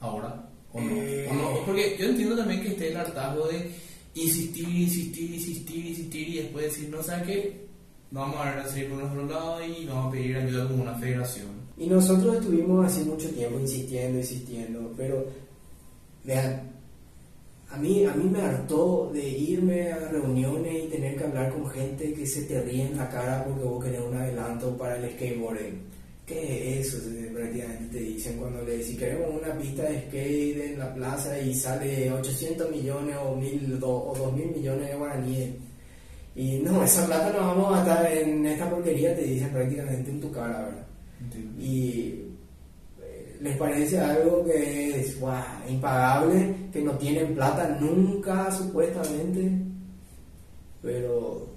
[0.00, 1.28] ahora o no, Eh.
[1.30, 1.66] o no.
[1.66, 3.70] Porque yo entiendo también que esté el hartazgo de
[4.14, 7.66] insistir, insistir, insistir, insistir y después decir, no, ¿sabes qué?
[8.10, 11.48] Vamos a seguir por nuestro lado y vamos a pedir ayuda como una federación.
[11.76, 15.24] Y nosotros estuvimos así mucho tiempo insistiendo, insistiendo, pero
[16.24, 16.72] vean,
[17.70, 21.68] a mí, a mí me hartó de irme a reuniones y tener que hablar con
[21.70, 25.10] gente que se te ríe en la cara porque vos querés un adelanto para el
[25.12, 25.80] skateboarding.
[26.26, 27.10] ¿Qué es eso?
[27.32, 31.54] Prácticamente te dicen cuando le decís queremos una pista de skate en la plaza y
[31.54, 35.50] sale 800 millones o, mil, o 2 mil millones de guaraníes.
[36.36, 40.20] Y no, esa plata no vamos a estar en esta porquería, te dicen prácticamente en
[40.20, 40.91] tu cara, ¿verdad?
[41.58, 42.22] Y
[43.42, 45.16] les parece algo que es
[45.68, 49.50] impagable, que no tienen plata nunca supuestamente,
[50.80, 51.48] pero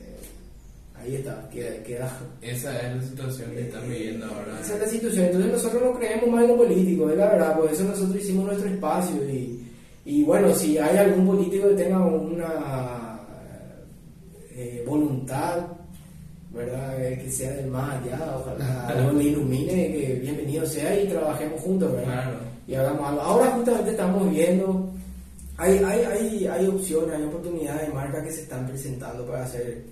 [0.00, 2.10] eh, ahí está, queda,
[2.42, 4.60] Esa es la situación que están viviendo ahora.
[4.60, 7.56] Esa es la situación, entonces nosotros no creemos más en lo político, es la verdad,
[7.56, 9.64] por eso nosotros hicimos nuestro espacio y,
[10.04, 13.20] y bueno, si hay algún político que tenga una
[14.50, 15.77] eh, voluntad
[16.50, 17.04] ¿verdad?
[17.04, 21.60] Eh, que sea del más allá, ojalá algo le ilumine, que bienvenido sea y trabajemos
[21.60, 22.34] juntos, ¿verdad?
[22.66, 23.20] Y hagamos algo.
[23.20, 24.90] Ahora justamente estamos viendo,
[25.56, 29.82] hay, hay, hay, hay opciones, hay oportunidades de marcas que se están presentando para hacer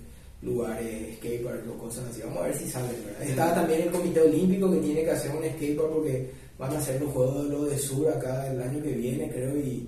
[0.41, 2.21] lugares, skateparks o cosas así.
[2.23, 3.23] Vamos a ver si salen, ¿verdad?
[3.23, 7.01] Está también el Comité Olímpico que tiene que hacer un skatepark porque van a hacer
[7.01, 9.87] los Juegos de lo de Sur acá el año que viene, creo, y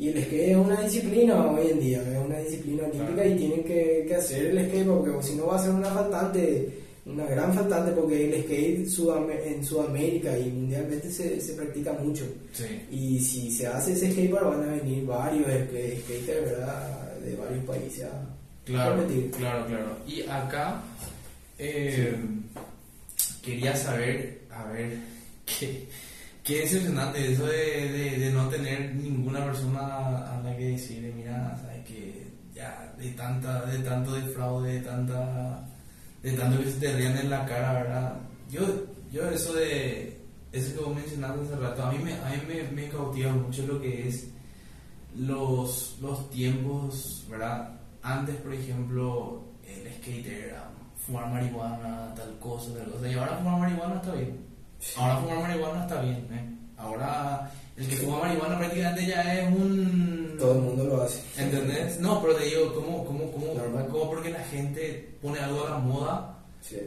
[0.00, 3.62] y el skate es una disciplina hoy en día, es una disciplina olímpica y tienen
[3.62, 6.72] que, que, hacer el skate porque si no va a ser una faltante,
[7.04, 12.24] una gran faltante porque el skate en Sudamérica y mundialmente se, se practica mucho.
[12.90, 17.18] Y si se hace ese skate van a venir varios skaters ¿verdad?
[17.18, 18.26] de varios países a
[18.64, 19.30] claro, competir.
[19.32, 19.96] Claro, claro.
[20.06, 20.82] Y acá
[21.58, 22.16] eh,
[23.42, 24.96] quería saber, a ver,
[25.44, 25.86] qué
[26.44, 31.84] Qué decepcionante eso de, de, no tener ninguna persona a la que decirle, mira, sabes
[31.86, 35.68] que ya de tanta, de tanto de fraude, de tanta,
[36.22, 38.16] de tanto que se te rían en la cara, ¿verdad?
[38.50, 38.62] Yo,
[39.12, 40.18] yo eso de,
[40.50, 43.66] eso que vos mencionaste hace rato, a mí me, a mí me, me cautiva mucho
[43.66, 44.28] lo que es
[45.14, 47.80] los, los tiempos, ¿verdad?
[48.02, 53.60] Antes, por ejemplo, el skater era fumar marihuana, tal cosa, tal cosa, y ahora fumar
[53.60, 54.49] marihuana está bien
[54.96, 56.56] Ahora fumar marihuana está bien, ¿eh?
[56.76, 60.36] Ahora el que fuma marihuana prácticamente ya es un...
[60.38, 61.22] Todo el mundo lo hace.
[61.36, 61.98] ¿Entendés?
[62.00, 63.46] No, pero te digo, ¿cómo, cómo, cómo,
[63.88, 66.36] cómo porque la gente pone algo a la moda?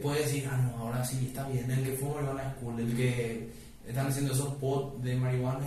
[0.02, 2.96] Puede decir, ah, no, ahora sí está bien, el que fuma marihuana es cool, el
[2.96, 3.50] que
[3.86, 5.66] están haciendo esos pots de marihuana,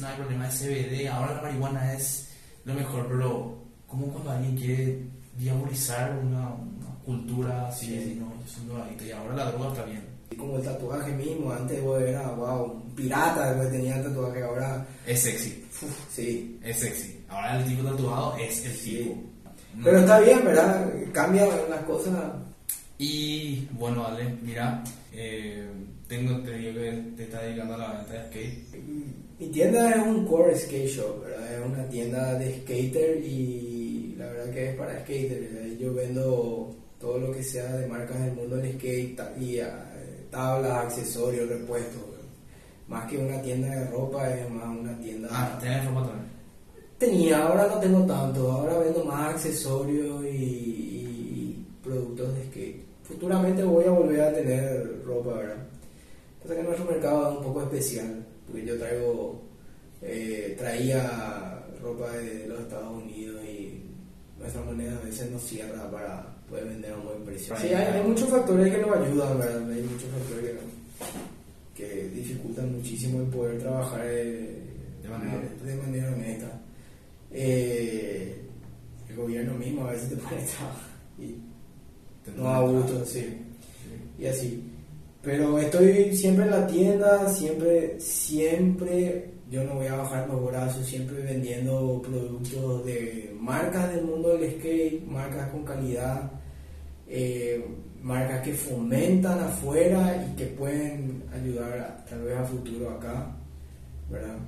[0.00, 2.28] no hay problema, es CBD, ahora la marihuana es
[2.64, 5.02] lo mejor, pero ¿cómo cuando alguien quiere
[5.36, 8.16] diabolizar una, una cultura así, sí.
[8.18, 10.11] no, yo soy drogadicto y ahora la droga está bien?
[10.36, 14.86] Como el tatuaje mismo, antes era, wow, un pirata, después tenía el tatuaje, ahora...
[15.06, 15.64] Es sexy.
[16.10, 16.58] sí.
[16.62, 17.20] Es sexy.
[17.28, 19.16] Ahora el tipo tatuado es el tipo.
[19.82, 20.92] Pero está bien, ¿verdad?
[21.12, 22.14] Cambia las cosas.
[22.98, 25.66] Y bueno, Ale, mira, eh,
[26.06, 28.74] tengo, te digo que te está dedicando a la venta de skate.
[29.38, 31.54] Mi tienda es un core skate shop, ¿verdad?
[31.54, 35.78] Es una tienda de skater y la verdad que es para skater.
[35.80, 39.58] Yo vendo todo lo que sea de marcas del mundo del skate y
[40.32, 42.02] tablas, accesorios, repuestos.
[42.88, 45.28] Más que una tienda de ropa, es más una tienda.
[45.30, 46.32] Ah, ¿tienes ropa también?
[46.98, 48.50] Tenía, ahora no tengo tanto.
[48.50, 52.84] Ahora vendo más accesorios y, productos de skate.
[53.04, 55.66] Futuramente voy a volver a tener ropa, ¿verdad?
[56.42, 59.42] Pasa que nuestro mercado es un poco especial, porque yo traigo,
[60.00, 63.82] eh, traía ropa de los Estados Unidos y
[64.38, 67.56] nuestra moneda a veces no cierra para puede vender a un buen precio.
[67.56, 69.70] Sí, hay, muchos factores que nos ayudan, ¿verdad?
[69.70, 70.50] Hay muchos factores
[71.74, 76.60] que, que dificultan muchísimo el poder trabajar de, manera, de manera honesta.
[77.30, 78.36] Eh,
[79.08, 80.42] el gobierno mismo a veces te pone
[81.18, 81.38] y
[82.36, 83.34] no a gusto, sí.
[84.18, 84.62] Y así.
[85.22, 90.86] Pero estoy siempre en la tienda, siempre, siempre yo no voy a bajar los brazos,
[90.86, 96.30] siempre vendiendo productos de marcas del mundo del skate, marcas con calidad,
[97.14, 97.62] eh,
[98.02, 103.36] marcas que fomentan afuera y que pueden ayudar tal vez a futuro acá,
[104.10, 104.38] ¿verdad?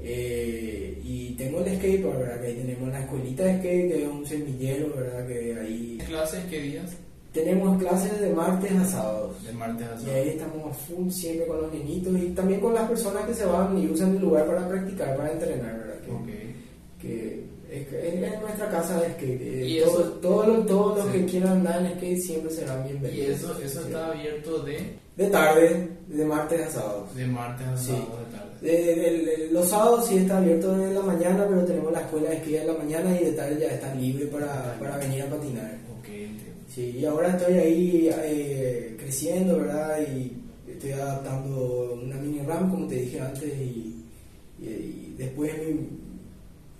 [0.00, 2.40] Eh, y tengo el skate, ¿verdad?
[2.40, 5.26] Que ahí tenemos la escuelita de skate, que es un semillero, ¿verdad?
[5.28, 5.98] Que ahí...
[6.04, 6.96] ¿Clases qué días?
[7.32, 9.44] Tenemos clases de martes a sábados.
[9.44, 10.08] De martes a sábados.
[10.08, 13.34] Y ahí estamos a full siempre con los niñitos y también con las personas que
[13.34, 16.00] se van y usan el lugar para practicar, para entrenar, ¿verdad?
[16.00, 16.54] Que,
[17.00, 19.40] que es, nuestra casa de skate.
[19.40, 19.80] Eh, ¿Y
[20.20, 23.28] todos los que quieran andar en skate siempre serán bienvenidos.
[23.28, 24.78] ¿Y eso, eso está abierto de?
[25.16, 27.14] De tarde, de martes a sábados.
[27.14, 28.18] De martes a sábados,
[28.60, 29.48] de tarde.
[29.52, 32.64] los sábados sí está abierto de la mañana, pero tenemos la escuela de esquí de
[32.64, 35.78] la mañana y de tarde ya está libre para, para venir a patinar.
[36.00, 36.36] Okay,
[36.74, 39.98] sí, y ahora estoy ahí eh, creciendo, ¿verdad?
[40.00, 40.32] Y
[40.70, 44.02] estoy adaptando una mini RAM, como te dije antes, y,
[44.58, 46.09] y, y después mi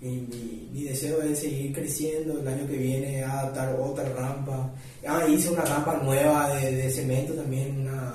[0.01, 4.73] mi, mi, mi deseo es seguir creciendo el año que viene, adaptar otra rampa.
[5.07, 8.15] Ah, hice una rampa nueva de, de cemento también, una,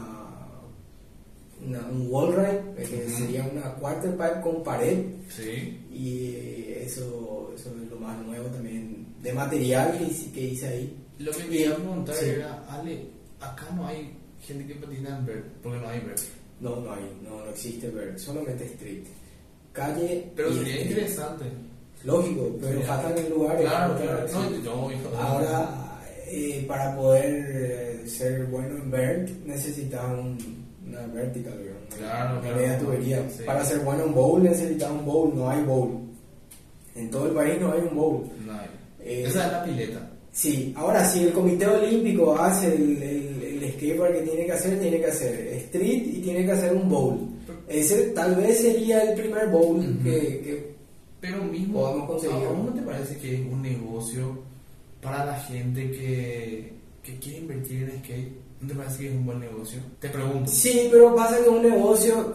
[1.65, 4.97] una- un wall ride, que sería una quarter pipe con pared.
[5.29, 5.79] Sí.
[5.91, 6.35] Y
[6.83, 10.97] eso, eso es lo más nuevo también de material que hice, que hice ahí.
[11.19, 12.25] Lo que me iba a preguntar Sí.
[12.29, 13.05] era, Ale,
[13.39, 14.11] acá no hay
[14.41, 16.23] gente que patina en verde, porque no hay verde.
[16.59, 19.03] No, no hay, no, no existe verde, solamente street.
[19.73, 20.31] Calle.
[20.35, 20.89] Pero sería street.
[20.91, 21.45] interesante.
[22.05, 23.61] Lógico, pero Sería- faltan lugares.
[23.61, 24.27] Claro, claro.
[24.27, 24.61] sí.
[24.63, 30.37] No, yo, Ahora, eh, para poder eh, ser bueno en vert, necesitas un,
[30.87, 31.53] una vertical.
[31.59, 32.55] Una- Claro, una claro.
[32.57, 33.29] media tubería.
[33.35, 33.43] Sí.
[33.45, 35.91] Para ser bueno en bowl, necesitas un bowl, no hay bowl.
[36.95, 38.23] En todo el país no hay un bowl.
[38.45, 38.67] No hay.
[39.01, 40.11] Eh, Esa es la pileta.
[40.31, 44.79] Sí, ahora si el Comité Olímpico hace el, el, el skatepark que tiene que hacer,
[44.79, 47.17] tiene que hacer street y tiene que hacer un bowl.
[47.69, 50.74] Ese tal vez sería el primer bowl que
[51.25, 52.35] Pero mismo, Podemos conseguir.
[52.35, 54.39] ¿a vos no te parece que es un negocio
[55.01, 56.73] para la gente que,
[57.03, 58.33] que quiere invertir en skate?
[58.61, 59.79] ¿No te parece que es un buen negocio?
[59.99, 60.49] Te pregunto.
[60.51, 62.33] Sí, pero pasa que un negocio.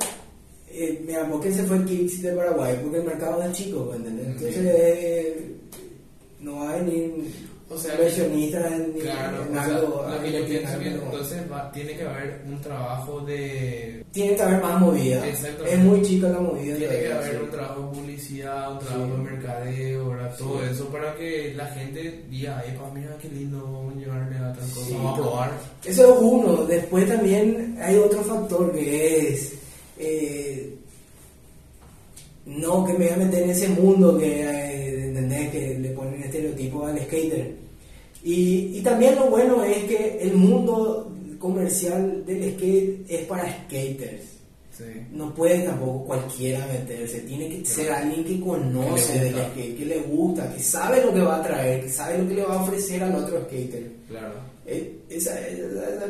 [0.69, 2.79] Eh, mira, ¿por qué se fue Kicks de Paraguay?
[2.83, 4.27] Porque el mercado es chico, ¿me ¿entendés?
[4.27, 5.57] Entonces, eh,
[6.41, 7.25] no hay ni
[7.73, 10.05] O sea, inversionistas ni Claro, en o sea, algo.
[10.11, 14.05] lo que yo algo pienso que entonces va- tiene que haber un trabajo de...
[14.11, 15.25] Tiene que haber más movida.
[15.29, 16.77] Es muy chica la movida.
[16.77, 17.37] Tiene que haber sí.
[17.45, 19.11] un trabajo de publicidad, un trabajo Sí.
[19.13, 20.35] de mercadeo, ¿verdad?
[20.37, 20.67] todo Sí.
[20.73, 24.69] eso para que la gente diga, epa, mira qué lindo, vamos a llevarle a tal
[24.75, 25.51] cosa, vamos a probar.
[25.85, 26.65] Eso es uno.
[26.65, 29.53] Después también hay otro factor que es.
[29.97, 30.75] eh,
[32.47, 35.51] no que me voy a meter en ese mundo que, eh, ¿entendés?
[35.51, 35.75] que
[36.71, 37.57] estereotipos al skater.
[38.23, 44.23] Y, y también lo bueno es que el mundo comercial del skate es para skaters.
[44.77, 44.85] Sí.
[45.13, 49.99] No puede tampoco cualquiera meterse, tiene que ser alguien que conoce del skate, que le
[50.01, 52.63] gusta, que sabe lo que va a traer, que sabe lo que le va a
[52.63, 53.93] ofrecer al otro skater.
[54.09, 54.35] Claro.
[54.67, 55.59] Eh, Esa, es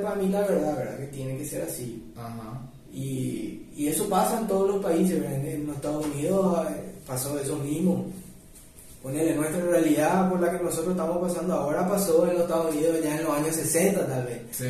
[0.02, 0.98] para mí la verdad, ¿verdad?
[0.98, 2.02] Que tiene que ser así.
[2.14, 2.60] Ajá.
[2.92, 5.44] Y, y eso pasa en todos los países, ¿verdad?
[5.46, 6.74] En los Estados Unidos eh,
[7.06, 8.06] pasó eso mismo.
[9.02, 12.96] Ponele, nuestra realidad por la que nosotros estamos pasando ahora pasó en los Estados Unidos
[13.02, 14.66] ya en los años 60 tal vez, Sí.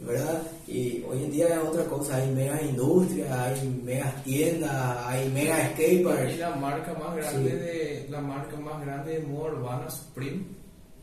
[0.00, 0.42] ¿verdad?
[0.66, 5.58] Y hoy en día es otra cosa, hay megas industrias, hay megas tiendas, hay mega
[5.62, 6.38] Y skateparks.
[6.38, 7.56] la marca más grande Sí.
[7.56, 10.42] de la marca más grande de moda urbana Supreme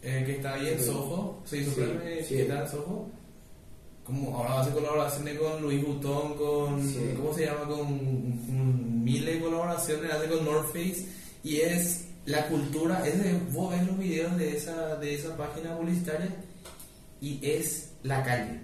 [0.03, 0.86] eh, que está ahí en Sí.
[0.86, 2.41] Soho sí Supreme eh, sí.
[2.41, 3.07] está en Soho
[4.03, 9.41] como ahora hace colaboraciones con Louis Vuitton con cómo se llama con, con miles de
[9.41, 11.05] colaboraciones hace con North Face
[11.43, 15.75] y es la cultura es de vos ves los videos de esa de esa página
[15.75, 16.30] publicitaria
[17.19, 18.59] y es la calle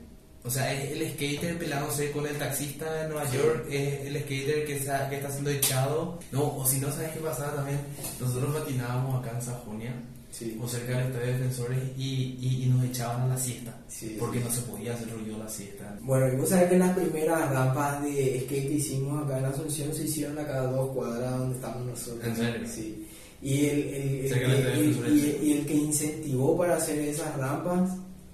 [0.46, 3.38] o sea, es el skater pelándose con el taxista de Nueva Sí.
[3.38, 6.20] York, es el skater que está, que está siendo echado.
[6.34, 7.80] No, o si no, ¿sabes qué pasaba también?
[8.20, 9.94] Nosotros patinábamos acá en Sajonia,
[10.32, 10.60] Sí.
[10.62, 14.18] o cerca del estadio de defensores, y, y, y nos echaban a la siesta, Sí,
[14.20, 15.98] porque no se podía hacer ruido a la siesta.
[16.02, 19.94] Bueno, y vos sabés que las primeras rampas de skate que hicimos acá en Asunción
[19.94, 22.26] se hicieron a cada dos cuadras donde estamos nosotros.
[22.26, 22.68] ¿En serio?
[22.68, 23.03] Sí.
[23.44, 25.10] Y el, el- que,
[25.44, 27.92] y- el que incentivó para hacer esas rampas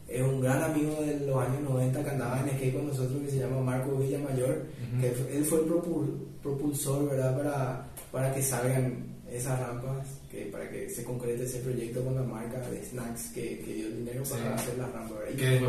[0.08, 3.32] es un gran amigo de los años 90 que andaba en skate con nosotros que
[3.32, 5.02] se llama Marco Villamayor, Ujú.
[5.02, 7.36] que él fue el propul- propulsor, ¿verdad?
[7.38, 12.24] Para, para que salgan esas rampas, que para que se concrete ese proyecto con la
[12.24, 14.34] marca de Snacks que, que dio el dinero Sí.
[14.34, 15.18] para hacer las rampas.
[15.34, 15.62] Y- de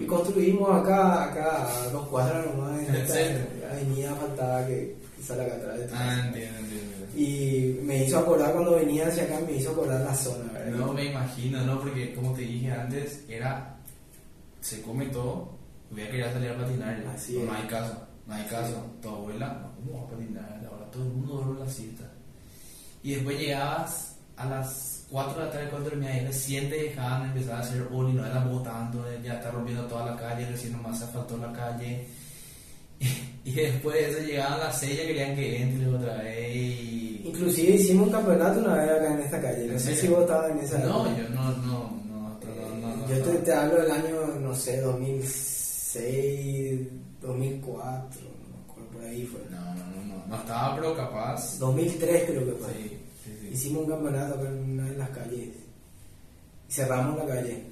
[0.00, 5.44] y construimos acá, acá dos cuadras nomás, en ¿En esta avenida faltada que, que sale
[5.44, 5.78] acá atrás.
[5.78, 6.96] de Ah, entiendo, entiendo.
[7.16, 10.76] Y me hizo acordar cuando venía hacia acá, me hizo acordar la zona, ¿verdad?
[10.78, 11.80] No me imagino, ¿no?
[11.80, 13.72] Porque como te dije antes, era.
[14.60, 15.48] Se come todo,
[15.90, 17.04] voy a querer salir a patinar.
[17.14, 17.94] Así no, no hay caso,
[18.26, 18.84] no hay caso.
[19.00, 20.66] Tu abuela, ¿cómo va a patinar?
[20.70, 22.04] Ahora todo el mundo duerme la siesta.
[23.06, 27.28] Y después llegabas a las 4 de la tarde, cuando terminabas, y recién te dejaban
[27.28, 30.98] empezar a hacer oli, no era votando, ya está rompiendo toda la calle, recién nomás
[30.98, 32.08] se asfaltó la calle.
[33.44, 36.56] Y, después de eso llegaban las 6 ya querían que entre otra vez.
[36.56, 37.22] Y...
[37.26, 40.22] Inclusive hicimos un campeonato una vez acá en esta calle, no ¿En sé si vos
[40.22, 40.78] estabas en esa.
[40.78, 44.80] No, yo no, no, no, no, no, no, Yo te hablo del año, no sé,
[44.80, 46.88] 2006,
[47.20, 49.40] 2004, no me acuerdo, por ahí fue.
[49.48, 49.85] No, no,
[50.28, 51.58] no, estaba, pero capaz.
[51.58, 52.72] 2003 creo que fue.
[52.72, 53.48] Sí, sí, sí.
[53.52, 55.48] Hicimos un campeonato acá en las calles.
[56.68, 57.62] Y cerramos la calle.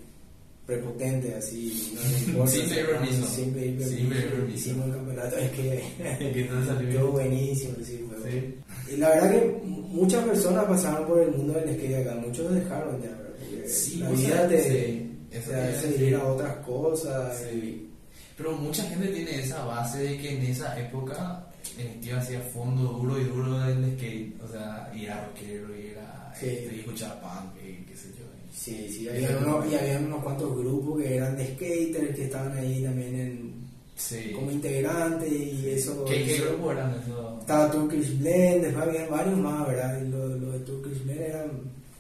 [0.67, 1.95] Prepotente, así.
[1.95, 3.27] No importa, Sin pedir permiso.
[3.27, 4.57] Sin pedir permiso.
[4.57, 5.37] Hicimos un campeonato.
[5.37, 5.83] Es que.
[6.91, 8.55] Estuvo buenísimo, sí, fue.
[8.93, 12.15] Y la verdad que muchas personas pasaron por el mundo del skate acá.
[12.17, 13.21] Muchos dejaron ya,
[13.67, 17.39] Sí, la vida sea, te, eso te iba a hace otras cosas.
[17.51, 17.91] Sí.
[18.37, 21.47] Pero mucha gente tiene esa base de que en esa época
[21.79, 25.87] en estilo hacía fondo duro y duro del skate, o sea, y era rockero y
[25.89, 26.47] era, Sí.
[26.47, 28.25] este, y escuchaba punk y qué sé yo.
[28.53, 32.25] Sí, sí, Y había como- y había unos cuantos grupos que eran de skaters que
[32.25, 33.55] estaban ahí también en,
[33.97, 34.33] Sí.
[34.35, 36.05] como integrantes y eso.
[36.05, 37.41] ¿Qué, qué eso- grupo eran esos?
[37.41, 40.01] Estaba Turkish Blend, después había varios más, ¿verdad?
[40.03, 41.51] Y los, los de Turkish Blend eran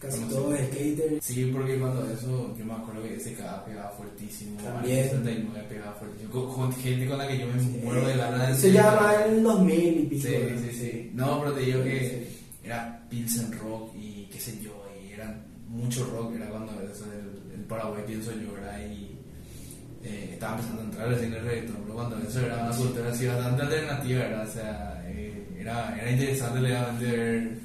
[0.04, 0.40] casi Conocido.
[0.42, 1.24] todos skaters.
[1.24, 4.98] Sí, porque cuando eso, yo me acuerdo que ese cada pegaba fuertísimo, También.
[4.98, 8.62] el 69 pegaba fuertísimo, con, con gente con la que yo me muero de ganas
[8.62, 10.28] de Eso ya más en el 2000 y pico.
[10.28, 10.34] Sí,
[10.70, 11.10] sí, sí.
[11.14, 12.66] No, pero te digo que Sí.
[12.68, 14.72] era Pilsen Rock y qué sé yo,
[15.08, 18.78] y eran mucho rock, era cuando eso, el, el Paraguay pienso yo, ¿verdad?
[18.90, 19.10] Y
[20.04, 23.26] eh, estaba empezando a entrar recién el reggaetón, pero cuando eso era una cultura así
[23.26, 24.48] bastante alternativa, ¿verdad?
[24.48, 27.58] O sea, eh, era, era interesante legalmente ver,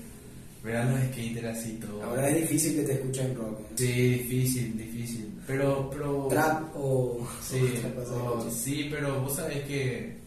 [0.63, 2.03] ver a los skaters así todo.
[2.03, 3.59] Ahora es difícil que te escuchen rock.
[3.61, 3.65] ¿eh?
[3.75, 5.33] Sí, difícil, difícil.
[5.47, 6.27] Pero, pero.
[6.29, 7.27] Trap o.
[7.41, 7.57] Sí,
[8.13, 10.17] o- sí, pero vos sabés que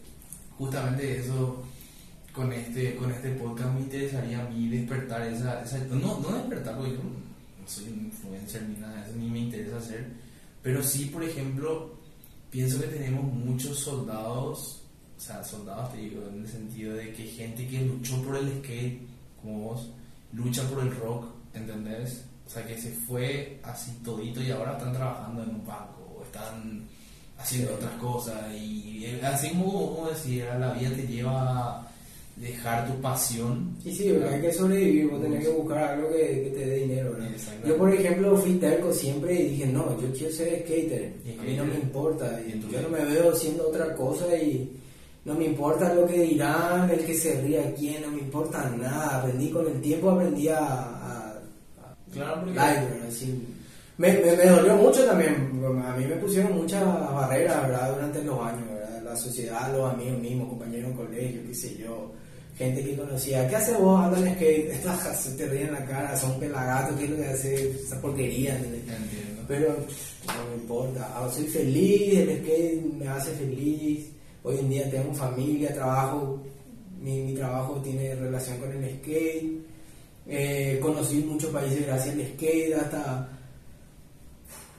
[0.57, 1.63] justamente eso
[2.33, 6.75] con este con este podcast me interesaría a mí despertar esa, esa no, no despertar
[6.77, 10.07] porque yo no soy un influencer ni nada de eso ni me interesa hacer
[10.63, 11.93] pero sí por ejemplo
[12.49, 14.81] pienso que tenemos muchos soldados
[15.15, 18.49] o sea soldados te digo en el sentido de que gente que luchó por el
[18.63, 18.99] skate
[19.41, 19.91] como vos
[20.33, 22.25] lucha por el rock ¿entendés?
[22.45, 26.23] o sea que se fue así todito y ahora están trabajando en un banco o
[26.23, 26.83] están
[27.37, 27.75] haciendo Sí.
[27.75, 31.87] otras cosas y así como, como decía la vida te lleva a
[32.35, 36.17] dejar tu pasión Y sí, porque hay que sobrevivir, vos tenés que buscar algo que,
[36.43, 37.31] que te dé dinero, ¿verdad?
[37.31, 37.69] Exactamente.
[37.69, 41.43] Yo, por ejemplo, fui terco siempre y dije, no, yo quiero ser skater, Y a
[41.43, 44.71] mí no me importa, Y yo no me veo haciendo otra cosa y
[45.25, 49.19] no me importa lo que dirán, el que se ría quién, no me importa nada,
[49.19, 50.59] aprendí con el tiempo, aprendí a...
[50.59, 53.43] a, a Claro, porque- live.
[53.97, 55.35] Me, me, me dolió mucho también,
[55.85, 57.93] a mí me pusieron muchas barreras, ¿verdad?
[57.93, 59.03] Durante los años, ¿verdad?
[59.03, 62.11] La sociedad, los amigos mismos, compañeros de colegio, qué sé yo,
[62.57, 64.03] gente que conocía, ¿qué haces vos?
[64.03, 64.71] Andan en skate,
[65.15, 68.59] se te ríen en la cara, son pelagatos, ¿qué es lo que hace esa porquería?
[69.47, 69.69] Pero
[70.25, 74.07] no me importa, Ah, soy feliz, el skate me hace feliz,
[74.43, 76.39] hoy en día tengo familia, trabajo,
[77.01, 79.51] mi, mi trabajo tiene relación con el skate,
[80.27, 83.29] eh, conocí muchos países gracias al skate, hasta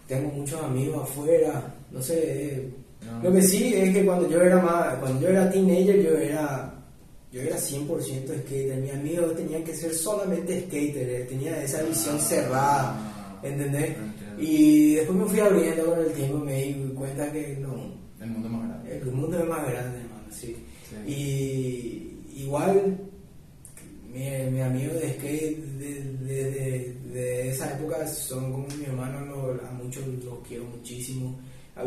[0.07, 2.69] tengo muchos amigos afuera, no sé,
[3.05, 3.23] No.
[3.23, 6.70] lo que sí es que cuando yo era más, cuando yo era teenager yo era
[7.31, 12.19] yo era 100% skater, mis amigos tenían que ser solamente skater, eh, tenía esa visión
[12.19, 13.89] cerrada, Ah, ¿entendés?
[13.91, 14.41] entiendo.
[14.43, 17.74] Y después me fui abriendo con el tiempo y me di cuenta que no,
[18.20, 18.64] el mundo más grande
[19.10, 20.56] el mundo es más grande, hermano, sí.
[21.06, 21.12] Sí.
[21.12, 22.97] Y igual,
[24.12, 24.20] mi,
[24.51, 29.66] mi amigo de skate de, de- de- de esa época son como mi hermano, lo-
[29.66, 31.39] a muchos los quiero muchísimo.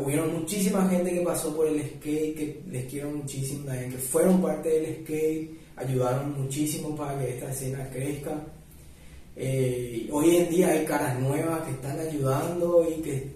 [0.04, 4.42] Hubieron muchísima gente que pasó por el skate, que les quiero muchísimo también, que fueron
[4.42, 8.42] parte del skate, ayudaron muchísimo para que esta escena crezca.
[9.36, 13.32] Eh, hoy en día hay caras nuevas que están ayudando y que,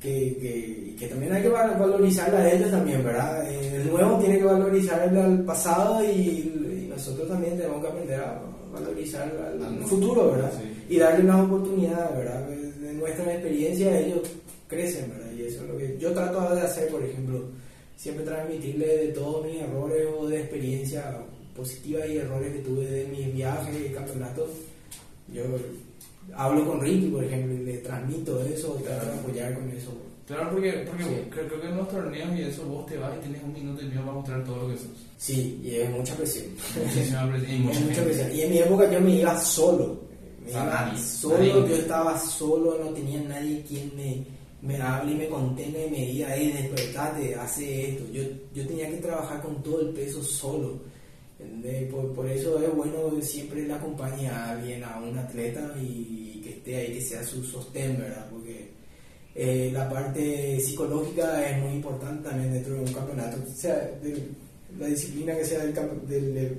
[0.00, 3.50] que, que, que también hay que val- valorizarla a ellos también, ¿verdad?
[3.50, 7.88] Eh, el nuevo tiene que valorizar el, al pasado y, y nosotros también tenemos que
[7.88, 8.40] aprender a
[8.72, 9.22] valorizar
[9.60, 10.52] al, futuro, ¿verdad?
[10.56, 10.94] sí.
[10.94, 12.46] Y darle unas oportunidades, ¿verdad?
[12.48, 14.20] De, de nuestra experiencia ellos
[14.68, 15.32] crecen, ¿verdad?
[15.36, 17.44] Y eso es lo que yo trato de hacer, por ejemplo,
[17.96, 21.16] siempre transmitirle de todos mis errores o de experiencia
[21.56, 24.50] positiva y errores que tuve de mis viajes y campeonatos.
[25.32, 25.42] Yo
[26.36, 29.92] hablo con Ricky, por ejemplo, y le transmito eso, trato de apoyar con eso.
[30.26, 31.10] Claro, porque, porque Sí.
[31.30, 33.80] creo, creo que en los torneos y eso vos te vas y tienes un minuto
[33.82, 34.88] y medio para mostrar todo lo que sos.
[35.18, 36.46] Sí, y es mucha presión.
[36.84, 38.32] Muchísima presión y mucha presión.
[38.34, 40.00] Y en mi época yo me iba solo.
[40.42, 41.52] Me O sea, iba nadie, solo, nadie.
[41.68, 44.24] yo estaba solo, no tenía nadie quien me,
[44.62, 48.04] me hable y me contenga y me diga, hey, despertate, hace esto.
[48.12, 48.22] Yo,
[48.52, 50.80] yo tenía que trabajar con todo el peso solo.
[51.46, 51.90] ¿Entendés?
[51.92, 56.50] Por, por eso es bueno siempre le acompañe a alguien, a un atleta y que
[56.50, 58.26] esté ahí, que sea su sostén, ¿verdad?
[58.30, 58.70] Porque
[59.34, 64.22] eh, la parte psicológica es muy importante también dentro de un campeonato, o sea, de
[64.78, 66.58] la disciplina que sea del, del, del-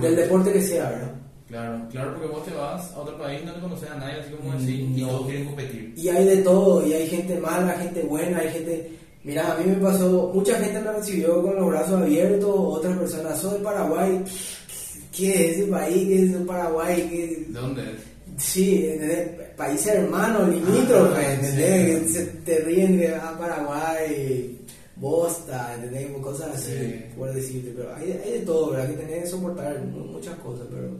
[0.00, 0.52] Del deporte.
[0.52, 1.12] que sea, ¿verdad?
[1.48, 4.30] Claro, claro, porque vos te vas a otro país, no le conoces a nadie, así
[4.32, 5.08] como Mm, decís, y no.
[5.08, 5.94] todos quieren competir.
[5.96, 8.90] Y hay de todo, y hay gente mala, gente buena, hay gente...
[9.24, 13.38] Mira, a mí me pasó, mucha gente me recibió con los brazos abiertos, otras personas,
[13.40, 14.22] soy de Paraguay,
[15.16, 16.06] ¿qué es ese país?
[16.08, 17.08] ¿Qué es ese Paraguay?
[17.10, 18.42] ¿Qué- ¿De dónde es?
[18.44, 19.28] Sí, ¿entendés?
[19.56, 22.12] países hermanos, limítrofes, Ah, ¿entendés?
[22.12, 22.30] sí.
[22.44, 24.58] Te ríen de ah, Paraguay,
[24.96, 26.10] Bosta, ¿entendés?
[26.20, 27.04] Cosas así, Sí.
[27.16, 28.90] por decirte, pero hay, hay de todo, ¿verdad?
[28.90, 30.90] Que tenés que soportar mu- muchas cosas, pero,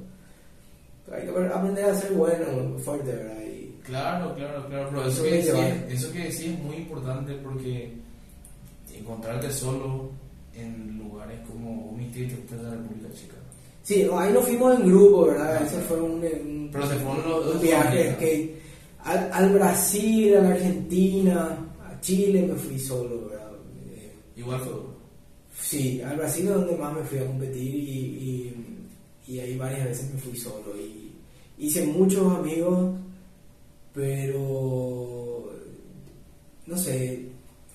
[1.16, 3.42] hay que aprender a ser bueno, fuerte, ¿verdad?
[3.42, 7.34] Y, Claro, claro, claro, pero eso Eso que, decís, eso que decís es muy importante
[7.42, 7.92] porque
[8.98, 10.10] encontrarte solo
[10.54, 13.34] en lugares como un distrito de la República Checa.
[13.82, 15.62] Sí, ahí nos fuimos en grupo, ¿verdad?
[15.66, 18.58] Ese fue un, un- Pero se fueron los dos viaje que
[19.02, 23.50] al, al Brasil, a la Argentina, a Chile me fui solo, ¿verdad?
[23.94, 24.72] Eh, Igual fue.
[25.60, 28.54] Sí, al Brasil es donde más me fui a competir y,
[29.26, 30.74] y, y ahí varias veces me fui solo.
[30.78, 31.12] Y
[31.58, 32.94] hice muchos amigos,
[33.92, 35.50] pero
[36.66, 37.26] no sé,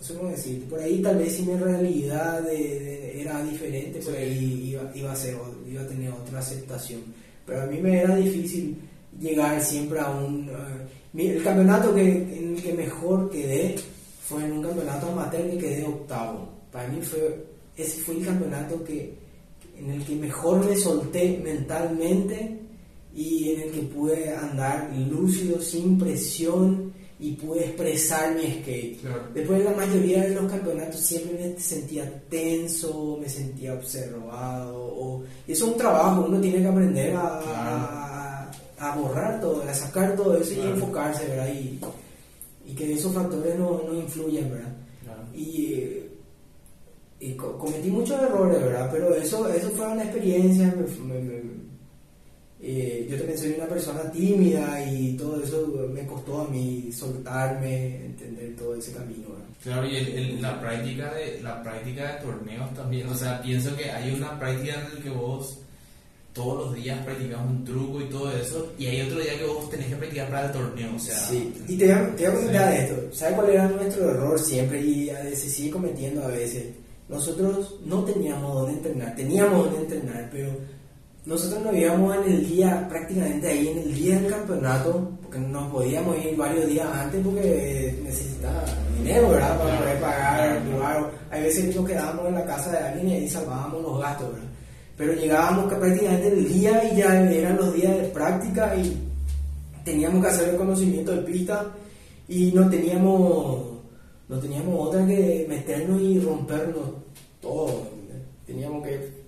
[0.05, 0.63] sé cómo decir.
[0.69, 5.11] Por ahí tal vez si mi realidad de- de- era diferente, por ahí iba, iba,
[5.11, 5.35] a ser,
[5.69, 7.01] iba a tener otra aceptación.
[7.45, 8.75] Pero a mí me era difícil
[9.19, 10.49] llegar siempre a un...
[11.13, 13.75] mi- el campeonato que, en el que mejor quedé
[14.23, 16.47] fue en un campeonato amateur que quedé octavo.
[16.71, 17.45] Para mí fue,
[17.75, 19.13] ese fue el campeonato que,
[19.77, 22.57] en el que mejor me solté mentalmente
[23.15, 26.88] y en el que pude andar lúcido, sin presión
[27.19, 29.01] y pude expresar mi skate.
[29.01, 29.23] Claro.
[29.33, 34.77] Después de la mayoría de los campeonatos siempre me sentía tenso, me sentía observado.
[34.77, 39.73] O, eso es un trabajo, uno tiene que aprender a, a, a borrar todo, a
[39.73, 40.69] sacar todo eso Claro.
[40.69, 41.49] y enfocarse, ¿verdad?
[41.53, 41.79] Y,
[42.71, 44.73] y que esos factores no, no influyan, ¿verdad?
[45.03, 45.21] Claro.
[45.35, 46.03] Y,
[47.19, 48.89] y co- cometí muchos errores, ¿verdad?
[48.93, 50.73] Pero eso, eso fue una experiencia.
[51.03, 51.48] me- me- me-
[52.61, 58.05] eh, yo también soy una persona tímida y todo eso me costó a mí soltarme,
[58.05, 59.29] entender todo ese camino.
[59.29, 59.45] ¿verdad?
[59.63, 63.75] Claro, y el- el- la práctica de la práctica de torneos también, o sea, pienso
[63.77, 65.59] que hay una práctica en la que vos
[66.33, 69.69] todos los días practicas un truco y todo eso, y hay otro día que vos
[69.69, 72.31] tenés que practicar para el torneo, o sea, Sí, y te voy a, te voy
[72.31, 72.77] a comentar Sí.
[72.83, 72.95] esto.
[73.15, 76.67] ¿Sabes cuál era nuestro error siempre y a veces sigue cometiendo a veces?
[77.09, 80.51] Nosotros no teníamos dónde entrenar, teníamos dónde entrenar, pero
[81.25, 85.71] nosotros nos íbamos en el día, prácticamente ahí en el día del campeonato, porque nos
[85.71, 88.63] podíamos ir varios días antes porque necesitaba
[88.97, 89.57] dinero, ¿verdad?
[89.59, 91.11] Para poder pagar Claro.
[91.29, 94.47] Hay veces nos quedábamos en la casa de alguien y ahí salvábamos los gastos, ¿verdad?
[94.97, 98.97] Pero llegábamos que prácticamente en el día y ya eran los días de práctica y
[99.83, 101.65] teníamos que hacer el conocimiento de pista
[102.27, 103.79] y no teníamos
[104.27, 106.83] no teníamos otra que meternos y rompernos
[107.41, 107.87] todo
[108.45, 109.18] teníamos que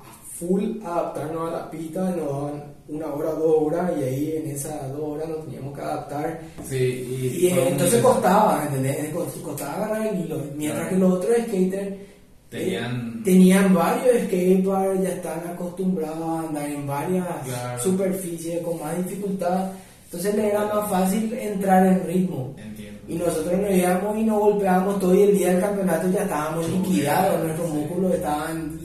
[0.42, 4.92] full adaptarnos a la pista nos daban una hora dos horas y ahí en esas
[4.92, 9.14] dos horas nos teníamos que adaptar sí, y, y, entonces costaba ¿entendés?
[9.14, 10.96] Cost- costaba ganar el hilo mientras Claro.
[10.96, 11.94] que los otros skaters
[12.50, 17.82] Tenían- eh, tenían varios skateparks ya están acostumbrados a andar en varias Claro.
[17.82, 19.72] superficies con más dificultad
[20.06, 23.00] entonces le era más fácil entrar en ritmo entiendo.
[23.08, 26.68] y nosotros nos íbamos y nos golpeábamos todo y el día del campeonato ya estábamos
[26.70, 28.80] liquidados, nuestros músculos estaban...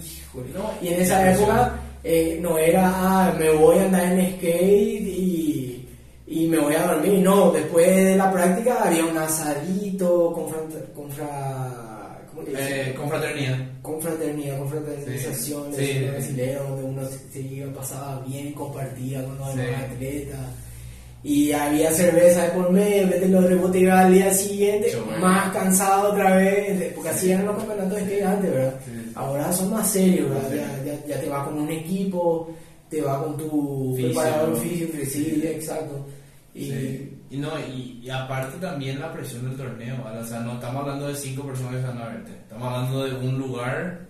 [0.55, 5.03] No, y en esa época eh, no era, ah, me voy a andar en skate
[5.07, 5.89] y,
[6.27, 7.21] y me voy a dormir.
[7.21, 12.67] No, después de la práctica había un asadito, confra- confra- ¿cómo dicen?
[12.69, 13.57] Eh, confraternidad.
[13.83, 16.01] confraternidad, confraternización, Sí,
[16.59, 17.03] donde uno
[17.33, 20.41] se, iba, pasaba bien, compartía con los demás atletas.
[21.23, 25.51] Y había cerveza de por medio, que te lo rebote iba al día siguiente, más
[25.53, 28.75] cansado otra vez, porque así eran los campeonatos de skate antes, ¿verdad?
[29.17, 29.23] Sí.
[29.25, 30.31] Ahora son más serios.
[30.51, 30.57] Sí.
[30.57, 32.49] Ya, ya, ya te vas con un equipo,
[32.91, 34.13] te vas con tu Fisio.
[34.21, 35.43] preparador físico, sí, Sí.
[35.47, 36.07] exacto.
[36.55, 37.13] Y, Sí.
[37.29, 40.21] Y no, y, y aparte también la presión del torneo, ¿vale?
[40.21, 43.15] O sea, no estamos hablando de cinco personas que van a verte, estamos hablando de
[43.27, 44.07] un lugar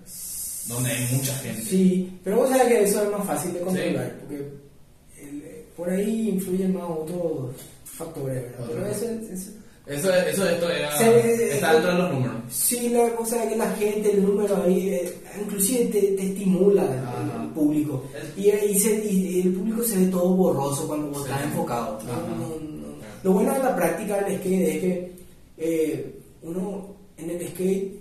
[0.68, 1.62] donde hay mucha gente.
[1.62, 5.88] Sí, pero vos sabés que eso es más fácil de controlar, porque el- eh, por
[5.88, 8.66] ahí influyen más otros factores, ¿verdad?
[8.68, 9.52] Pero ese- ese-
[9.86, 12.34] Eso, eso esto era, Se- está dentro de los números.
[12.50, 16.82] sí, la cosa es que la gente, el número ahí, eh, inclusive te, te estimula
[16.82, 18.04] el- público.
[18.36, 21.30] Y, y se- y el público se ve todo borroso cuando vos Sí.
[21.30, 21.98] estás enfocado.
[22.04, 22.12] ¿no?
[22.12, 22.20] Ajá.
[22.36, 25.12] No- no- Lo bueno de la práctica del skate es que
[25.58, 28.00] eh, uno en el skate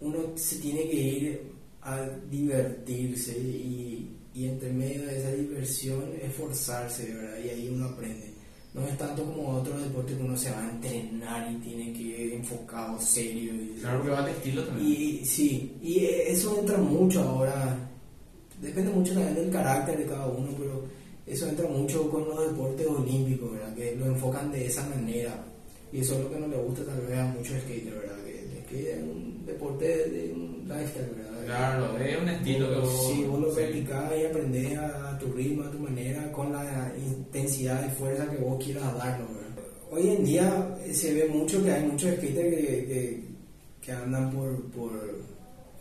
[0.00, 1.42] uno se tiene que ir
[1.82, 7.38] a divertirse y, y entre medio de esa diversión esforzarse, ¿verdad?
[7.44, 8.29] Y ahí uno aprende.
[8.72, 12.02] No es tanto como otro deporte que uno se va a entrenar y tiene que
[12.02, 13.52] ir enfocado, serio.
[13.52, 14.86] Y, Claro que va de estilo también.
[14.88, 17.76] y sí, y eso entra mucho ahora.
[18.60, 20.84] Depende mucho también del carácter de cada uno, pero
[21.26, 23.74] eso entra mucho con los deportes olímpicos, ¿verdad?
[23.74, 25.34] Que lo enfocan de esa manera.
[25.92, 28.24] Y eso es lo que no le gusta tal vez a muchos skaters, ¿verdad?
[28.24, 31.29] Que el skate es un deporte de un lifestyle, ¿verdad?
[31.50, 33.08] Claro, es un estilo que vos...
[33.08, 37.84] Sí, vos lo practicás y aprendés a tu ritmo, a tu manera, con la intensidad
[37.84, 39.26] y fuerza que vos quieras darlo.
[39.34, 39.64] ¿verdad?
[39.90, 43.24] Hoy en día eh, se ve mucho que hay muchos skaters que, que,
[43.82, 44.92] que andan por, por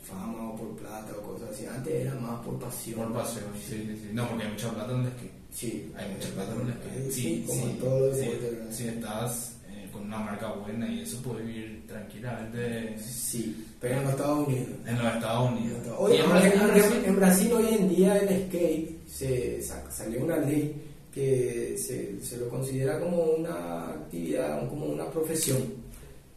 [0.01, 1.67] fama o por plata o cosas así.
[1.67, 2.97] Antes era más por pasión.
[2.97, 4.09] Por pasión, sí, sí, sí.
[4.11, 5.31] No, porque hay mucha plata en el skate.
[5.51, 7.11] Sí, Hay mucha plata en el skate.
[7.11, 8.29] Sí, Sí, como sí, en todo sí.
[8.71, 14.03] Si estás eh, con una marca buena y eso puede vivir tranquilamente Sí, pero en
[14.03, 14.67] los Estados Unidos.
[14.87, 15.77] en los Estados Unidos.
[15.97, 19.89] Oye, Y en Brasil- en Brasil, en Brasil hoy en día el skate se sa-
[19.91, 20.75] salió una ley
[21.13, 25.63] que se, se lo considera como una actividad, como una profesión.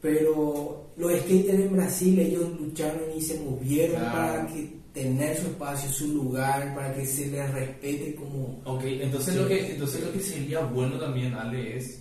[0.00, 4.12] Pero los skaters en Brasil ellos lucharon y se movieron Claro.
[4.12, 9.34] para que tener su espacio, su lugar, para que se les respete como Ok, entonces,
[9.34, 9.40] Sí.
[9.40, 12.00] lo que, entonces lo que sería bueno también, Ale, es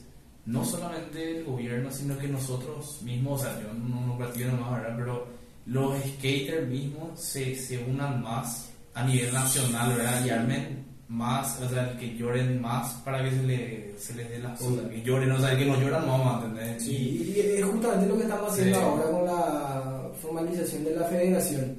[0.51, 4.81] no solamente el gobierno, sino que nosotros mismos, o sea, yo no, no platico nomás,
[4.81, 4.95] ¿verdad?
[4.97, 5.27] Pero
[5.65, 10.25] los skaters mismos se, se unan más a nivel nacional, ¿verdad?
[10.25, 14.39] Y armen más, o sea, que lloren más para que se, le, se les dé
[14.39, 14.65] las Sí.
[14.65, 14.89] cosas.
[14.89, 16.79] Que lloren, o sea, que no lloran vamos a entender.
[16.81, 18.83] Sí, y es justamente lo que estamos haciendo Sí.
[18.83, 21.77] ahora con la formalización de la federación.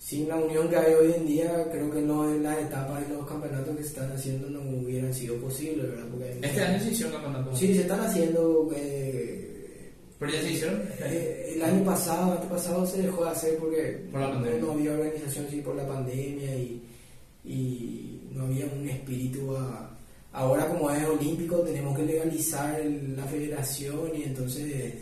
[0.00, 3.14] Sin la unión que hay hoy en día, creo que no en las etapas de
[3.14, 6.06] los campeonatos que se están haciendo no hubieran sido posibles, ¿verdad?
[6.10, 7.58] Porque Este año se hicieron campeonatos.
[7.58, 8.70] Sí, se están haciendo.
[8.74, 10.82] eh, Pero ya se hicieron.
[11.00, 14.60] eh, el año pasado, antepasado se dejó de hacer porque Por la pandemia.
[14.62, 16.82] no había organización, sí, por la pandemia y,
[17.44, 19.86] y no había un espíritu a.
[20.32, 24.94] Ahora como es olímpico tenemos que legalizar el- la federación y entonces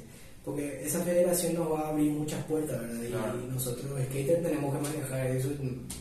[0.48, 3.02] porque esa federación nos va a abrir muchas puertas, ¿verdad?
[3.02, 3.34] Y, Claro.
[3.52, 5.48] nosotros skaters tenemos que manejar eso,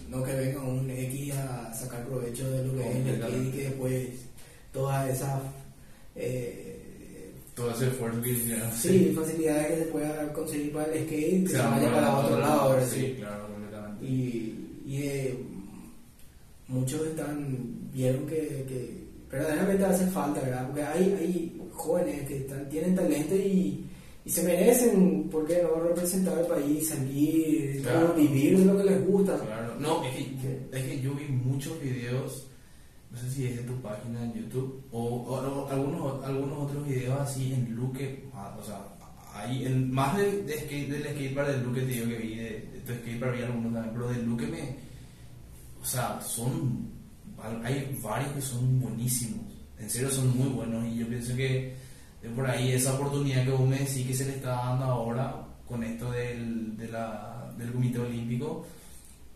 [0.10, 3.52] no que venga un X a sacar provecho de lo que es el skate y
[3.52, 4.08] que después
[4.74, 5.42] todas esas
[6.16, 8.22] eh, Todo ese esfuerzo
[8.76, 12.40] sí, facilidades que se pueda conseguir para el skate que se, van vaya para otro
[12.40, 13.16] lado ahora Sí, sí.
[13.20, 14.06] claro, completamente.
[14.06, 15.38] Y, y eh,
[16.68, 20.68] muchos están vieron que, que verdaderamente hace falta, ¿verdad?
[20.68, 23.84] Porque hay, hay jóvenes que están- tienen talento y,
[24.28, 25.80] y se merecen, ¿por qué no?
[25.82, 28.14] Representar el país, salir, Claro.
[28.14, 29.40] vivir de lo que les gusta.
[29.40, 32.46] Claro, no, es que, es que yo vi muchos videos,
[33.10, 36.86] no sé si es de tu página en YouTube, o, o- o algunos, algunos otros
[36.86, 38.80] videos así en Luque, ah, o sea,
[39.34, 42.44] hay en, más de, de skate, del skatepark del Luque te digo que vi, de,
[42.44, 44.76] de tu skatepark vi algunos también, pero del Luque me,
[45.82, 46.90] o sea, son,
[47.64, 49.46] hay varios que son buenísimos,
[49.80, 51.87] en serio son muy buenos, y yo pienso que
[52.22, 55.46] de por ahí esa oportunidad que vos me decís que se le está dando ahora
[55.68, 58.66] con esto del, de la, del Comité Olímpico,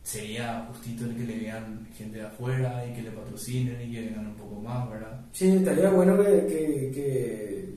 [0.03, 4.01] sería justito el que le vean gente de afuera y que le patrocinen y que
[4.01, 5.25] vengan un poco más, ¿verdad?
[5.31, 7.69] Sí, estaría bueno que, que, que,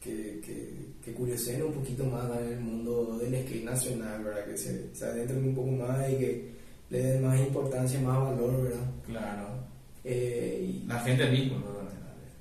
[0.00, 4.44] que, que, que curioseen un poquito más en el mundo del skate nacional, ¿verdad?
[4.46, 6.52] Que se, se adentren un poco más y que
[6.90, 8.90] le den más importancia, más valor, ¿verdad?
[9.06, 9.48] Claro.
[10.02, 11.87] Eh, y La gente misma, ¿no?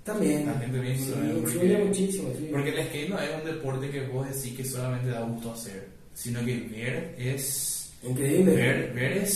[0.08, 2.50] También, La gente misma sí, también, porque- muchísimo, sí.
[2.52, 5.88] Porque el skate no es un deporte que vos decís que solamente da gusto hacer,
[6.14, 7.94] sino que ver es...
[8.04, 8.54] Increíble.
[8.56, 9.34] Ver, ver es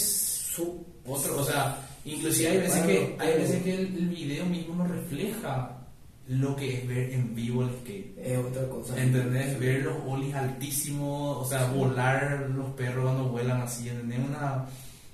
[0.55, 4.75] su otro, o sea, inclusive hay veces que, hay veces que el, el video mismo
[4.75, 5.77] no refleja
[6.27, 8.17] lo que es ver en vivo el skate.
[8.19, 9.01] Es otra cosa.
[9.01, 9.59] ¿Entendés?
[9.59, 14.19] Ver los olis altísimos, o sea, volar los perros cuando vuelan así, ¿entendés?
[14.19, 14.65] Una...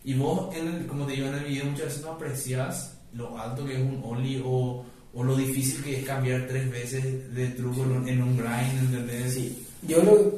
[0.04, 3.38] Y vos, en el- como te digo en el video, muchas veces no aprecias lo
[3.40, 4.86] alto que es un oli o,
[5.18, 8.94] o lo difícil que es cambiar tres veces de truco en un, en un grind,
[8.94, 9.34] ¿entendés?
[9.34, 9.66] Sí.
[9.88, 10.32] Yo lo,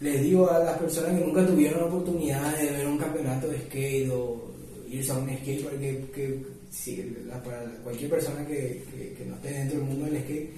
[0.00, 3.58] les digo a las personas que nunca tuvieron la oportunidad de ver un campeonato de
[3.62, 4.52] skate o
[4.90, 6.40] irse a un skate, porque que,
[7.26, 10.50] la- para cualquier persona que, que, que no esté dentro del mundo del skate,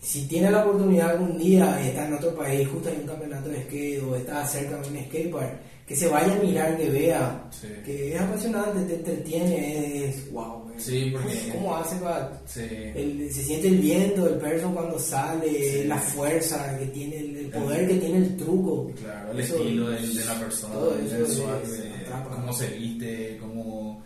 [0.00, 3.48] si tiene la oportunidad algún día de estar en otro país, justo hay un campeonato
[3.48, 7.44] de skate o está cerca de un skatepark, que se vaya a mirar, que vea,
[7.50, 7.68] Sí.
[7.84, 10.65] que es apasionante, te entretiene, es wow.
[10.78, 12.32] Sí, porque- ¿Cómo hace para.?
[12.46, 12.60] Sí.
[12.94, 15.50] El- se siente el viento, el perso cuando sale,
[15.82, 15.84] Sí.
[15.88, 18.92] la fuerza que tiene, el, el poder que tiene el truco.
[19.00, 22.30] Claro, el Eso- estilo de, de la persona, de atrapa.
[22.36, 24.02] cómo se viste, cómo...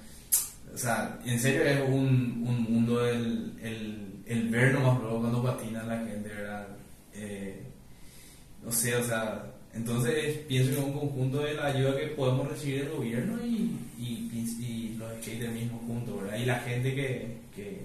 [0.73, 5.43] O sea, en serio es un, un mundo el, el, el ver nomás luego cuando
[5.43, 6.67] patina la gente, ¿verdad?
[7.13, 7.61] Eh,
[8.65, 9.45] no sé, o sea,
[9.75, 13.73] entonces pienso que es un conjunto de la ayuda que podemos recibir del gobierno y,
[14.01, 16.39] y, y los skaters mismos juntos, ¿verdad?
[16.39, 17.85] Y la gente que, que,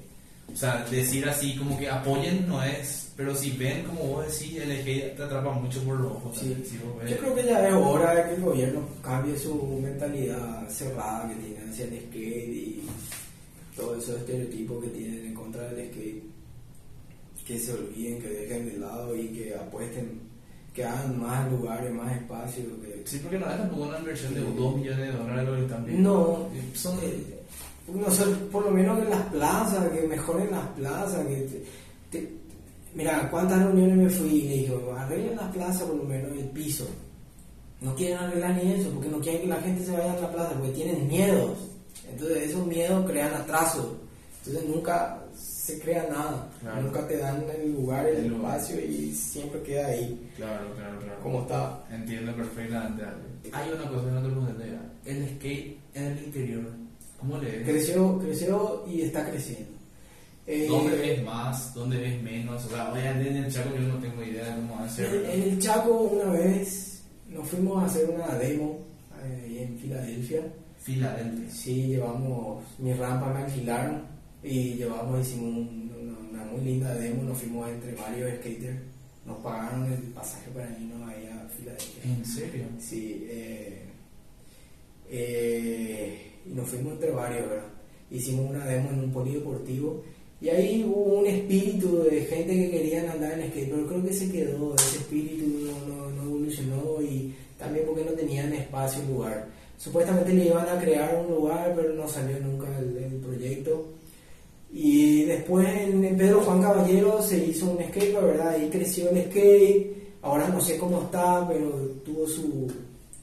[0.51, 4.57] o sea, decir así como que apoyen no es, pero si ven, como vos decís,
[4.61, 6.37] el skate te atrapa mucho por los ojos.
[6.37, 6.55] Sí.
[6.65, 6.77] si.
[6.77, 11.35] Yo creo que ya es hora de que el gobierno cambie su mentalidad cerrada que
[11.35, 12.81] tiene hacia el skate y
[13.75, 16.23] todos esos estereotipos que tienen en contra del skate.
[17.45, 20.19] Que se olviden, que dejen de lado y que apuesten,
[20.75, 22.67] que hagan más lugares, más espacios.
[22.83, 25.47] Que, Sí, porque no es tampoco una inversión de 2 millones de dólares
[25.85, 26.09] viendo.
[26.11, 27.23] No, Son, eh,
[27.93, 31.25] no sé, por lo menos en las plazas, que mejoren las plazas.
[31.27, 31.63] Que te-
[32.19, 32.33] te-
[32.95, 36.45] mira, cuántas reuniones me fui y le dije, arreglen las plazas por lo menos el
[36.49, 36.85] piso.
[37.81, 40.31] No quieren arreglar ni eso, porque no quieren que la gente se vaya a la
[40.31, 41.57] plaza, porque tienen miedos.
[42.09, 43.97] Entonces esos miedos crean atraso.
[44.45, 45.21] Entonces nunca
[45.65, 46.47] se crea nada.
[46.61, 46.83] Claro.
[46.83, 48.59] Nunca te dan el lugar, el, El lugar.
[48.59, 51.19] espacio y siempre queda ahí Claro, claro, claro.
[51.23, 51.83] como está.
[51.89, 53.03] Entiendo perfectamente.
[53.51, 54.63] Hay una cosa que no te pregunté.
[55.05, 56.63] El skate en el interior,
[57.19, 57.67] ¿cómo le ves?
[57.67, 59.71] Creció, creció y está creciendo.
[60.45, 61.73] Eh, ¿Dónde ves más?
[61.73, 62.63] ¿Dónde ves menos?
[62.65, 65.15] O sea, obviamente en el Chaco yo no tengo idea de cómo va a ser.
[65.15, 68.77] En, el Chaco una vez nos fuimos a hacer una demo
[69.23, 70.41] eh, ahí en Filadelfia.
[70.77, 71.49] Filadelfia.
[71.49, 74.14] Sí, llevamos mi rampa, me alquilaron
[74.45, 78.77] y llevamos, hicimos un- una, una muy linda demo, nos fuimos entre varios skaters,
[79.25, 82.03] nos pagaron el pasaje para irnos ahí a Filadelfia.
[82.03, 82.65] ¿En serio?
[82.79, 83.81] Sí, eh,
[85.09, 87.65] eh, y nos fuimos entre varios, ¿verdad?
[88.11, 90.03] Hicimos una demo en un polideportivo
[90.41, 94.13] y ahí hubo un espíritu de gente que querían andar en skate, pero creo que
[94.13, 99.07] se quedó, ese espíritu no, no- no evolucionó y también porque no tenían espacio y
[99.07, 99.47] lugar.
[99.77, 103.87] Supuestamente le iban a crear un lugar, pero no salió nunca el, el proyecto.
[104.77, 108.49] Y después en Pedro Juan Caballero se hizo un skatepark, ¿verdad?
[108.49, 110.17] Ahí creció el skate.
[110.21, 111.69] Ahora no sé cómo está, pero
[112.03, 112.69] tuvo su,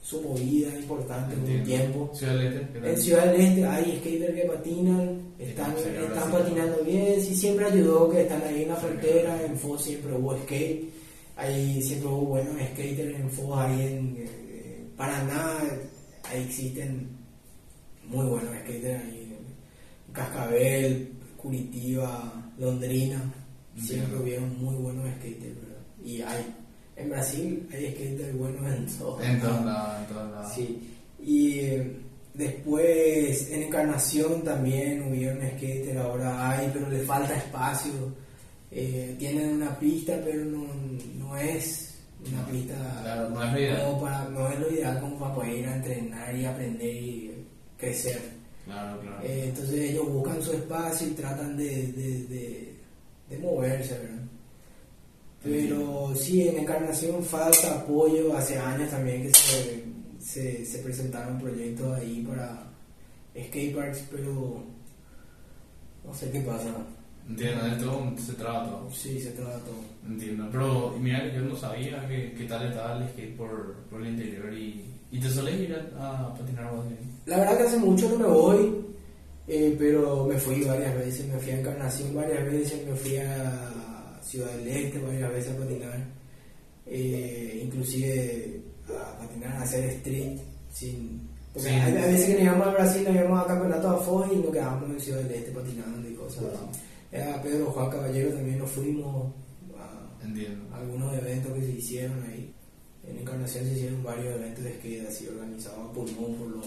[0.01, 2.09] su movida importante en un tiempo.
[2.11, 2.89] Ciudad del Este.
[2.89, 8.09] En Ciudad del Este hay skaters que patinan, están, están patinando bien, sí, siempre ayudó
[8.09, 10.89] que están ahí en la frontera, en Foz siempre hubo skate,
[11.35, 15.59] ahí siempre hubo buenos skaters en Foz, ahí en eh, Paraná,
[16.23, 17.09] ahí existen
[18.07, 19.19] muy buenos skaters, ahí
[20.11, 21.13] Cascabel,
[21.43, 23.21] Curitiba, Londrina,
[23.77, 25.81] siempre hubieron muy buenos skaters, ¿verdad?
[26.03, 26.45] Y hay,
[26.95, 29.65] en Brasil hay skaters buenos en todos En todos lados.
[29.65, 30.51] lados, en todos lados.
[30.55, 30.89] Sí,
[31.21, 31.97] y eh,
[32.33, 37.91] después en Encarnación también hubieron skater, ahora hay, pero le falta espacio.
[38.71, 40.65] Eh, tienen una pista, pero no,
[41.19, 43.97] no es una pista Claro, no es lo ideal.
[44.01, 47.31] para, no es lo ideal como para poder ir a entrenar y aprender y
[47.77, 48.19] crecer.
[48.65, 49.23] Claro, claro.
[49.23, 52.73] Eh, entonces ellos buscan su espacio y tratan de, de, de,
[53.29, 54.23] de moverse, ¿verdad?
[55.43, 58.35] Pero sí, en Encarnación falta apoyo.
[58.37, 59.83] Hace años también que se,
[60.19, 62.63] se, se presentaron proyectos ahí para
[63.37, 64.63] skateparks, pero
[66.05, 66.73] no sé qué pasa.
[67.27, 68.89] Entiendo, de todo se trata todo.
[68.91, 69.83] Sí, se trata todo.
[70.07, 74.01] Entiendo, pero mira que yo no sabía que, que tal estaba el skate por, por
[74.01, 76.95] el interior y, y te sueles ir a, a patinar o así.
[77.25, 78.85] La verdad que hace mucho no me voy,
[79.47, 81.27] eh, pero me fui varias veces.
[81.27, 85.59] Me fui a Encarnación varias veces, me fui a Ciudad del Este varias veces a
[85.59, 86.07] patinar.
[86.85, 90.39] Eh, inclusive a patinar, a hacer street.
[90.71, 91.75] Sin, porque Sí.
[91.75, 94.35] hay, hay veces que nos íbamos a Brasil, nos íbamos a campeonato a Foz y
[94.37, 97.19] nos quedábamos en Ciudad del Este patinando y cosas así.
[97.21, 99.31] A Pedro Juan Caballero también nos fuimos
[99.77, 100.65] a, Entiendo.
[100.75, 102.51] algunos eventos que se hicieron ahí.
[103.07, 106.65] En Encarnación se hicieron varios eventos de skate así organizados por por los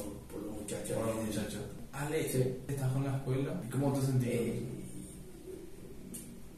[0.66, 0.96] muchachos.
[0.96, 1.24] Por los ahí.
[1.26, 1.60] muchachos.
[1.92, 2.44] Ale, Sí.
[2.68, 3.62] ¿estás con la escuela?
[3.66, 4.28] ¿Y cómo te sentís?
[4.30, 4.62] Eh,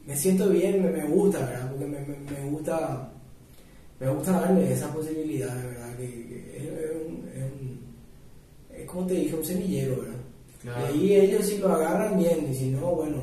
[0.05, 1.69] me siento bien, me, me gusta, ¿verdad?
[1.71, 3.11] Porque me, me, me gusta
[3.99, 5.95] me gusta darle esa posibilidad, ¿verdad?
[5.97, 7.79] Que, que es, es un, es un-
[8.73, 10.15] es como te dije, un semillero, ¿verdad?
[10.61, 10.95] Claro.
[10.95, 13.17] Y ahí ellos si lo agarran bien, y si no, bueno,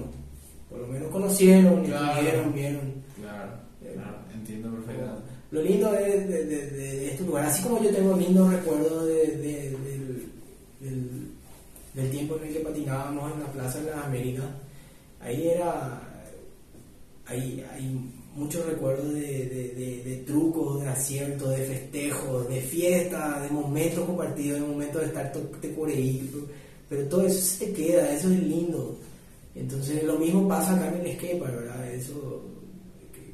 [0.68, 2.20] por lo menos conocieron, Claro.
[2.22, 2.92] vieron, vieron.
[3.20, 3.52] Claro,
[3.82, 5.22] Eh, claro, entiendo perfectamente.
[5.50, 9.26] Lo lindo de, de, de, de este lugar, así como yo tengo lindos recuerdos de,
[11.96, 14.44] del tiempo en el que patinábamos en la Plaza de las Américas,
[15.20, 16.00] ahí era,
[17.26, 18.00] hay, hay
[18.36, 24.04] muchos recuerdos de, de, de- de trucos, de aciertos, de festejos, de fiestas, de momentos
[24.04, 26.30] compartidos, de momentos de estar por ahí,
[26.88, 28.96] pero, todo eso se te queda, eso es lindo.
[29.56, 31.92] Entonces lo mismo pasa acá en el skatepark, ¿verdad?
[31.94, 32.44] Eso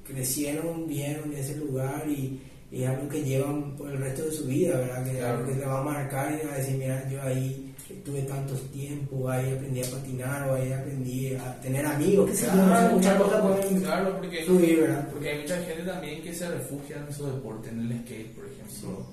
[0.06, 2.40] crecieron, vieron ese lugar y,
[2.70, 5.04] y es algo que llevan por el resto de su vida, ¿verdad?
[5.04, 5.38] Que es Claro.
[5.38, 7.71] algo que te va a marcar y va a decir, mira, yo ahí
[8.04, 12.46] tuve tantos tiempos, ahí aprendí a patinar o ahí aprendí a tener amigos, que se
[12.46, 15.08] Claro, muchas cosas pueden claro, porque, fluir, ¿verdad?
[15.10, 18.44] porque hay mucha gente también que se refugia en su deporte, en el skate, por
[18.46, 19.06] ejemplo.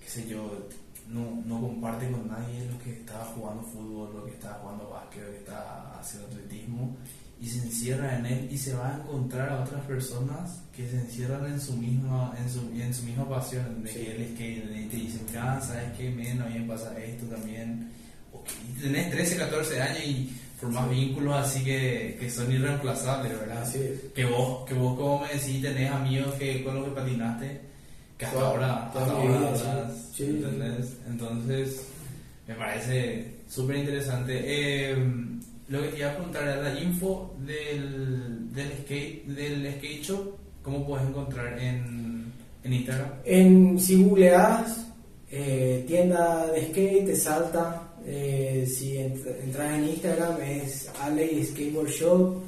[0.00, 0.68] Qué sé yo,
[1.08, 5.22] no, no comparte con nadie lo que está jugando fútbol, lo que está jugando básquet,
[5.24, 6.96] lo que está haciendo atletismo
[7.42, 10.96] y se encierra en él y se va a encontrar a otras personas que se
[10.96, 13.98] encierran en su misma en su, en su misma pasión de Sí.
[13.98, 17.26] que el skate y te dicen mira sabes que men a mí me pasa esto
[17.26, 17.90] también
[18.32, 23.32] O que- y tenés 13 14 años y formás vínculos así que, que son irreemplazables
[23.40, 24.00] verdad es.
[24.14, 27.60] que vos que vos como me decís tenés amigos que con los que patinaste
[28.16, 29.64] que hasta ahora hasta ahora sí.
[30.14, 30.30] Sí, sí.
[30.30, 30.86] ¿entendés?
[31.08, 31.86] entonces
[32.46, 34.96] me parece súper interesante Eh,
[35.72, 40.24] lo que te iba a preguntar era la info del, del skate del skate shop
[40.62, 42.32] cómo puedes encontrar en,
[42.64, 44.86] en Instagram En, si googleas
[45.30, 51.88] eh, tienda de skate, te salta Eh, si ent- entras en Instagram es Ale Skateboard
[51.88, 52.42] Shop.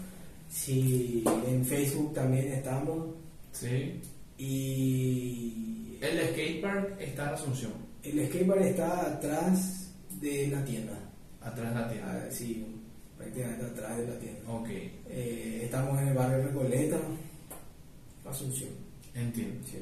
[0.50, 3.14] Si en Facebook también estamos.
[3.52, 4.00] Sí.
[4.36, 7.72] Y El skatepark está en Asunción,
[8.02, 9.90] el skatepark está atrás
[10.20, 10.98] de la tienda.
[11.40, 12.08] atrás de la tienda.
[12.10, 12.66] Ah, sí,
[13.24, 14.40] prácticamente atrás de la tienda.
[14.52, 14.68] Ok,
[15.08, 16.96] Eh, estamos en el barrio Recoleta,
[18.28, 18.70] Asunción.
[19.14, 19.64] entiendo.
[19.66, 19.78] Sí.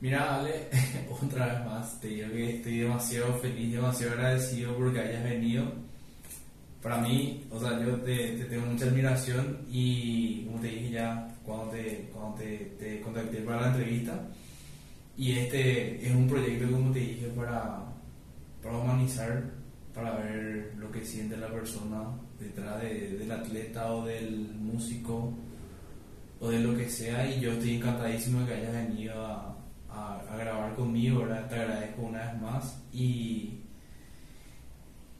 [0.00, 0.68] Mira, Ale,
[1.22, 5.64] otra vez más, te digo que estoy demasiado feliz, demasiado agradecido porque hayas venido.
[6.82, 11.28] Para mí, o sea, yo te, te tengo mucha admiración y, como te dije ya
[11.44, 14.28] cuando te, cuando te, te contacté para la entrevista,
[15.16, 17.80] y este es un proyecto, como te dije, para,
[18.62, 19.42] para humanizar,
[19.92, 22.04] para ver lo que siente la persona
[22.40, 25.32] detrás de- del atleta o del músico
[26.40, 29.56] o de lo que sea y yo estoy encantadísimo de que hayas venido a,
[29.90, 31.48] a- a grabar conmigo, ¿verdad?
[31.48, 33.54] Te agradezco una vez más y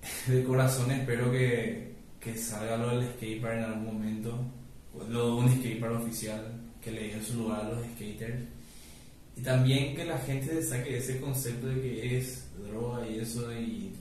[0.29, 4.39] de corazón espero que, que salga lo del skatepark en algún momento,
[5.09, 8.43] lo un skatepark oficial, que le dé su lugar a los skaters
[9.37, 13.93] y también que la gente saque ese concepto de que es droga y eso y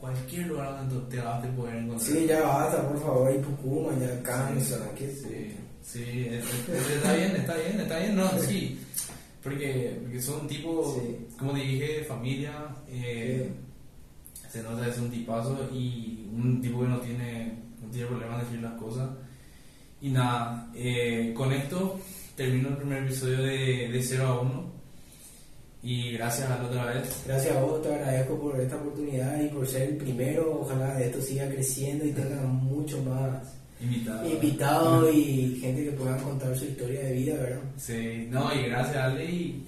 [0.00, 2.00] cualquier lugar donde te vas a poder encontrar.
[2.10, 4.78] Sí, ya basta, por favor, y Pucuma, ya cansa.
[4.96, 8.78] ¿qué Sí, sí, es- es- está bien, está bien, está bien, no, sí.
[9.42, 11.26] Porque, porque son tipos, Sí.
[11.38, 12.52] como te dije, familia,
[12.88, 13.50] eh,
[14.50, 18.34] se nota que es un tipazo y un tipo que no tiene, no tiene problema
[18.34, 19.08] en decir las cosas.
[20.02, 21.98] Y nada, eh, con esto
[22.36, 24.69] termino el primer episodio de, de 0 a 1.
[25.82, 27.22] Y gracias a otra vez.
[27.26, 30.60] Gracias a vos, te agradezco por esta oportunidad y por ser el primero.
[30.60, 34.28] Ojalá esto siga creciendo y tenga mucho más Invitado.
[34.28, 37.60] invitados y gente que pueda contar su historia de vida, ¿verdad?
[37.78, 39.24] Sí, no, y gracias Ale.
[39.24, 39.66] Y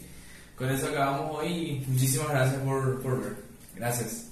[0.55, 1.82] con eso acabamos hoy.
[1.89, 3.36] Muchísimas gracias por, por ver.
[3.76, 4.31] Gracias.